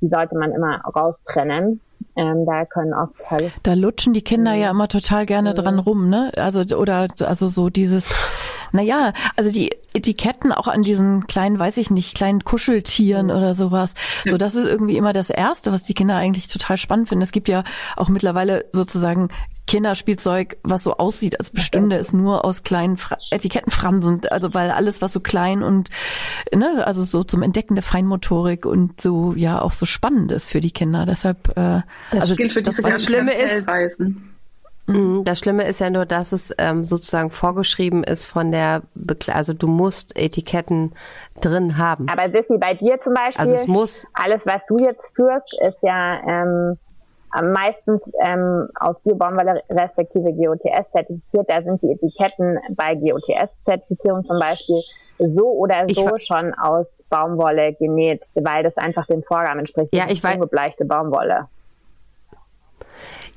[0.00, 1.80] Die sollte man immer raustrennen.
[2.16, 6.08] Ähm, da können oft halt Da lutschen die Kinder ja immer total gerne dran rum,
[6.08, 6.32] ne?
[6.36, 8.12] Also oder also so dieses
[8.72, 13.32] naja, also die Etiketten auch an diesen kleinen, weiß ich nicht, kleinen Kuscheltieren mhm.
[13.32, 13.94] oder sowas.
[14.24, 17.22] So, das ist irgendwie immer das Erste, was die Kinder eigentlich total spannend finden.
[17.22, 17.64] Es gibt ja
[17.96, 19.28] auch mittlerweile sozusagen
[19.70, 24.22] Kinderspielzeug, was so aussieht, als bestünde es nur aus kleinen Fra Etikettenfransen.
[24.28, 25.90] Also weil alles, was so klein und
[26.52, 30.60] ne, also so zum Entdecken der Feinmotorik und so ja auch so spannend ist für
[30.60, 31.06] die Kinder.
[31.06, 33.64] Deshalb äh, das also gilt für das Schlimme ist.
[34.88, 35.22] Mhm.
[35.22, 39.52] Das Schlimme ist ja nur, dass es ähm, sozusagen vorgeschrieben ist von der, Bekle also
[39.52, 40.94] du musst Etiketten
[41.40, 42.08] drin haben.
[42.08, 45.78] Aber Sissi, bei dir zum Beispiel, also es muss alles, was du jetzt führst, ist
[45.82, 46.76] ja ähm,
[47.42, 51.48] meistens ähm, aus Biobaumwolle respektive GOTS zertifiziert.
[51.48, 54.80] Da sind die Etiketten bei GOTS-Zertifizierung zum Beispiel
[55.18, 59.94] so oder so schon aus Baumwolle genäht, weil das einfach den Vorgaben entspricht.
[59.94, 60.34] Ja, ich weiß.
[60.34, 61.48] Ungebleichte Baumwolle.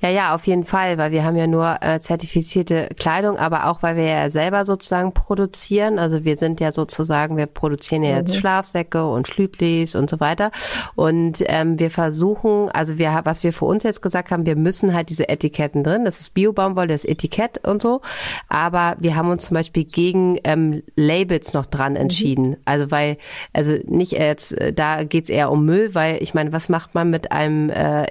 [0.03, 3.81] Ja, ja, auf jeden Fall, weil wir haben ja nur äh, zertifizierte Kleidung, aber auch
[3.83, 5.97] weil wir ja selber sozusagen produzieren.
[5.97, 8.39] Also wir sind ja sozusagen, wir produzieren ja jetzt mhm.
[8.39, 10.51] Schlafsäcke und Schlütlis und so weiter.
[10.95, 14.93] Und ähm, wir versuchen, also wir, was wir für uns jetzt gesagt haben, wir müssen
[14.93, 16.03] halt diese Etiketten drin.
[16.03, 18.01] Das ist Biobaumwolle, das Etikett und so.
[18.49, 21.99] Aber wir haben uns zum Beispiel gegen ähm, Labels noch dran mhm.
[21.99, 22.49] entschieden.
[22.49, 22.57] Mhm.
[22.65, 23.15] Also weil,
[23.53, 27.09] also nicht jetzt, äh, da geht's eher um Müll, weil ich meine, was macht man
[27.09, 28.05] mit einem, äh,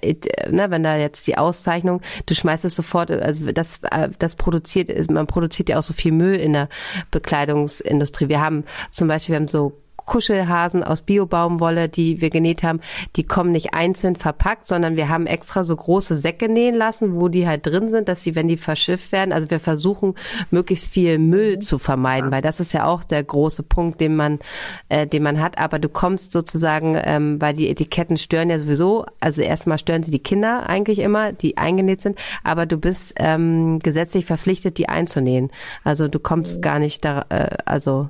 [0.50, 4.36] ne, wenn da jetzt die Auszeichnung Bezeichnung, du schmeißt es sofort, also das, äh, das
[4.36, 6.68] produziert, man produziert ja auch so viel Müll in der
[7.10, 8.28] Bekleidungsindustrie.
[8.28, 12.80] Wir haben zum Beispiel, wir haben so Kuschelhasen aus Biobaumwolle, die wir genäht haben,
[13.16, 17.28] die kommen nicht einzeln verpackt, sondern wir haben extra so große Säcke nähen lassen, wo
[17.28, 20.14] die halt drin sind, dass sie, wenn die verschifft werden, also wir versuchen
[20.50, 24.38] möglichst viel Müll zu vermeiden, weil das ist ja auch der große Punkt, den man,
[24.88, 25.58] äh, den man hat.
[25.58, 30.10] Aber du kommst sozusagen, ähm, weil die Etiketten stören ja sowieso, also erstmal stören sie
[30.10, 35.50] die Kinder eigentlich immer, die eingenäht sind, aber du bist ähm, gesetzlich verpflichtet, die einzunähen.
[35.84, 38.08] Also du kommst gar nicht da, äh, also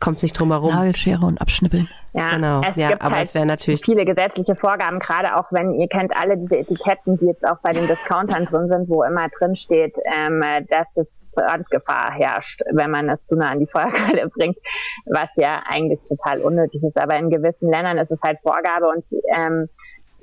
[0.00, 0.70] kommt nicht drum herum.
[0.70, 1.88] Nagelschere und abschnippeln.
[2.12, 2.62] Ja, genau.
[2.66, 5.88] Es ja, gibt aber halt es wäre natürlich viele gesetzliche Vorgaben, gerade auch wenn ihr
[5.88, 9.54] kennt alle diese Etiketten, die jetzt auch bei den Discountern drin sind, wo immer drin
[9.54, 11.06] steht, ähm, dass es
[11.36, 14.56] Brandgefahr herrscht, wenn man es zu nah an die Feuerquelle bringt,
[15.04, 16.98] was ja eigentlich total unnötig ist.
[16.98, 19.04] Aber in gewissen Ländern ist es halt Vorgabe und
[19.36, 19.68] ähm,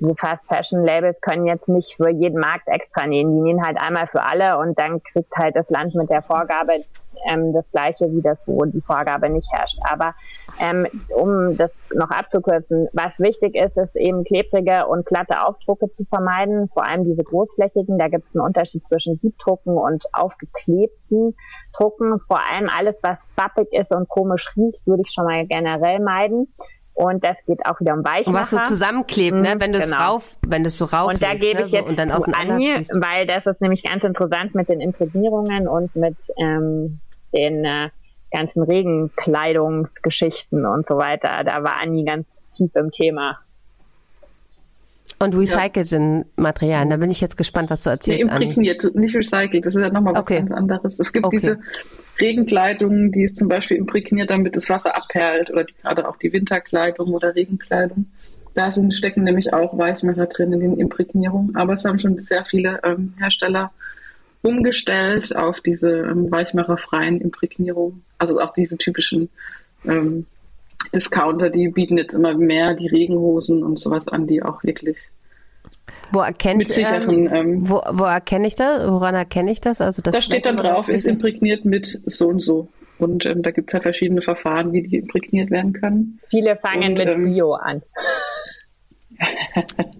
[0.00, 3.32] diese Fast Fashion Labels können jetzt nicht für jeden Markt extra nähen.
[3.32, 6.84] Die nähen halt einmal für alle und dann kriegt halt das Land mit der Vorgabe
[7.28, 9.78] ähm, das gleiche wie das, wo die Vorgabe nicht herrscht.
[9.90, 10.14] Aber
[10.60, 10.86] ähm,
[11.16, 16.68] um das noch abzukürzen, was wichtig ist, ist eben klebrige und glatte Aufdrucke zu vermeiden,
[16.72, 17.98] vor allem diese großflächigen.
[17.98, 21.34] Da gibt es einen Unterschied zwischen Siebdrucken und aufgeklebten
[21.76, 22.20] Drucken.
[22.26, 26.48] Vor allem alles, was bappig ist und komisch riecht, würde ich schon mal generell meiden.
[26.94, 28.28] Und das geht auch wieder um Weichmacher.
[28.28, 29.56] Und was so zusammenklebt, ne?
[29.58, 30.12] wenn du es genau.
[30.12, 31.66] rauf, wenn du es so rauf Und da gebe ne?
[31.66, 34.80] ich jetzt so, und dann zu Anni, weil das ist nämlich ganz interessant mit den
[34.80, 37.00] Imprägnierungen und mit ähm,
[37.34, 37.90] den äh,
[38.30, 41.44] ganzen Regenkleidungsgeschichten und so weiter.
[41.44, 43.38] Da war Anni ganz tief im Thema.
[45.20, 46.24] Und recycelten ja.
[46.36, 48.24] Materialien, da bin ich jetzt gespannt, was du erzählst.
[48.24, 49.00] Nee, imprägniert, Anni.
[49.00, 50.38] nicht recycelt, das ist ja nochmal was okay.
[50.38, 50.98] ganz anderes.
[50.98, 51.38] Es gibt okay.
[51.40, 51.60] diese
[52.20, 56.32] Regenkleidung, die ist zum Beispiel imprägniert, damit das Wasser abperlt oder die, gerade auch die
[56.32, 58.06] Winterkleidung oder Regenkleidung.
[58.54, 62.44] Da sind, stecken nämlich auch Weichmacher drin in den Imprägnierungen, aber es haben schon sehr
[62.44, 63.72] viele ähm, Hersteller
[64.44, 69.30] umgestellt auf diese ähm, weichmacherfreien Imprägnierungen, also auch diese typischen
[69.86, 70.26] ähm,
[70.94, 75.08] Discounter, die bieten jetzt immer mehr die Regenhosen und sowas an, die auch wirklich
[76.12, 78.86] wo erkennt, mit sicheren, ähm, ähm, wo, wo erkenne ich das?
[78.86, 79.80] Woran erkenne ich das?
[79.80, 82.68] Also das da steht dann drauf, ist imprägniert mit so und so.
[82.98, 86.20] Und ähm, da gibt es halt verschiedene Verfahren, wie die imprägniert werden können.
[86.28, 87.82] Viele fangen und, mit ähm, Bio an.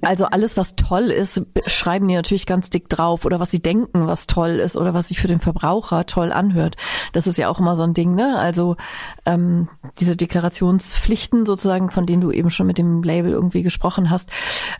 [0.03, 4.07] Also alles, was toll ist, schreiben die natürlich ganz dick drauf oder was sie denken,
[4.07, 6.77] was toll ist oder was sich für den Verbraucher toll anhört.
[7.13, 8.37] Das ist ja auch immer so ein Ding, ne?
[8.39, 8.77] Also
[9.25, 9.69] ähm,
[9.99, 14.31] diese Deklarationspflichten sozusagen, von denen du eben schon mit dem Label irgendwie gesprochen hast,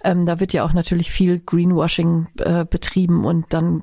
[0.03, 3.83] ähm, da wird ja auch natürlich viel Greenwashing äh, betrieben und dann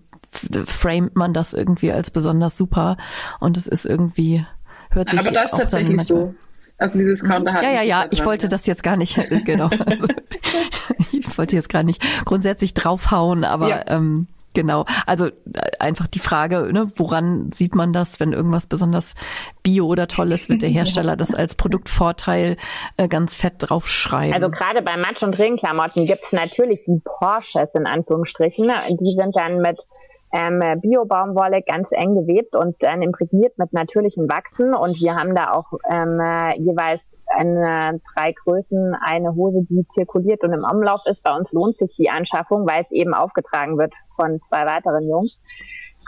[0.65, 2.98] framet man das irgendwie als besonders super
[3.40, 4.45] und es ist irgendwie
[4.91, 6.34] hört sich Aber das ist tatsächlich so.
[6.82, 7.62] Also dieses Counter hat.
[7.62, 8.06] Ja, ja, ja.
[8.10, 8.49] Ich wollte ja.
[8.49, 9.70] das jetzt gar nicht, äh, genau.
[11.12, 13.84] ich wollte jetzt gar nicht grundsätzlich draufhauen, aber ja.
[13.86, 14.26] ähm,
[14.56, 14.86] genau.
[15.06, 15.32] Also äh,
[15.78, 19.14] einfach die Frage, ne, woran sieht man das, wenn irgendwas besonders
[19.62, 22.58] bio oder toll ist, wird der Hersteller das als Produktvorteil
[22.98, 24.34] äh, ganz fett draufschreiben.
[24.34, 28.66] Also gerade bei Matsch- und Regenklamotten gibt es natürlich die Porsches in Anführungsstrichen.
[28.66, 28.74] Ne?
[28.90, 29.88] Die sind dann mit
[30.32, 34.74] ähm, Bio-Baumwolle ganz eng gewebt und dann imprägniert mit natürlichen Wachsen.
[34.74, 36.20] Und wir haben da auch ähm,
[36.58, 41.24] jeweils eine, drei Größen, eine Hose, die zirkuliert und im Umlauf ist.
[41.24, 45.40] Bei uns lohnt sich die Anschaffung, weil es eben aufgetragen wird von zwei weiteren Jungs.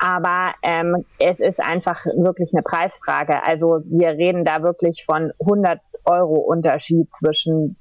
[0.01, 3.43] Aber ähm, es ist einfach wirklich eine Preisfrage.
[3.45, 7.77] Also wir reden da wirklich von 100 Euro Unterschied zwischen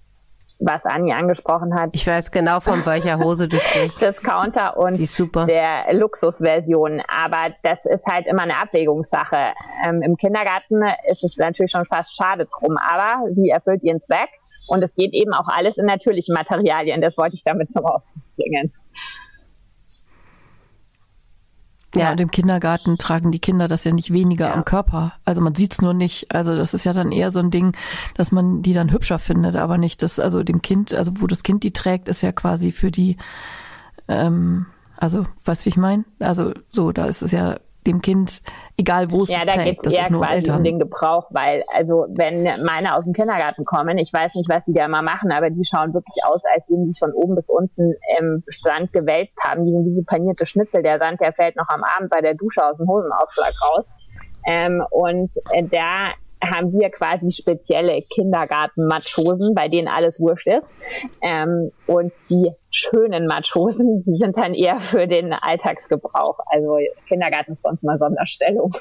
[0.65, 1.91] was Anni angesprochen hat.
[1.93, 4.01] Ich weiß genau, von welcher Hose du sprichst.
[4.03, 4.99] Discounter und
[5.49, 7.03] der Luxusversion.
[7.09, 9.53] Aber das ist halt immer eine Abwägungssache.
[9.87, 14.29] Ähm, Im Kindergarten ist es natürlich schon fast schade drum, aber sie erfüllt ihren Zweck
[14.69, 17.01] und es geht eben auch alles in natürlichen Materialien.
[17.01, 18.73] Das wollte ich damit noch ausbringen.
[21.95, 24.55] Ja, und im Kindergarten tragen die Kinder das ja nicht weniger ja.
[24.55, 25.13] am Körper.
[25.25, 26.35] Also man sieht's nur nicht.
[26.35, 27.77] Also das ist ja dann eher so ein Ding,
[28.15, 31.43] dass man die dann hübscher findet, aber nicht das, also dem Kind, also wo das
[31.43, 33.17] Kind die trägt, ist ja quasi für die
[34.09, 34.67] Ähm,
[34.97, 36.05] also, weißt du, wie ich meine?
[36.21, 38.43] Also, so, da ist es ja dem Kind,
[38.77, 40.59] egal wo es ja, da geht es eher quasi Eltern.
[40.59, 44.65] um den Gebrauch, weil, also wenn meine aus dem Kindergarten kommen, ich weiß nicht, was
[44.67, 47.49] die da immer machen, aber die schauen wirklich aus, als würden die von oben bis
[47.49, 49.65] unten im Strand gewälzt haben.
[49.65, 50.83] Die sind wie so panierte Schnitzel.
[50.83, 53.85] Der Sand, der fällt noch am Abend bei der Dusche aus dem Hosenaufschlag raus.
[54.47, 56.13] Ähm, und äh, da
[56.43, 60.75] haben wir quasi spezielle Kindergarten-Matschhosen, bei denen alles wurscht ist.
[61.21, 66.39] Ähm, und die schönen Matschhosen, die sind dann eher für den Alltagsgebrauch.
[66.47, 68.73] Also Kindergarten ist uns mal Sonderstellung.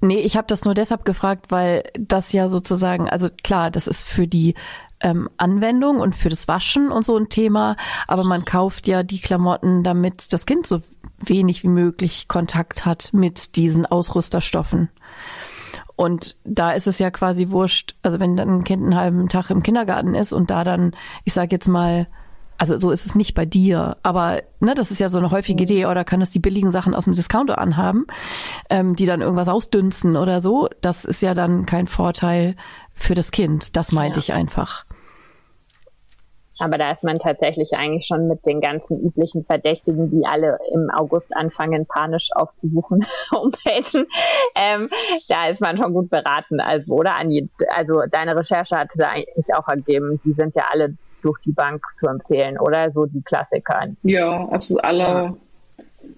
[0.00, 4.02] Nee, ich habe das nur deshalb gefragt, weil das ja sozusagen, also klar, das ist
[4.02, 4.54] für die
[5.00, 7.76] ähm, Anwendung und für das Waschen und so ein Thema,
[8.08, 10.80] aber man kauft ja die Klamotten, damit das Kind so
[11.18, 14.88] wenig wie möglich Kontakt hat mit diesen Ausrüsterstoffen.
[15.96, 19.50] Und da ist es ja quasi wurscht, also wenn dann ein Kind einen halben Tag
[19.50, 20.92] im Kindergarten ist und da dann,
[21.24, 22.06] ich sage jetzt mal,
[22.58, 25.64] also so ist es nicht bei dir, aber ne, das ist ja so eine häufige
[25.64, 28.06] Idee, oder kann es die billigen Sachen aus dem Discounter anhaben,
[28.70, 30.68] ähm, die dann irgendwas ausdünsten oder so.
[30.80, 32.54] Das ist ja dann kein Vorteil
[32.94, 33.76] für das Kind.
[33.76, 34.22] Das meinte ja.
[34.22, 34.84] ich einfach.
[36.60, 40.90] Aber da ist man tatsächlich eigentlich schon mit den ganzen üblichen Verdächtigen, die alle im
[40.94, 44.06] August anfangen, panisch aufzusuchen, Homepagen.
[44.56, 44.88] Ähm,
[45.28, 46.60] da ist man schon gut beraten.
[46.60, 47.48] Also, oder Anni?
[47.76, 50.18] Also, deine Recherche hat es eigentlich auch ergeben.
[50.24, 52.90] Die sind ja alle durch die Bank zu empfehlen, oder?
[52.92, 53.86] So die Klassiker.
[54.02, 55.36] Ja, also alle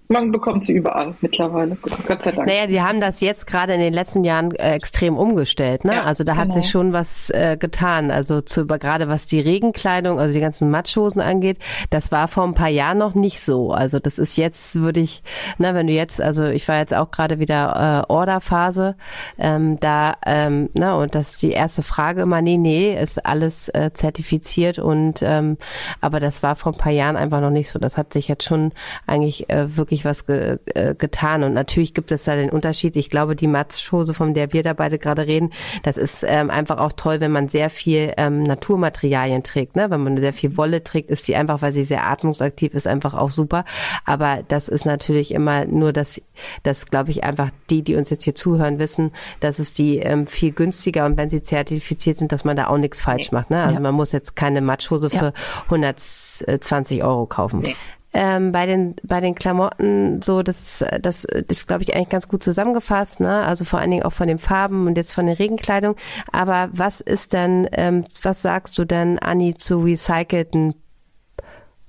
[0.09, 2.47] man bekommt sie überall mittlerweile, Gott sei Dank.
[2.47, 5.85] Naja, die haben das jetzt gerade in den letzten Jahren äh, extrem umgestellt.
[5.85, 5.95] Ne?
[5.95, 6.61] Ja, also da hat genau.
[6.61, 8.11] sich schon was äh, getan.
[8.11, 11.59] Also zu, gerade was die Regenkleidung, also die ganzen Matschhosen angeht,
[11.89, 13.73] das war vor ein paar Jahren noch nicht so.
[13.73, 15.23] Also das ist jetzt, würde ich,
[15.59, 18.97] ne, wenn du jetzt, also ich war jetzt auch gerade wieder äh, Orderphase,
[19.39, 23.25] ähm, da, ähm, na, ne, und das ist die erste Frage immer, nee, nee, ist
[23.25, 25.57] alles äh, zertifiziert und ähm,
[26.03, 27.79] aber das war vor ein paar Jahren einfach noch nicht so.
[27.79, 28.73] Das hat sich jetzt schon
[29.07, 31.43] eigentlich äh, wirklich was ge, äh, getan.
[31.43, 32.97] Und natürlich gibt es da den Unterschied.
[32.97, 35.53] Ich glaube, die Matschhose, von der wir da beide gerade reden,
[35.83, 39.77] das ist ähm, einfach auch toll, wenn man sehr viel ähm, Naturmaterialien trägt.
[39.77, 39.91] Ne?
[39.91, 43.15] Wenn man sehr viel Wolle trägt, ist die einfach, weil sie sehr atmungsaktiv ist, einfach
[43.15, 43.65] auch super.
[44.05, 46.21] Aber das ist natürlich immer nur das,
[46.63, 50.27] das glaube ich einfach die, die uns jetzt hier zuhören, wissen, dass es die ähm,
[50.27, 53.51] viel günstiger und wenn sie zertifiziert sind, dass man da auch nichts falsch macht.
[53.51, 53.63] Ne?
[53.63, 53.81] Also ja.
[53.81, 55.33] man muss jetzt keine Matschhose für ja.
[55.65, 57.61] 120 Euro kaufen.
[57.61, 57.77] Nee
[58.15, 62.43] ähm, bei den bei den Klamotten so das das ist glaube ich eigentlich ganz gut
[62.43, 63.45] zusammengefasst ne?
[63.45, 65.97] Also vor allen Dingen auch von den Farben und jetzt von der Regenkleidung.
[66.33, 70.75] Aber was ist denn ähm, was sagst du denn Anni zu recycelten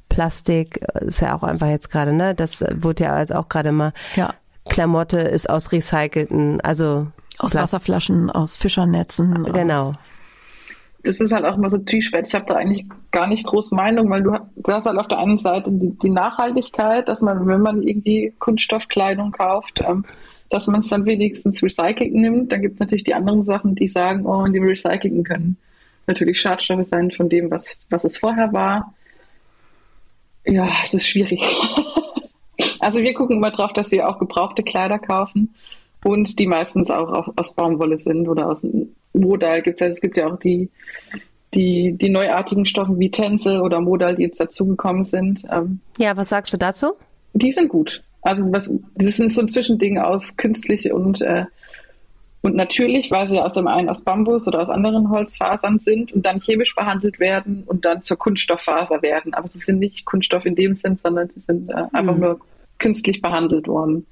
[0.10, 0.84] Plastik?
[1.02, 2.34] Ist ja auch einfach jetzt gerade ne?
[2.34, 4.34] Das wurde ja als auch gerade mal ja.
[4.68, 7.08] Klamotte ist aus recycelten also
[7.38, 9.90] aus Wasserflaschen aus Fischernetzen genau.
[9.90, 9.96] aus
[11.06, 12.30] das ist halt auch immer so zwiespältig.
[12.30, 15.20] Ich habe da eigentlich gar nicht groß Meinung, weil du, du hast halt auf der
[15.20, 20.06] einen Seite die, die Nachhaltigkeit, dass man, wenn man irgendwie Kunststoffkleidung kauft, ähm,
[20.50, 22.52] dass man es dann wenigstens recycelt nimmt.
[22.52, 25.58] Dann gibt es natürlich die anderen Sachen, die sagen, oh, die recyceln können
[26.08, 28.94] natürlich Schadstoffe sein von dem, was, was es vorher war.
[30.46, 31.42] Ja, es ist schwierig.
[32.80, 35.56] also wir gucken immer drauf, dass wir auch gebrauchte Kleider kaufen
[36.04, 38.66] und die meistens auch aus Baumwolle sind oder aus
[39.20, 40.70] Modal gibt es ja, es gibt ja auch die,
[41.54, 45.44] die, die neuartigen Stoffe wie Tänze oder Modal, die jetzt dazugekommen sind.
[45.52, 46.94] Ähm, ja, was sagst du dazu?
[47.34, 48.04] Die sind gut.
[48.22, 51.46] Also was, das sind so ein Zwischending aus künstlich und, äh,
[52.42, 56.26] und natürlich, weil sie aus dem einen aus Bambus oder aus anderen Holzfasern sind und
[56.26, 59.34] dann chemisch behandelt werden und dann zur Kunststofffaser werden.
[59.34, 62.22] Aber sie sind nicht Kunststoff in dem Sinn, sondern sie sind äh, einfach mhm.
[62.22, 62.40] nur
[62.78, 64.06] künstlich behandelt worden.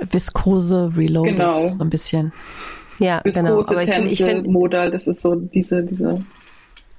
[0.00, 1.68] Viskose Reloaded, genau.
[1.68, 2.32] so ein bisschen.
[2.98, 3.60] Ja, genau.
[3.60, 6.24] Aber ich Tänze, ich find, Modal, das ist so diese, diese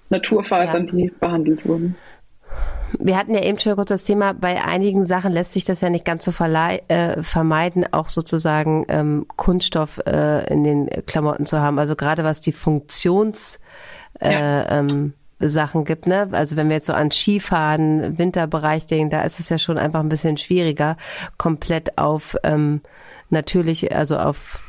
[0.10, 0.92] Naturfasern, ja.
[0.92, 1.96] die behandelt wurden.
[3.00, 5.90] Wir hatten ja eben schon kurz das Thema, bei einigen Sachen lässt sich das ja
[5.90, 11.80] nicht ganz so äh, vermeiden, auch sozusagen ähm, Kunststoff äh, in den Klamotten zu haben.
[11.80, 13.60] Also gerade was die Funktions
[14.22, 14.80] äh, ja.
[14.80, 16.30] ähm, Sachen gibt, ne?
[16.32, 20.00] Also wenn wir jetzt so an Skifahren, Winterbereich denken, da ist es ja schon einfach
[20.00, 20.98] ein bisschen schwieriger,
[21.38, 22.82] komplett auf ähm,
[23.30, 24.60] natürlich, also auf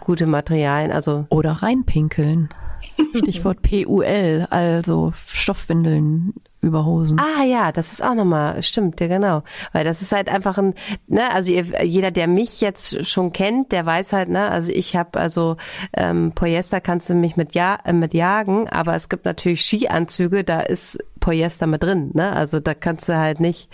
[0.00, 2.48] gute Materialien, also oder reinpinkeln.
[2.92, 7.20] Stichwort PUL, also Stoffwindeln über Hosen.
[7.20, 9.42] Ah ja, das ist auch nochmal, stimmt, ja genau.
[9.72, 10.74] Weil das ist halt einfach ein,
[11.06, 14.96] ne, also ihr, jeder, der mich jetzt schon kennt, der weiß halt, ne, also ich
[14.96, 15.56] habe also
[15.96, 20.42] ähm, Polyester kannst du mich mit, ja, äh, mit jagen, aber es gibt natürlich Skianzüge,
[20.42, 22.32] da ist Polyester mit drin, ne?
[22.32, 23.68] Also da kannst du halt nicht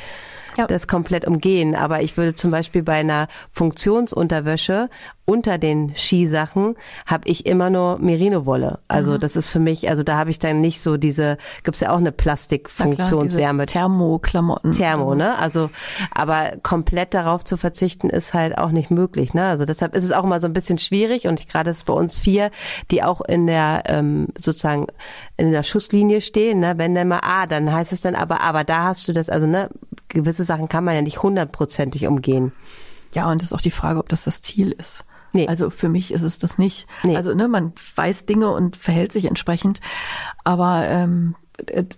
[0.56, 0.66] ja.
[0.66, 1.74] das komplett umgehen.
[1.74, 4.90] Aber ich würde zum Beispiel bei einer Funktionsunterwäsche
[5.26, 6.76] unter den Skisachen
[7.06, 8.80] habe ich immer nur Merino-Wolle.
[8.88, 9.20] Also mhm.
[9.20, 11.98] das ist für mich, also da habe ich dann nicht so diese, gibt's ja auch
[11.98, 13.66] eine Plastikfunktionswärme.
[13.66, 14.72] Thermoklamotten.
[14.72, 15.38] Thermo, ne?
[15.38, 15.70] Also,
[16.10, 19.46] aber komplett darauf zu verzichten ist halt auch nicht möglich, ne?
[19.46, 22.18] Also deshalb ist es auch immer so ein bisschen schwierig und gerade ist bei uns
[22.18, 22.50] vier,
[22.90, 24.88] die auch in der ähm, sozusagen
[25.36, 26.74] in der Schusslinie stehen, ne?
[26.76, 29.46] Wenn dann mal, ah, dann heißt es dann aber, aber da hast du das, also
[29.46, 29.70] ne,
[30.08, 32.52] gewisse Sachen kann man ja nicht hundertprozentig umgehen.
[33.14, 35.04] Ja, und das ist auch die Frage, ob das das Ziel ist.
[35.34, 35.48] Nee.
[35.48, 36.86] Also für mich ist es das nicht.
[37.02, 37.16] Nee.
[37.16, 39.80] Also ne, man weiß Dinge und verhält sich entsprechend.
[40.44, 41.34] Aber ähm,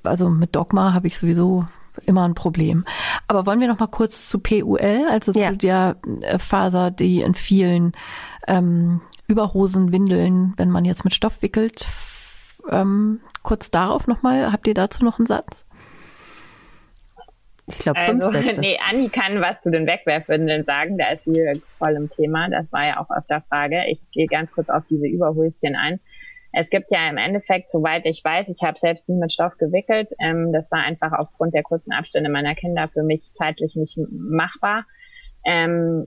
[0.02, 1.66] also mit Dogma habe ich sowieso
[2.04, 2.84] immer ein Problem.
[3.28, 5.50] Aber wollen wir noch mal kurz zu PUL, also ja.
[5.50, 7.92] zu der äh, Faser, die in vielen
[8.48, 11.88] ähm, Überhosen, Windeln, wenn man jetzt mit Stoff wickelt,
[12.70, 14.50] ähm, kurz darauf noch mal.
[14.50, 15.65] Habt ihr dazu noch einen Satz?
[17.66, 18.60] Ich glaube, fünf also, Sätze.
[18.60, 20.98] Nee, Anni kann was zu den Wegwerfwindeln sagen.
[20.98, 22.48] Da ist sie voll im Thema.
[22.48, 23.84] Das war ja auch öfter Frage.
[23.88, 26.00] Ich gehe ganz kurz auf diese Überhöschen ein.
[26.52, 30.12] Es gibt ja im Endeffekt, soweit ich weiß, ich habe selbst nie mit Stoff gewickelt.
[30.20, 34.86] Ähm, das war einfach aufgrund der kurzen Abstände meiner Kinder für mich zeitlich nicht machbar.
[35.44, 36.06] Ähm,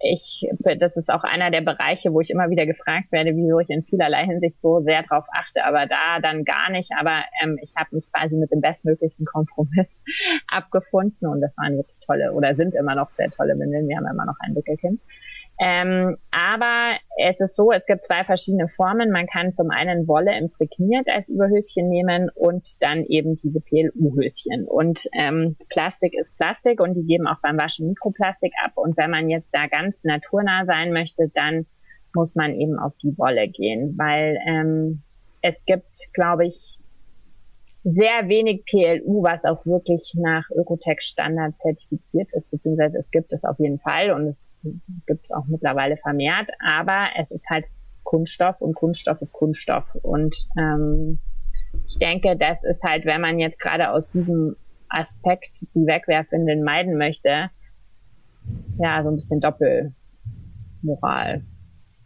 [0.00, 0.48] ich,
[0.78, 3.84] das ist auch einer der Bereiche, wo ich immer wieder gefragt werde, wieso ich in
[3.84, 6.90] vielerlei Hinsicht so sehr drauf achte, aber da dann gar nicht.
[6.98, 10.02] Aber ähm, ich habe mich quasi mit dem bestmöglichen Kompromiss
[10.50, 13.88] abgefunden und das waren wirklich tolle oder sind immer noch sehr tolle Windeln.
[13.88, 15.00] Wir haben immer noch ein Wickelkind.
[15.62, 19.10] Ähm, aber es ist so, es gibt zwei verschiedene Formen.
[19.10, 24.66] Man kann zum einen Wolle imprägniert als Überhöschen nehmen und dann eben diese PLU-Höschen.
[24.66, 28.72] Und ähm, Plastik ist Plastik und die geben auch beim Waschen Mikroplastik ab.
[28.76, 31.66] Und wenn man jetzt da ganz naturnah sein möchte, dann
[32.14, 35.02] muss man eben auf die Wolle gehen, weil ähm,
[35.42, 36.79] es gibt, glaube ich,
[37.82, 43.58] sehr wenig PLU, was auch wirklich nach Ökotech-Standard zertifiziert ist, beziehungsweise es gibt es auf
[43.58, 44.60] jeden Fall und es
[45.06, 47.64] gibt es auch mittlerweile vermehrt, aber es ist halt
[48.04, 49.94] Kunststoff und Kunststoff ist Kunststoff.
[50.02, 51.20] Und ähm,
[51.86, 54.56] ich denke, das ist halt, wenn man jetzt gerade aus diesem
[54.88, 57.50] Aspekt die Wegwerfwindeln meiden möchte,
[58.78, 61.44] ja, so ein bisschen Doppelmoral.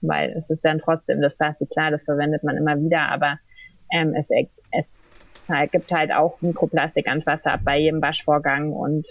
[0.02, 3.38] Weil es ist dann trotzdem das Plastik, klar, das verwendet man immer wieder, aber
[3.90, 4.28] ähm, es,
[5.48, 9.06] halt, gibt halt auch Mikroplastik ans Wasser bei jedem Waschvorgang und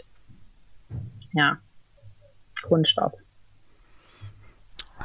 [1.33, 1.57] ja,
[2.63, 3.13] Kunststoff.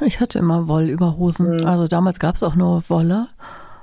[0.01, 1.57] Ich hatte immer Wollüberhosen.
[1.57, 1.65] Mhm.
[1.65, 3.27] Also damals gab es auch nur Wolle.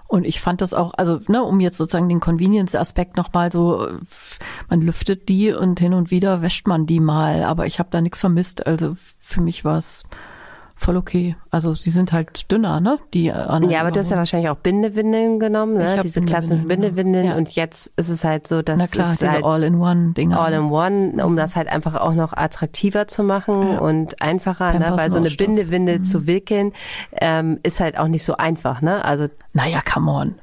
[0.08, 3.88] Und ich fand das auch, also ne, um jetzt sozusagen den Convenience-Aspekt nochmal so,
[4.68, 8.00] man lüftet die und hin und wieder wäscht man die mal, aber ich habe da
[8.00, 8.66] nichts vermisst.
[8.66, 10.04] Also für mich war es
[10.76, 11.36] voll okay.
[11.50, 12.98] Also die sind halt dünner, ne?
[13.14, 16.00] Die anderen ja, aber du hast ja wahrscheinlich auch Bindewindeln genommen, ne?
[16.02, 17.26] Diese klassischen Bindewindeln.
[17.26, 17.36] Ja.
[17.36, 20.38] Und jetzt ist es halt so, dass Na klar, es diese halt All-in-One-Dinger.
[20.38, 23.78] All-in-One, um das halt einfach auch noch attraktiver zu machen ja.
[23.78, 24.92] und einfacher, ne?
[24.94, 26.04] Weil so eine Bindewindel mhm.
[26.04, 26.72] zu wickeln
[27.12, 29.04] ähm, ist halt auch nicht so einfach, ne?
[29.04, 30.34] Also naja, come on.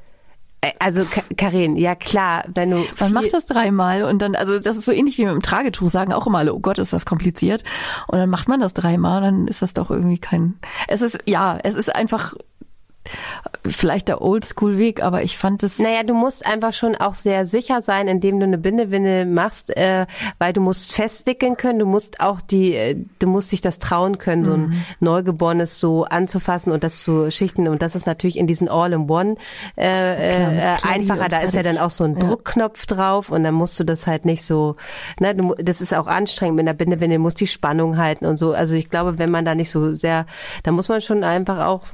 [0.64, 1.02] Äh, also
[1.36, 4.92] Karin, ja klar, wenn du man macht das dreimal und dann also das ist so
[4.92, 7.64] ähnlich wie mit dem Tragetuch sagen auch immer alle, oh Gott, ist das kompliziert.
[8.08, 10.56] Und dann macht man das dreimal, dann ist das doch irgendwie kein
[10.88, 12.34] es ist ja, es ist einfach
[13.66, 15.80] vielleicht der Oldschool-Weg, aber ich fand es.
[15.80, 20.06] Naja, du musst einfach schon auch sehr sicher sein, indem du eine Bindewinde machst, äh,
[20.40, 24.18] weil du musst festwickeln können, du musst auch die, äh, du musst dich das trauen
[24.18, 24.46] können, mhm.
[24.46, 24.86] so ein mhm.
[25.00, 27.68] Neugeborenes so anzufassen und das zu schichten.
[27.68, 29.36] Und das ist natürlich in diesen All-in-One
[29.78, 31.30] äh, äh, einfacher.
[31.30, 32.20] Da ist ja dann auch so ein ja.
[32.20, 34.76] Druckknopf drauf und dann musst du das halt nicht so,
[35.20, 38.54] ne, du, das ist auch anstrengend mit der Bindewinde, muss die Spannung halten und so.
[38.54, 40.26] Also ich glaube, wenn man da nicht so sehr,
[40.64, 41.86] da muss man schon einfach auch,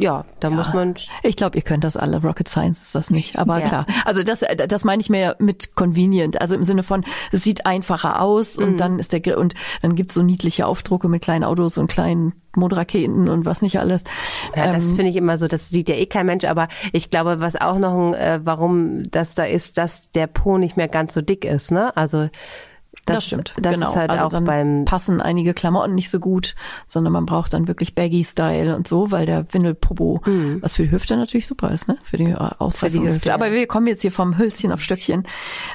[0.00, 0.56] ja, da ja.
[0.56, 0.94] muss man.
[1.22, 2.20] Ich glaube, ihr könnt das alle.
[2.20, 3.38] Rocket Science ist das nicht.
[3.38, 3.66] Aber ja.
[3.66, 3.86] klar.
[4.04, 6.40] Also das, das meine ich mehr mit convenient.
[6.40, 8.64] Also im Sinne von, es sieht einfacher aus mhm.
[8.64, 12.32] und dann ist der und dann gibt's so niedliche Aufdrucke mit kleinen Autos und kleinen
[12.56, 14.04] Mondraketen und was nicht alles.
[14.54, 17.08] Ja, das ähm, finde ich immer so, das sieht ja eh kein Mensch, aber ich
[17.08, 20.88] glaube, was auch noch, ein, äh, warum das da ist, dass der Po nicht mehr
[20.88, 21.96] ganz so dick ist, ne?
[21.96, 22.28] Also
[23.06, 23.54] das, das stimmt.
[23.60, 23.88] Das genau.
[23.88, 26.54] ist halt also auch beim passen einige Klamotten nicht so gut,
[26.86, 30.62] sondern man braucht dann wirklich Baggy-Style und so, weil der Windelpopo, mhm.
[30.62, 31.98] was für die Hüfte natürlich super ist, ne?
[32.04, 33.14] Für die äh, Ausfallhüfte.
[33.14, 33.34] Hüfte.
[33.34, 35.24] Aber wir kommen jetzt hier vom Hölzchen auf Stöckchen.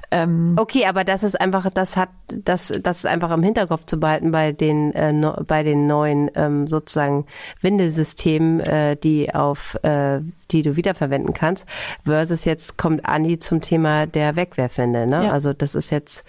[0.09, 3.99] Ähm, okay, aber das ist einfach, das hat, das, das ist einfach im Hinterkopf zu
[3.99, 7.25] behalten bei den, äh, no, bei den neuen ähm, sozusagen
[7.61, 10.21] Windelsystemen, äh, die auf, äh,
[10.51, 11.65] die du wiederverwenden kannst.
[12.05, 15.25] Versus jetzt kommt Anni zum Thema der Wegwerfwindel, ne?
[15.25, 15.31] Ja.
[15.31, 16.23] Also das ist jetzt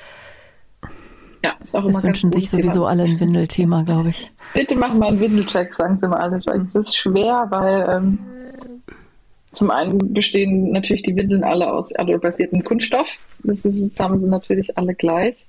[1.44, 4.30] ja, ist auch immer Es wünschen sich sowieso alle ein Windelthema, glaube ich.
[4.54, 6.36] Bitte machen wir einen Windelcheck, sagen sie mal alle.
[6.36, 8.18] Es ist schwer, weil ähm,
[9.52, 13.08] zum einen bestehen natürlich die Windeln alle aus aloe-basiertem Kunststoff.
[13.44, 15.46] Das, ist, das haben sie natürlich alle gleich.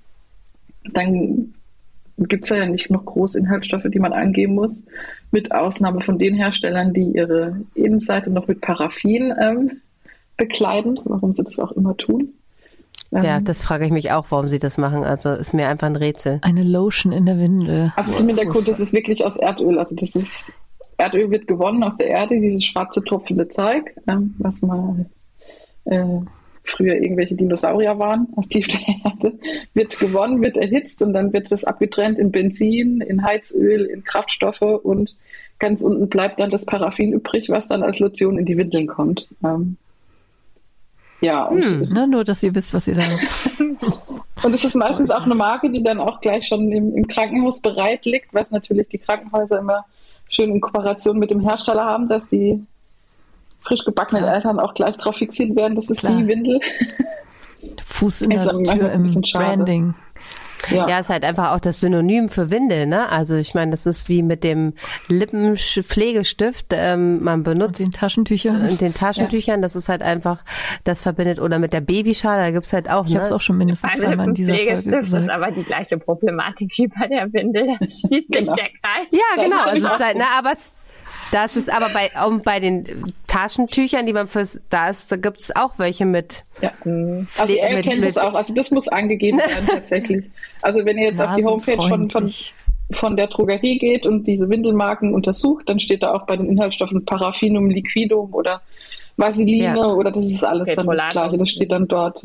[0.93, 1.53] Dann
[2.17, 4.83] gibt es ja nicht noch große Inhaltsstoffe, die man angeben muss,
[5.31, 9.81] mit Ausnahme von den Herstellern, die ihre Innenseite noch mit Paraffin ähm,
[10.37, 12.33] bekleiden, warum sie das auch immer tun.
[13.11, 15.03] Ja, ähm, das frage ich mich auch, warum sie das machen.
[15.03, 16.39] Also ist mir einfach ein Rätsel.
[16.41, 17.91] Eine Lotion in der Windel.
[17.95, 19.79] Also zum Hintergrund, das ist wirklich aus Erdöl.
[19.79, 20.51] Also das ist
[20.99, 25.05] Erdöl wird gewonnen aus der Erde, dieses schwarze tropfende Zeug, ähm, was mal
[25.85, 26.03] äh,
[26.63, 29.39] früher irgendwelche Dinosaurier waren aus tief der Erde,
[29.73, 34.61] wird gewonnen, wird erhitzt und dann wird das abgetrennt in Benzin, in Heizöl, in Kraftstoffe
[34.61, 35.15] und
[35.57, 39.27] ganz unten bleibt dann das Paraffin übrig, was dann als Lotion in die Windeln kommt.
[39.43, 39.77] Ähm,
[41.21, 41.45] ja.
[41.45, 43.03] Und hm, ne, nur, dass ihr wisst, was ihr da
[44.43, 47.59] Und es ist meistens auch eine Marke, die dann auch gleich schon im, im, Krankenhaus
[47.61, 49.85] bereit liegt, was natürlich die Krankenhäuser immer
[50.29, 52.63] schön in Kooperation mit dem Hersteller haben, dass die
[53.61, 54.35] frisch gebackenen Klar.
[54.35, 56.15] Eltern auch gleich darauf fixiert werden, das ist Klar.
[56.17, 56.61] die Windel.
[57.83, 59.93] Fuß in der Tür im Branding.
[60.69, 60.87] Ja.
[60.87, 63.09] ja, ist halt einfach auch das Synonym für Windel, ne?
[63.09, 64.73] Also ich meine, das ist wie mit dem
[65.07, 66.67] Lippenpflegestift.
[66.71, 68.77] Ähm, man benutzt und den Taschentüchern.
[68.77, 69.61] Den Taschentüchern, ja.
[69.61, 70.43] das ist halt einfach,
[70.83, 73.05] das verbindet oder mit der Babyschale, da gibt's halt auch.
[73.05, 73.17] Ich ne?
[73.17, 75.07] habe es auch schon mindestens zweimal in dieser Folge gesagt.
[75.07, 77.77] ist aber die gleiche Problematik wie bei der Windel.
[77.79, 78.53] Das schließt genau.
[78.53, 79.07] sich der Kreis.
[79.11, 79.63] Ja, genau.
[79.63, 80.73] Also es ist halt, ne, aber es
[81.31, 85.39] das ist aber bei, um, bei den Taschentüchern, die man fürs, da ist, da gibt
[85.39, 86.43] es auch welche mit.
[86.61, 86.71] Ja.
[87.37, 88.33] Also er mit, kennt es auch.
[88.33, 90.25] Also das muss angegeben werden tatsächlich.
[90.61, 92.31] Also wenn ihr jetzt auf die Homepage von, von,
[92.91, 97.05] von der Drogerie geht und diese Windelmarken untersucht, dann steht da auch bei den Inhaltsstoffen
[97.05, 98.61] Paraffinum liquidum oder
[99.17, 99.85] Vaseline ja.
[99.87, 101.37] oder das ist alles dann das Gleiche.
[101.37, 102.23] Das steht dann dort.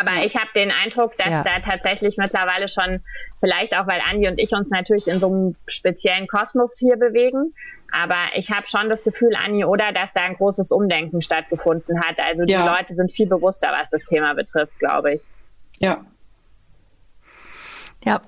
[0.00, 1.42] Aber ich habe den Eindruck, dass ja.
[1.42, 3.00] da tatsächlich mittlerweile schon,
[3.40, 7.54] vielleicht auch weil Andi und ich uns natürlich in so einem speziellen Kosmos hier bewegen,
[7.90, 12.16] aber ich habe schon das Gefühl, Anni, oder dass da ein großes Umdenken stattgefunden hat.
[12.20, 12.76] Also die ja.
[12.76, 15.20] Leute sind viel bewusster, was das Thema betrifft, glaube ich.
[15.78, 16.04] Ja.
[18.04, 18.20] Ja.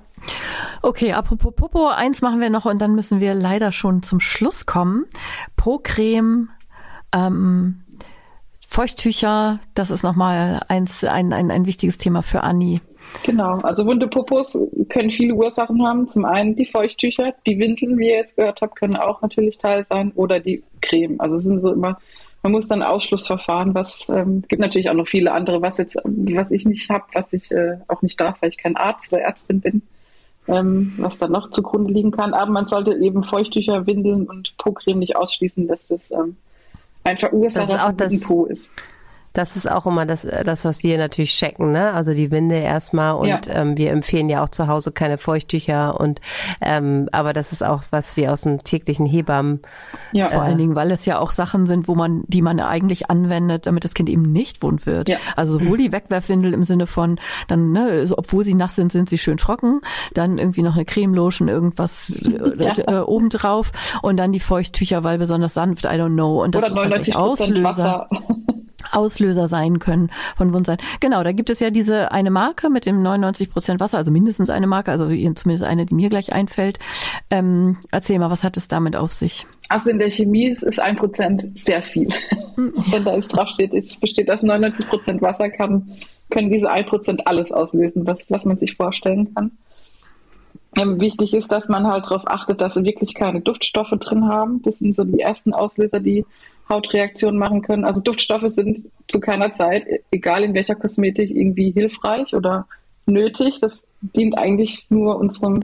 [0.82, 4.66] Okay, apropos Popo, eins machen wir noch und dann müssen wir leider schon zum Schluss
[4.66, 5.06] kommen.
[5.56, 6.48] Po-Creme,
[7.12, 7.82] ähm,
[8.66, 12.80] Feuchttücher, das ist nochmal eins, ein, ein, ein wichtiges Thema für Anni.
[13.24, 14.58] Genau, also wunde Popos
[14.88, 16.08] können viele Ursachen haben.
[16.08, 19.84] Zum einen die Feuchttücher, die Windeln, wie ihr jetzt gehört habt, können auch natürlich Teil
[19.88, 21.20] sein oder die Creme.
[21.20, 21.98] Also es sind so immer,
[22.42, 26.50] man muss dann Ausschlussverfahren, was ähm, gibt natürlich auch noch viele andere, was jetzt, was
[26.50, 29.60] ich nicht habe, was ich äh, auch nicht darf, weil ich kein Arzt oder Ärztin
[29.60, 29.82] bin,
[30.48, 32.32] ähm, was dann noch zugrunde liegen kann.
[32.32, 36.36] Aber man sollte eben Feuchttücher, Windeln und Po-Creme nicht ausschließen, dass das ähm,
[37.04, 38.72] ein Verursacher das, Po ist.
[39.32, 41.92] Das ist auch immer das, das, was wir natürlich checken, ne?
[41.92, 43.40] Also die Winde erstmal und ja.
[43.48, 46.20] ähm, wir empfehlen ja auch zu Hause keine Feuchttücher und
[46.60, 49.60] ähm, aber das ist auch, was wir aus dem täglichen Hebammen.
[50.12, 52.58] Ja, äh, vor allen Dingen, weil es ja auch Sachen sind, wo man, die man
[52.60, 55.08] eigentlich anwendet, damit das Kind eben nicht wund wird.
[55.08, 55.18] Ja.
[55.36, 59.08] Also sowohl die Wegwerfwindel im Sinne von, dann, ne, also obwohl sie nass sind, sind
[59.08, 59.80] sie schön trocken,
[60.12, 62.74] dann irgendwie noch eine Cremelotion, irgendwas ja.
[62.76, 63.70] äh, obendrauf
[64.02, 66.42] und dann die Feuchttücher, weil besonders sanft, I don't know.
[66.42, 67.62] Und das Oder ist tatsächlich Auslöser.
[67.64, 68.08] Wasser.
[68.92, 70.78] Auslöser sein können von Wundsein.
[71.00, 74.50] Genau, da gibt es ja diese eine Marke mit dem 99 Prozent Wasser, also mindestens
[74.50, 76.78] eine Marke, also zumindest eine, die mir gleich einfällt.
[77.30, 79.46] Ähm, erzähl mal, was hat es damit auf sich?
[79.68, 82.08] Also in der Chemie ist, ein Prozent sehr viel.
[82.56, 82.84] Hm, ja.
[82.90, 85.92] Wenn da jetzt draufsteht, es besteht aus 99 Prozent Wasser, kann,
[86.28, 89.52] können diese ein Prozent alles auslösen, was, was man sich vorstellen kann.
[90.76, 94.62] Ähm, wichtig ist, dass man halt darauf achtet, dass sie wirklich keine Duftstoffe drin haben.
[94.62, 96.24] Das sind so die ersten Auslöser, die
[96.70, 97.84] Hautreaktionen machen können.
[97.84, 102.66] Also Duftstoffe sind zu keiner Zeit, egal in welcher Kosmetik, irgendwie hilfreich oder
[103.06, 103.58] nötig.
[103.60, 105.60] Das dient eigentlich nur unserem,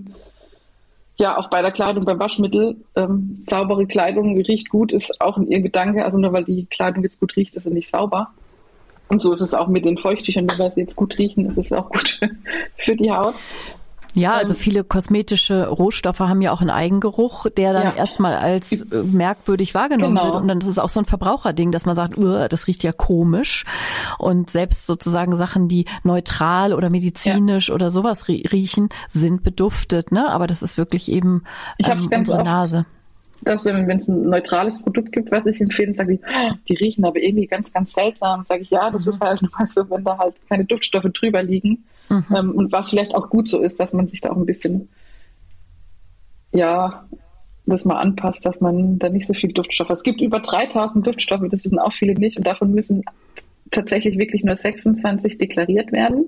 [1.16, 2.76] ja, auch bei der Kleidung, beim Waschmittel.
[2.96, 6.04] Ähm, saubere Kleidung riecht gut, ist auch in ihr Gedanke.
[6.04, 8.28] Also nur weil die Kleidung jetzt gut riecht, ist sie nicht sauber.
[9.08, 11.58] Und so ist es auch mit den Feuchttüchern, nur weil sie jetzt gut riechen, ist
[11.58, 12.20] es auch gut
[12.76, 13.34] für die Haut.
[14.16, 17.93] Ja, also ähm, viele kosmetische Rohstoffe haben ja auch einen Eigengeruch, der dann ja.
[17.94, 20.26] erstmal als äh, merkwürdig wahrgenommen genau.
[20.26, 20.36] wird.
[20.36, 23.64] Und dann ist es auch so ein Verbraucherding, dass man sagt, das riecht ja komisch.
[24.18, 27.74] Und selbst sozusagen Sachen, die neutral oder medizinisch ja.
[27.74, 30.12] oder sowas riechen, sind beduftet.
[30.12, 30.30] Ne?
[30.30, 31.44] Aber das ist wirklich eben
[31.78, 32.86] ich ähm, unsere Nase
[33.47, 36.74] dass wenn, wenn es ein neutrales Produkt gibt, was ich empfehle, sage ich, oh, die
[36.74, 38.44] riechen aber irgendwie ganz, ganz seltsam.
[38.44, 39.10] Sage ich, ja, das mhm.
[39.10, 42.24] ist halt mal so, wenn da halt keine Duftstoffe drüber liegen, Mhm.
[42.36, 44.89] Ähm, und was vielleicht auch gut so ist, dass man sich da auch ein bisschen,
[46.52, 47.09] ja,
[47.66, 49.97] das mal anpasst, dass man da nicht so viel Duftstoffe hat.
[49.97, 53.02] Es gibt über 3000 Duftstoffe, das wissen auch viele nicht, und davon müssen
[53.73, 56.27] tatsächlich wirklich nur 26 deklariert werden.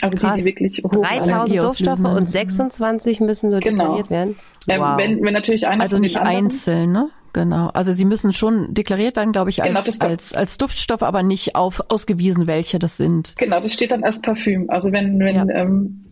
[0.00, 0.34] Also Krass.
[0.36, 3.84] die, die wirklich hoch 3000 Duftstoffe und 26 müssen nur genau.
[3.84, 4.36] deklariert werden.
[4.68, 4.88] Ähm, wow.
[4.90, 7.10] Ähm, wenn, wenn natürlich einer also nicht anderen, einzeln, ne?
[7.32, 7.68] Genau.
[7.68, 11.54] Also sie müssen schon deklariert werden, glaube ich, als, genau, als, als Duftstoff, aber nicht
[11.54, 13.34] auf, ausgewiesen, welche das sind.
[13.38, 14.70] Genau, das steht dann als Parfüm.
[14.70, 15.46] Also wenn, wenn ja.
[15.48, 16.04] ähm,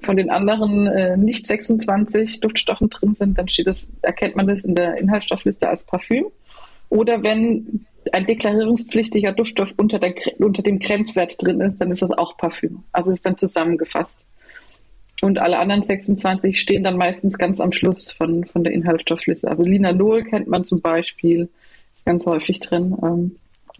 [0.00, 4.64] von den anderen äh, nicht 26 Duftstoffen drin sind, dann steht das, erkennt man das
[4.64, 6.26] in der Inhaltsstoffliste als Parfüm.
[6.90, 12.10] Oder wenn ein deklarierungspflichtiger Duftstoff unter, der, unter dem Grenzwert drin ist, dann ist das
[12.10, 12.84] auch Parfüm.
[12.92, 14.18] Also ist dann zusammengefasst.
[15.20, 19.48] Und alle anderen 26 stehen dann meistens ganz am Schluss von, von der Inhaltsstoffliste.
[19.48, 21.48] Also Linalol kennt man zum Beispiel,
[21.96, 22.96] ist ganz häufig drin.
[23.02, 23.36] Ähm,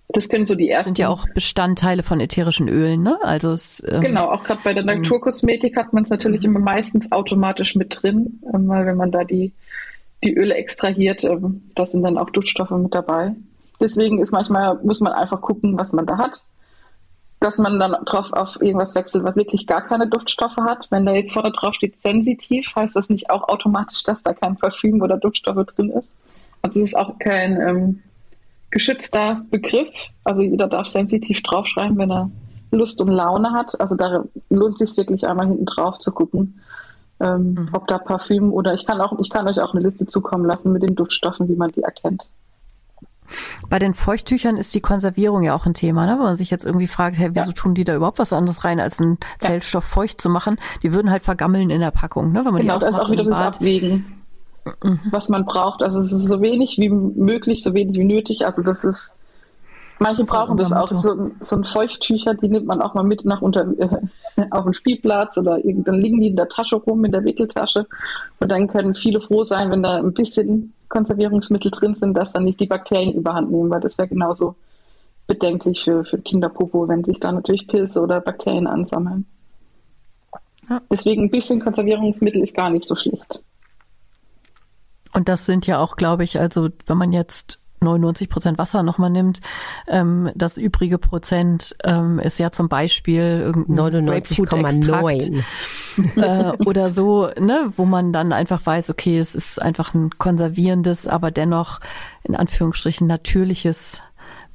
[0.08, 0.88] das können so die ersten.
[0.88, 3.18] Sind ja auch Bestandteile von ätherischen Ölen, ne?
[3.22, 5.02] Also es, ähm, genau, auch gerade bei der mhm.
[5.02, 9.24] Naturkosmetik hat man es natürlich immer meistens automatisch mit drin, ähm, weil wenn man da
[9.24, 9.52] die
[10.24, 13.34] die Öle extrahiert, ähm, da sind dann auch Duftstoffe mit dabei.
[13.80, 16.42] Deswegen ist manchmal muss man einfach gucken, was man da hat,
[17.40, 20.88] dass man dann drauf auf irgendwas wechselt, was wirklich gar keine Duftstoffe hat.
[20.90, 24.56] Wenn da jetzt vorne drauf steht sensitiv, heißt das nicht auch automatisch, dass da kein
[24.56, 26.08] Parfüm oder Duftstoffe drin ist.
[26.62, 28.02] Also es ist auch kein ähm,
[28.70, 29.88] geschützter Begriff.
[30.24, 32.30] Also jeder darf sensitiv draufschreiben, wenn er
[32.70, 33.80] Lust und Laune hat.
[33.80, 36.60] Also da lohnt sich wirklich einmal hinten drauf zu gucken,
[37.20, 37.68] ähm, mhm.
[37.72, 40.72] ob da Parfüm oder ich kann auch, ich kann euch auch eine Liste zukommen lassen
[40.72, 42.24] mit den Duftstoffen, wie man die erkennt.
[43.68, 46.12] Bei den Feuchttüchern ist die Konservierung ja auch ein Thema, ne?
[46.12, 47.52] wenn man sich jetzt irgendwie fragt, hey, wieso ja.
[47.52, 50.56] tun die da überhaupt was anderes rein, als einen Zellstoff feucht zu machen?
[50.82, 52.44] Die würden halt vergammeln in der Packung, ne?
[52.44, 54.18] wenn man genau, die das ist auch wieder das Abwägen.
[54.82, 55.00] Mhm.
[55.10, 55.82] was man braucht.
[55.82, 58.44] Also es ist so wenig wie möglich, so wenig wie nötig.
[58.44, 59.10] Also das ist,
[59.98, 60.88] manche brauchen das auch.
[60.88, 63.88] So, so ein Feuchttücher, die nimmt man auch mal mit nach unter, äh,
[64.50, 67.86] auf den Spielplatz oder dann liegen die in der Tasche rum, in der Wickeltasche.
[68.40, 72.44] Und dann können viele froh sein, wenn da ein bisschen Konservierungsmittel drin sind, dass dann
[72.44, 74.54] nicht die Bakterien überhand nehmen, weil das wäre genauso
[75.26, 79.26] bedenklich für, für Kinderpopo, wenn sich da natürlich Pilze oder Bakterien ansammeln.
[80.68, 80.80] Ja.
[80.90, 83.42] Deswegen ein bisschen Konservierungsmittel ist gar nicht so schlecht.
[85.14, 89.10] Und das sind ja auch, glaube ich, also wenn man jetzt 99 Prozent Wasser nochmal
[89.10, 89.40] nimmt,
[89.86, 95.42] ähm, das übrige Prozent ähm, ist ja zum Beispiel irgendein 99,9
[96.16, 101.08] äh, oder so, ne, wo man dann einfach weiß, okay, es ist einfach ein konservierendes,
[101.08, 101.80] aber dennoch
[102.24, 104.02] in Anführungsstrichen natürliches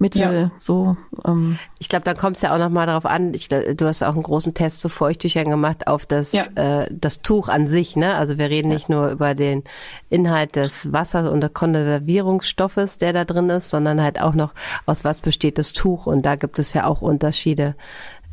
[0.03, 0.51] Mittel, ja.
[0.57, 0.97] so.
[1.25, 1.57] Ähm.
[1.79, 3.33] Ich glaube, da kommt es ja auch nochmal darauf an.
[3.33, 6.43] Ich, du hast auch einen großen Test zu Feuchttüchern gemacht auf das, ja.
[6.55, 7.95] äh, das Tuch an sich.
[7.95, 8.13] Ne?
[8.15, 8.73] Also wir reden ja.
[8.75, 9.63] nicht nur über den
[10.09, 14.53] Inhalt des Wassers und des Konservierungsstoffes, der da drin ist, sondern halt auch noch,
[14.85, 16.05] aus was besteht das Tuch.
[16.05, 17.75] Und da gibt es ja auch Unterschiede.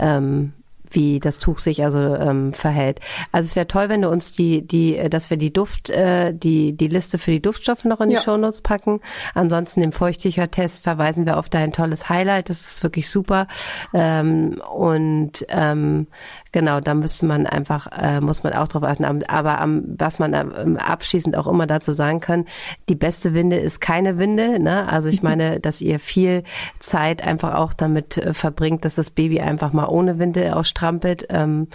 [0.01, 0.53] Ähm,
[0.95, 3.01] wie das Tuch sich also ähm, verhält.
[3.33, 6.33] Also es wäre toll, wenn du uns die, die, äh, dass wir die Duft, äh,
[6.33, 8.21] die, die Liste für die Duftstoffe noch in die ja.
[8.21, 9.01] Shownotes packen.
[9.35, 12.49] Ansonsten im Feuchttücher-Test verweisen wir auf dein tolles Highlight.
[12.51, 13.47] Das ist wirklich super.
[13.95, 16.07] Ähm, und ähm,
[16.53, 19.05] Genau, da müsste man einfach, äh, muss man auch drauf achten.
[19.05, 22.47] Aber am, was man ähm, abschließend auch immer dazu sagen kann,
[22.89, 24.59] die beste Winde ist keine Winde.
[24.59, 24.89] Ne?
[24.89, 26.43] Also ich meine, dass ihr viel
[26.81, 31.69] Zeit einfach auch damit äh, verbringt, dass das Baby einfach mal ohne Winde ausstrampelt ähm,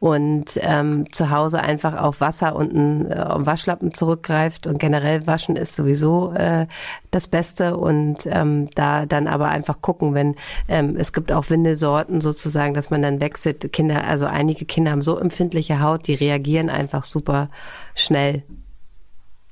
[0.00, 4.66] und ähm, zu Hause einfach auf Wasser und einen äh, Waschlappen zurückgreift.
[4.66, 6.66] Und generell waschen ist sowieso äh,
[7.12, 7.76] das Beste.
[7.76, 10.34] Und ähm, da dann aber einfach gucken, wenn
[10.66, 13.72] ähm, es gibt auch Windesorten sozusagen, dass man dann wechselt.
[13.72, 17.48] Kinder, also einige Kinder haben so empfindliche Haut, die reagieren einfach super
[17.94, 18.42] schnell.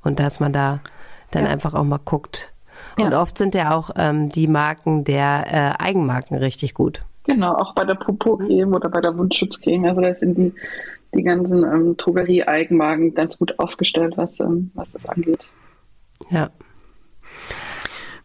[0.03, 0.81] Und dass man da
[1.31, 1.51] dann ja.
[1.51, 2.53] einfach auch mal guckt.
[2.97, 3.23] Und ja.
[3.23, 7.03] oft sind ja auch ähm, die Marken der äh, Eigenmarken richtig gut.
[7.25, 9.85] Genau, auch bei der Popo-Creme oder bei der Wundschutzcreme.
[9.85, 10.55] Also da sind die,
[11.15, 15.47] die ganzen ähm, Drogerie-Eigenmarken ganz gut aufgestellt, was, ähm, was das angeht.
[16.31, 16.51] Ja.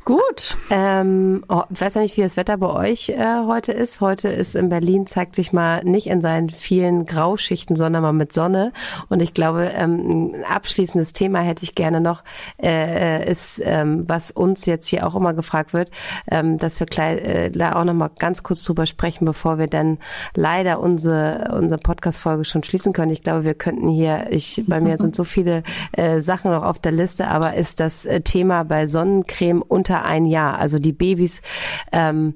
[0.05, 0.55] Gut.
[0.69, 4.01] Ähm, oh, ich weiß ja nicht, wie das Wetter bei euch äh, heute ist.
[4.01, 8.31] Heute ist in Berlin, zeigt sich mal nicht in seinen vielen Grauschichten, sondern mal mit
[8.31, 8.71] Sonne.
[9.09, 12.23] Und ich glaube, ähm, ein abschließendes Thema hätte ich gerne noch,
[12.61, 15.89] äh, ist, ähm, was uns jetzt hier auch immer gefragt wird,
[16.29, 19.67] ähm, dass wir gleich, äh, da auch noch mal ganz kurz drüber sprechen, bevor wir
[19.67, 19.97] dann
[20.35, 23.09] leider unsere, unsere Podcast-Folge schon schließen können.
[23.11, 25.63] Ich glaube, wir könnten hier, ich, bei mir sind so viele
[25.93, 30.05] äh, Sachen noch auf der Liste, aber ist das äh, Thema bei Sonnencreme unter unter
[30.05, 30.59] ein Jahr.
[30.59, 31.41] Also die Babys,
[31.91, 32.33] ähm,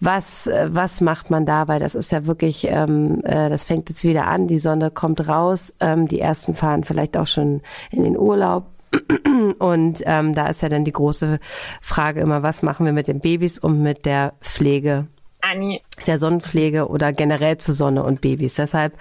[0.00, 1.68] was, was macht man da?
[1.68, 5.28] Weil das ist ja wirklich, ähm, äh, das fängt jetzt wieder an, die Sonne kommt
[5.28, 8.66] raus, ähm, die ersten fahren vielleicht auch schon in den Urlaub.
[9.58, 11.38] Und ähm, da ist ja dann die große
[11.80, 15.06] Frage immer, was machen wir mit den Babys und mit der Pflege?
[15.42, 15.82] Anni.
[16.06, 18.54] der Sonnenpflege oder generell zu Sonne und Babys.
[18.54, 18.94] Deshalb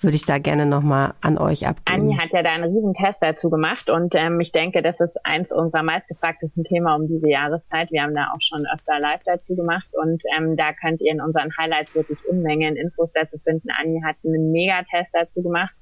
[0.00, 2.00] würde ich da gerne nochmal an euch abgeben.
[2.00, 5.18] Anni hat ja da einen riesen Test dazu gemacht und ähm, ich denke, das ist
[5.24, 7.90] eins unserer meistgefragtesten Themen um diese Jahreszeit.
[7.90, 11.20] Wir haben da auch schon öfter live dazu gemacht und ähm, da könnt ihr in
[11.20, 13.68] unseren Highlights wirklich Unmengen Infos dazu finden.
[13.80, 15.74] Anni hat einen Megatest dazu gemacht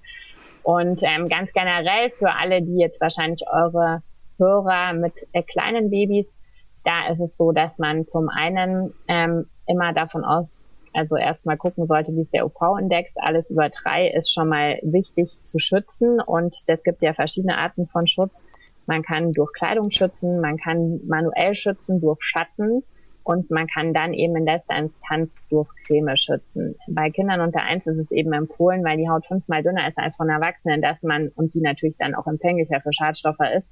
[0.63, 4.03] und ähm, ganz generell für alle, die jetzt wahrscheinlich eure
[4.39, 6.27] Hörer mit äh, kleinen Babys
[6.85, 11.87] da ist es so, dass man zum einen ähm, immer davon aus Also erstmal gucken
[11.87, 13.15] sollte, wie ist der UV-Index.
[13.17, 17.87] Alles über drei ist schon mal wichtig zu schützen und es gibt ja verschiedene Arten
[17.89, 18.41] von Schutz.
[18.87, 22.85] Man kann durch Kleidung schützen, man kann manuell schützen durch Schatten
[23.25, 26.77] und man kann dann eben in letzter Instanz durch Creme schützen.
[26.87, 30.17] Bei Kindern unter eins ist es eben empfohlen, weil die Haut fünfmal dünner ist als
[30.17, 33.67] von Erwachsenen, dass man, und die natürlich dann auch empfänglicher für Schadstoffe ist,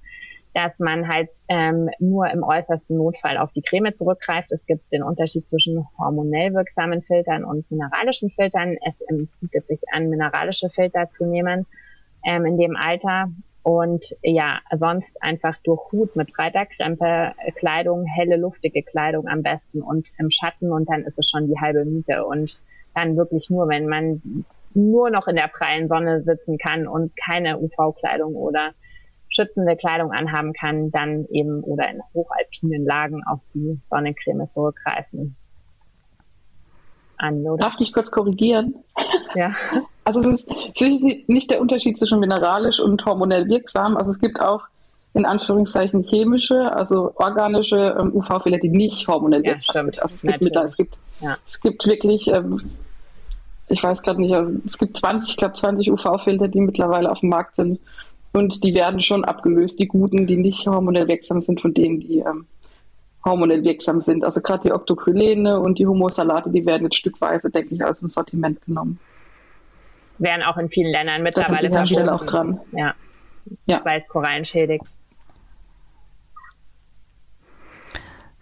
[0.54, 4.52] dass man halt ähm, nur im äußersten Notfall auf die Creme zurückgreift.
[4.52, 8.76] Es gibt den Unterschied zwischen hormonell wirksamen Filtern und mineralischen Filtern.
[8.86, 8.94] Es
[9.40, 11.66] bietet sich an, mineralische Filter zu nehmen
[12.24, 13.30] ähm, in dem Alter.
[13.62, 19.82] Und ja, sonst einfach durch Hut mit breiter Krempe, Kleidung, helle, luftige Kleidung am besten
[19.82, 22.26] und im Schatten und dann ist es schon die halbe Miete.
[22.26, 22.58] Und
[22.94, 27.58] dann wirklich nur, wenn man nur noch in der prallen Sonne sitzen kann und keine
[27.58, 28.72] UV-Kleidung oder
[29.32, 35.36] schützende Kleidung anhaben kann, dann eben oder in hochalpinen Lagen auf die Sonnencreme zurückgreifen.
[37.16, 38.76] An, Darf ich kurz korrigieren?
[39.34, 39.52] Ja.
[40.04, 43.96] Also es ist, ist nicht der Unterschied zwischen mineralisch und hormonell wirksam.
[43.96, 44.62] Also es gibt auch
[45.14, 50.02] in Anführungszeichen chemische, also organische ähm, UV-Filter, die nicht hormonell wirksam ja, sind.
[50.02, 51.38] Also es gibt, mit, es gibt, ja.
[51.46, 52.72] es gibt wirklich, ähm,
[53.68, 57.20] ich weiß gerade nicht, also es gibt 20, ich glaube 20 UV-Filter, die mittlerweile auf
[57.20, 57.78] dem Markt sind.
[58.32, 62.20] Und die werden schon abgelöst, die guten, die nicht hormonell wirksam sind, von denen, die
[62.20, 62.46] ähm,
[63.24, 64.24] hormonell wirksam sind.
[64.24, 68.08] Also gerade die Octocrylene und die Humosalate, die werden jetzt stückweise, denke ich, aus dem
[68.08, 68.98] Sortiment genommen
[70.22, 72.60] werden auch in vielen Ländern mittlerweile das ist auch dran.
[72.72, 72.94] Ja.
[73.66, 73.80] ja.
[73.84, 74.84] Weil es Korallen schädigt.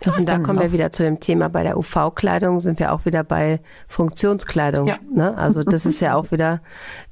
[0.02, 0.62] Das und da kommen noch?
[0.62, 4.86] wir wieder zu dem Thema bei der UV-Kleidung, sind wir auch wieder bei Funktionskleidung.
[4.86, 4.98] Ja.
[5.12, 5.36] Ne?
[5.36, 6.62] Also das ist ja auch wieder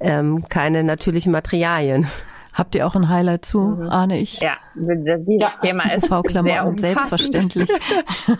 [0.01, 2.09] ähm, keine natürlichen Materialien.
[2.59, 3.89] Habt ihr auch ein Highlight zu, mhm.
[3.89, 4.41] ahne ich?
[4.41, 5.53] Ja, dieses ja.
[5.63, 7.71] Thema ist UV-Klamotten selbstverständlich.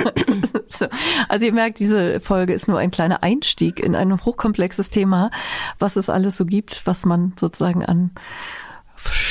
[0.67, 0.87] so.
[1.29, 5.31] Also ihr merkt, diese Folge ist nur ein kleiner Einstieg in ein hochkomplexes Thema,
[5.79, 8.11] was es alles so gibt, was man sozusagen an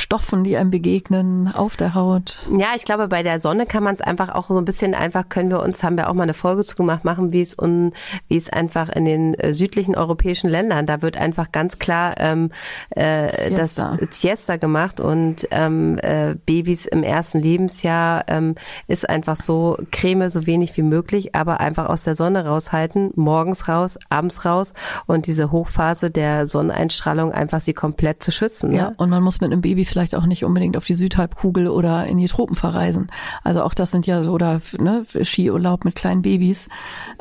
[0.08, 2.38] Stoffen, die einem begegnen auf der Haut.
[2.56, 5.28] Ja, ich glaube, bei der Sonne kann man es einfach auch so ein bisschen einfach
[5.28, 7.92] können wir uns, haben wir auch mal eine Folge zu gemacht, machen, wie es und
[8.26, 12.50] wie es einfach in den äh, südlichen europäischen Ländern, da wird einfach ganz klar ähm,
[12.88, 13.98] äh, Siesta.
[14.00, 18.54] das Siesta gemacht und ähm, äh, Babys im ersten Lebensjahr ähm,
[18.86, 23.68] ist einfach so Creme so wenig wie möglich, aber einfach aus der Sonne raushalten, morgens
[23.68, 24.72] raus, abends raus
[25.04, 28.72] und diese Hochphase der Sonneneinstrahlung einfach sie komplett zu schützen.
[28.72, 28.94] Ja, ne?
[28.96, 32.18] und man muss mit einem Baby vielleicht auch nicht unbedingt auf die Südhalbkugel oder in
[32.18, 33.10] die Tropen verreisen.
[33.42, 36.68] Also auch das sind ja so, oder ne, Skiurlaub mit kleinen Babys.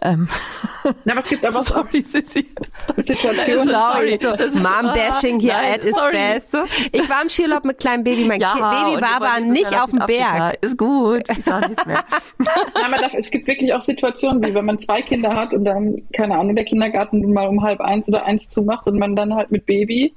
[0.02, 0.28] Ähm.
[1.06, 2.56] Na, es gibt aber auch Situationen.
[3.66, 6.58] Sorry, so Mom-Bashing hier at its best.
[6.92, 10.00] Ich war im Skiurlaub mit kleinem Baby, mein ja, Baby war aber nicht auf dem
[10.06, 10.58] Berg.
[10.62, 12.04] Ist gut, ich sag nichts mehr.
[12.74, 16.02] Nein, darf, es gibt wirklich auch Situationen, wie wenn man zwei Kinder hat und dann,
[16.14, 19.52] keine Ahnung, der Kindergarten mal um halb eins oder eins zumacht und man dann halt
[19.52, 20.16] mit Baby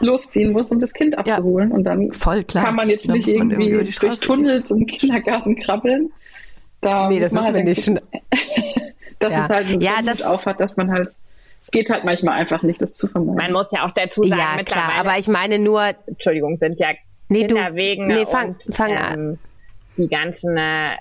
[0.00, 1.70] losziehen muss, um das Kind abzuholen.
[1.70, 2.10] Ja, und dann
[2.46, 6.12] kann man jetzt nicht irgendwie, irgendwie durch Tunnel zum Kindergarten krabbeln.
[6.80, 7.86] Da nee, das muss man halt nicht.
[9.18, 9.44] dass ja.
[9.44, 11.10] es halt einen ja, das aufhat, dass man halt
[11.62, 13.36] es geht halt manchmal einfach nicht, das zu vermeiden.
[13.36, 16.88] Man muss ja auch dazu sagen, ja, klar, aber ich meine nur, Entschuldigung, sind ja
[17.30, 19.38] nee, Kinderwegen nee, fang, und fang ähm, an.
[19.96, 20.96] die ganzen äh,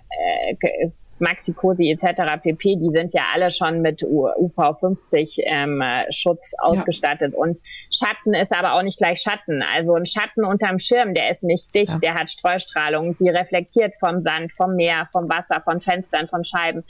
[1.20, 2.42] Maxikosi etc.
[2.42, 7.34] pp, die sind ja alle schon mit UV50 ähm, Schutz ausgestattet.
[7.34, 7.40] Ja.
[7.40, 7.60] Und
[7.92, 9.64] Schatten ist aber auch nicht gleich Schatten.
[9.76, 12.00] Also ein Schatten unterm Schirm, der ist nicht dicht, ja.
[12.00, 16.84] der hat Streustrahlung, die reflektiert vom Sand, vom Meer, vom Wasser, von Fenstern, von Scheiben.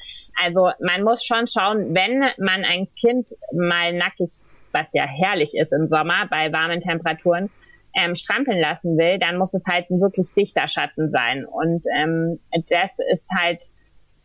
[0.44, 4.32] Also man muss schon schauen, wenn man ein Kind mal nackig,
[4.72, 7.50] was ja herrlich ist im Sommer bei warmen Temperaturen,
[7.96, 11.46] ähm, strampeln lassen will, dann muss es halt ein wirklich dichter Schatten sein.
[11.46, 12.40] Und ähm,
[12.70, 13.64] das ist halt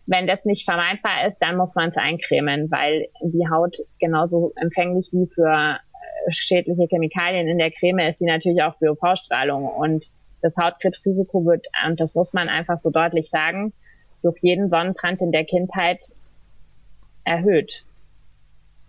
[0.09, 5.11] wenn das nicht vermeidbar ist, dann muss man es eincremen, weil die Haut genauso empfänglich
[5.13, 10.07] wie für äh, schädliche Chemikalien in der Creme ist die natürlich auch für UV-Strahlung und
[10.41, 13.73] das Hautkrebsrisiko wird, und das muss man einfach so deutlich sagen,
[14.23, 16.03] durch jeden Sonnenbrand in der Kindheit
[17.25, 17.85] erhöht.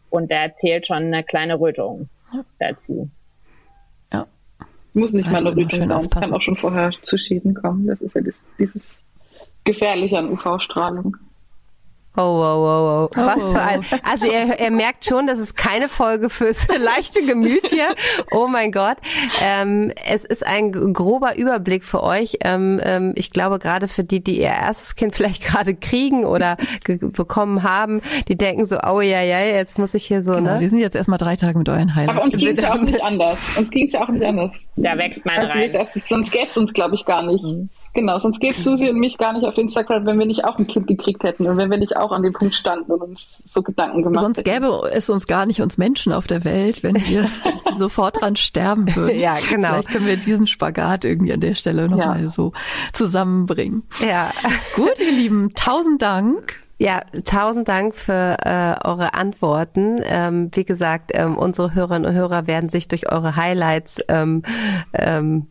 [0.10, 2.46] Und da zählt schon eine kleine Rötung ja.
[2.60, 3.10] dazu.
[4.14, 4.28] Ja.
[4.94, 7.86] Muss nicht also mal eine Rötung sein, es kann auch schon vorher zu Schäden kommen.
[7.88, 8.22] Das ist ja
[8.58, 9.00] dieses
[9.64, 11.18] gefährlich an UV-Strahlung.
[12.18, 13.26] Oh, wow, wow, wow.
[13.26, 13.86] Was für ein.
[14.04, 17.96] Also er, er merkt schon, das ist keine Folge fürs leichte Gemüt hier.
[18.32, 18.98] Oh mein Gott.
[19.42, 22.38] Ähm, es ist ein grober Überblick für euch.
[22.44, 26.58] Ähm, ähm, ich glaube, gerade für die, die ihr erstes Kind vielleicht gerade kriegen oder
[26.84, 30.60] bekommen haben, die denken so, oh ja, ja, jetzt muss ich hier so, genau, ne?
[30.60, 32.18] Wir sind jetzt erstmal drei Tage mit euren Highlights.
[32.18, 33.58] Aber uns ging es ja auch nicht anders.
[33.58, 34.52] Uns ging es ja auch nicht anders.
[34.76, 35.88] Da wächst man also rein.
[35.96, 37.46] Sonst gäbe es uns, glaube ich, gar nicht.
[37.46, 37.70] Mhm.
[37.94, 40.58] Genau, sonst gäbe es Susi und mich gar nicht auf Instagram, wenn wir nicht auch
[40.60, 43.42] ein Kind gekriegt hätten und wenn wir nicht auch an dem Punkt standen und uns
[43.46, 44.64] so Gedanken gemacht sonst hätten.
[44.64, 47.26] Sonst gäbe es uns gar nicht uns Menschen auf der Welt, wenn wir
[47.78, 49.20] sofort dran sterben würden.
[49.20, 49.70] Ja, genau.
[49.70, 52.30] Vielleicht können wir diesen Spagat irgendwie an der Stelle nochmal ja.
[52.30, 52.54] so
[52.94, 53.84] zusammenbringen.
[54.08, 54.32] Ja.
[54.76, 56.56] Gut, ihr Lieben, tausend Dank.
[56.82, 60.00] Ja, tausend Dank für äh, eure Antworten.
[60.02, 64.44] Ähm, wie gesagt, ähm, unsere Hörerinnen und Hörer werden sich durch eure Highlights ähm,
[64.94, 65.48] ähm,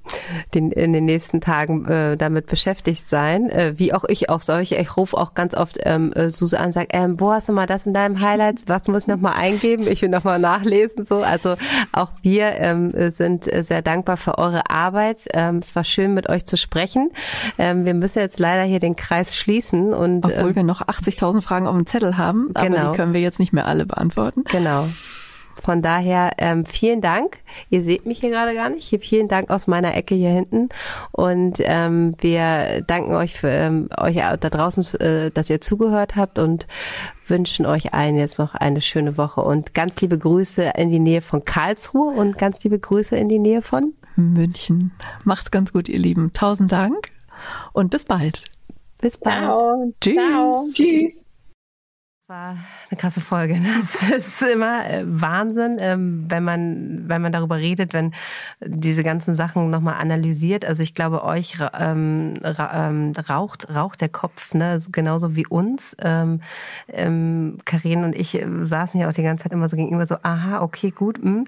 [0.55, 3.51] den, in den nächsten Tagen äh, damit beschäftigt sein.
[3.51, 4.77] Äh, wie auch ich auch solche.
[4.77, 7.53] Ich rufe auch ganz oft ähm, äh, Susan an und sage, ähm, wo hast du
[7.53, 8.65] mal das in deinem Highlights?
[8.67, 9.87] Was muss ich nochmal eingeben?
[9.87, 11.05] Ich will nochmal nachlesen.
[11.05, 11.57] So, Also
[11.93, 15.27] auch wir ähm, sind sehr dankbar für eure Arbeit.
[15.35, 17.11] Ähm, es war schön, mit euch zu sprechen.
[17.59, 19.93] Ähm, wir müssen jetzt leider hier den Kreis schließen.
[19.93, 22.91] und Obwohl ähm, wir noch 80 50.000 Fragen auf dem Zettel haben, aber genau.
[22.91, 24.45] die können wir jetzt nicht mehr alle beantworten.
[24.45, 24.87] Genau.
[25.61, 27.39] Von daher ähm, vielen Dank.
[27.69, 28.85] Ihr seht mich hier gerade gar nicht.
[28.85, 30.69] Hier vielen Dank aus meiner Ecke hier hinten.
[31.11, 36.39] Und ähm, wir danken euch für ähm, euch da draußen, äh, dass ihr zugehört habt
[36.39, 36.69] und
[37.27, 41.23] wünschen euch allen jetzt noch eine schöne Woche und ganz liebe Grüße in die Nähe
[41.23, 44.93] von Karlsruhe und ganz liebe Grüße in die Nähe von München.
[45.25, 46.33] Macht's ganz gut, ihr Lieben.
[46.33, 47.11] Tausend Dank
[47.73, 48.45] und bis bald.
[49.01, 49.37] Bis bald.
[49.37, 49.93] Ciao.
[50.01, 50.15] Tschüss.
[50.15, 50.67] Ciao.
[50.73, 51.18] Tschüss
[52.29, 52.59] war
[52.91, 53.59] eine krasse Folge.
[53.59, 53.69] Ne?
[54.11, 58.13] Das ist immer äh, Wahnsinn, ähm, wenn man, wenn man darüber redet, wenn
[58.61, 60.67] diese ganzen Sachen nochmal analysiert.
[60.67, 64.79] Also ich glaube, euch ähm, ähm, raucht, raucht der Kopf, ne?
[64.93, 65.97] genauso wie uns.
[66.03, 66.43] Ähm,
[66.89, 70.17] ähm, Karin und ich äh, saßen ja auch die ganze Zeit immer so gegenüber, so,
[70.23, 71.25] aha, okay, gut.
[71.25, 71.45] Mh.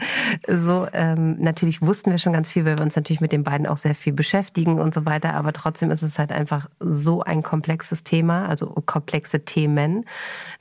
[0.48, 3.66] So, ähm, natürlich wussten wir schon ganz viel, weil wir uns natürlich mit den beiden
[3.66, 5.34] auch sehr viel beschäftigen und so weiter.
[5.34, 10.06] Aber trotzdem ist es halt einfach so ein komplexes Thema, also komplexe Themen.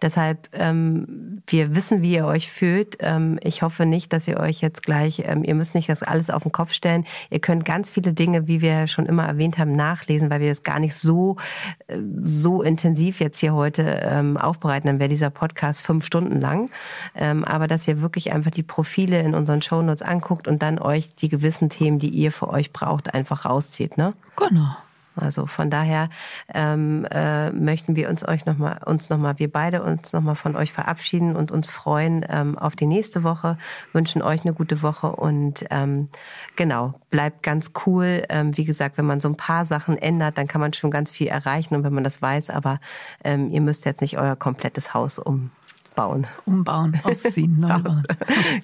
[0.10, 2.98] Deshalb, ähm, wir wissen, wie ihr euch fühlt.
[2.99, 6.31] Ähm, ich hoffe nicht, dass ihr euch jetzt gleich, ähm, ihr müsst nicht das alles
[6.31, 7.06] auf den Kopf stellen.
[7.30, 10.64] Ihr könnt ganz viele Dinge, wie wir schon immer erwähnt haben, nachlesen, weil wir das
[10.64, 11.38] gar nicht so,
[11.86, 14.88] äh, so intensiv jetzt hier heute ähm, aufbereiten.
[14.88, 16.72] Dann wäre dieser Podcast fünf Stunden lang.
[17.15, 21.15] Ähm, aber dass ihr wirklich einfach die Profile in unseren Shownotes anguckt und dann euch
[21.18, 24.15] die gewissen Themen, die ihr für euch braucht, einfach rauszieht, ne?
[24.38, 24.76] Genau.
[25.15, 26.10] Also von daher
[26.53, 30.56] ähm, äh, möchten wir uns euch noch mal, uns nochmal, wir beide uns nochmal von
[30.56, 33.57] euch verabschieden und uns freuen ähm, auf die nächste Woche,
[33.94, 36.10] wünschen euch eine gute Woche und ähm,
[36.56, 38.23] genau, bleibt ganz cool.
[38.30, 41.11] Ähm, wie gesagt, wenn man so ein paar Sachen ändert, dann kann man schon ganz
[41.11, 42.80] viel erreichen und wenn man das weiß, aber
[43.23, 45.52] ähm, ihr müsst jetzt nicht euer komplettes Haus um
[45.95, 46.27] bauen.
[46.45, 48.03] Umbauen, ausziehen, neu bauen.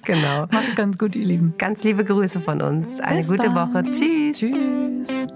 [0.04, 0.46] genau.
[0.50, 1.54] Macht's ganz gut, ihr Lieben.
[1.58, 2.98] Ganz liebe Grüße von uns.
[3.00, 3.54] Eine Bis gute dann.
[3.54, 3.82] Woche.
[3.90, 4.38] Tschüss.
[4.38, 5.26] Tschüss.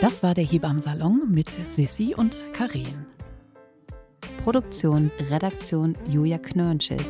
[0.00, 3.04] Das war der Hebammsalon mit Sissi und Karin.
[4.42, 7.04] Produktion, Redaktion Julia Knörnschild.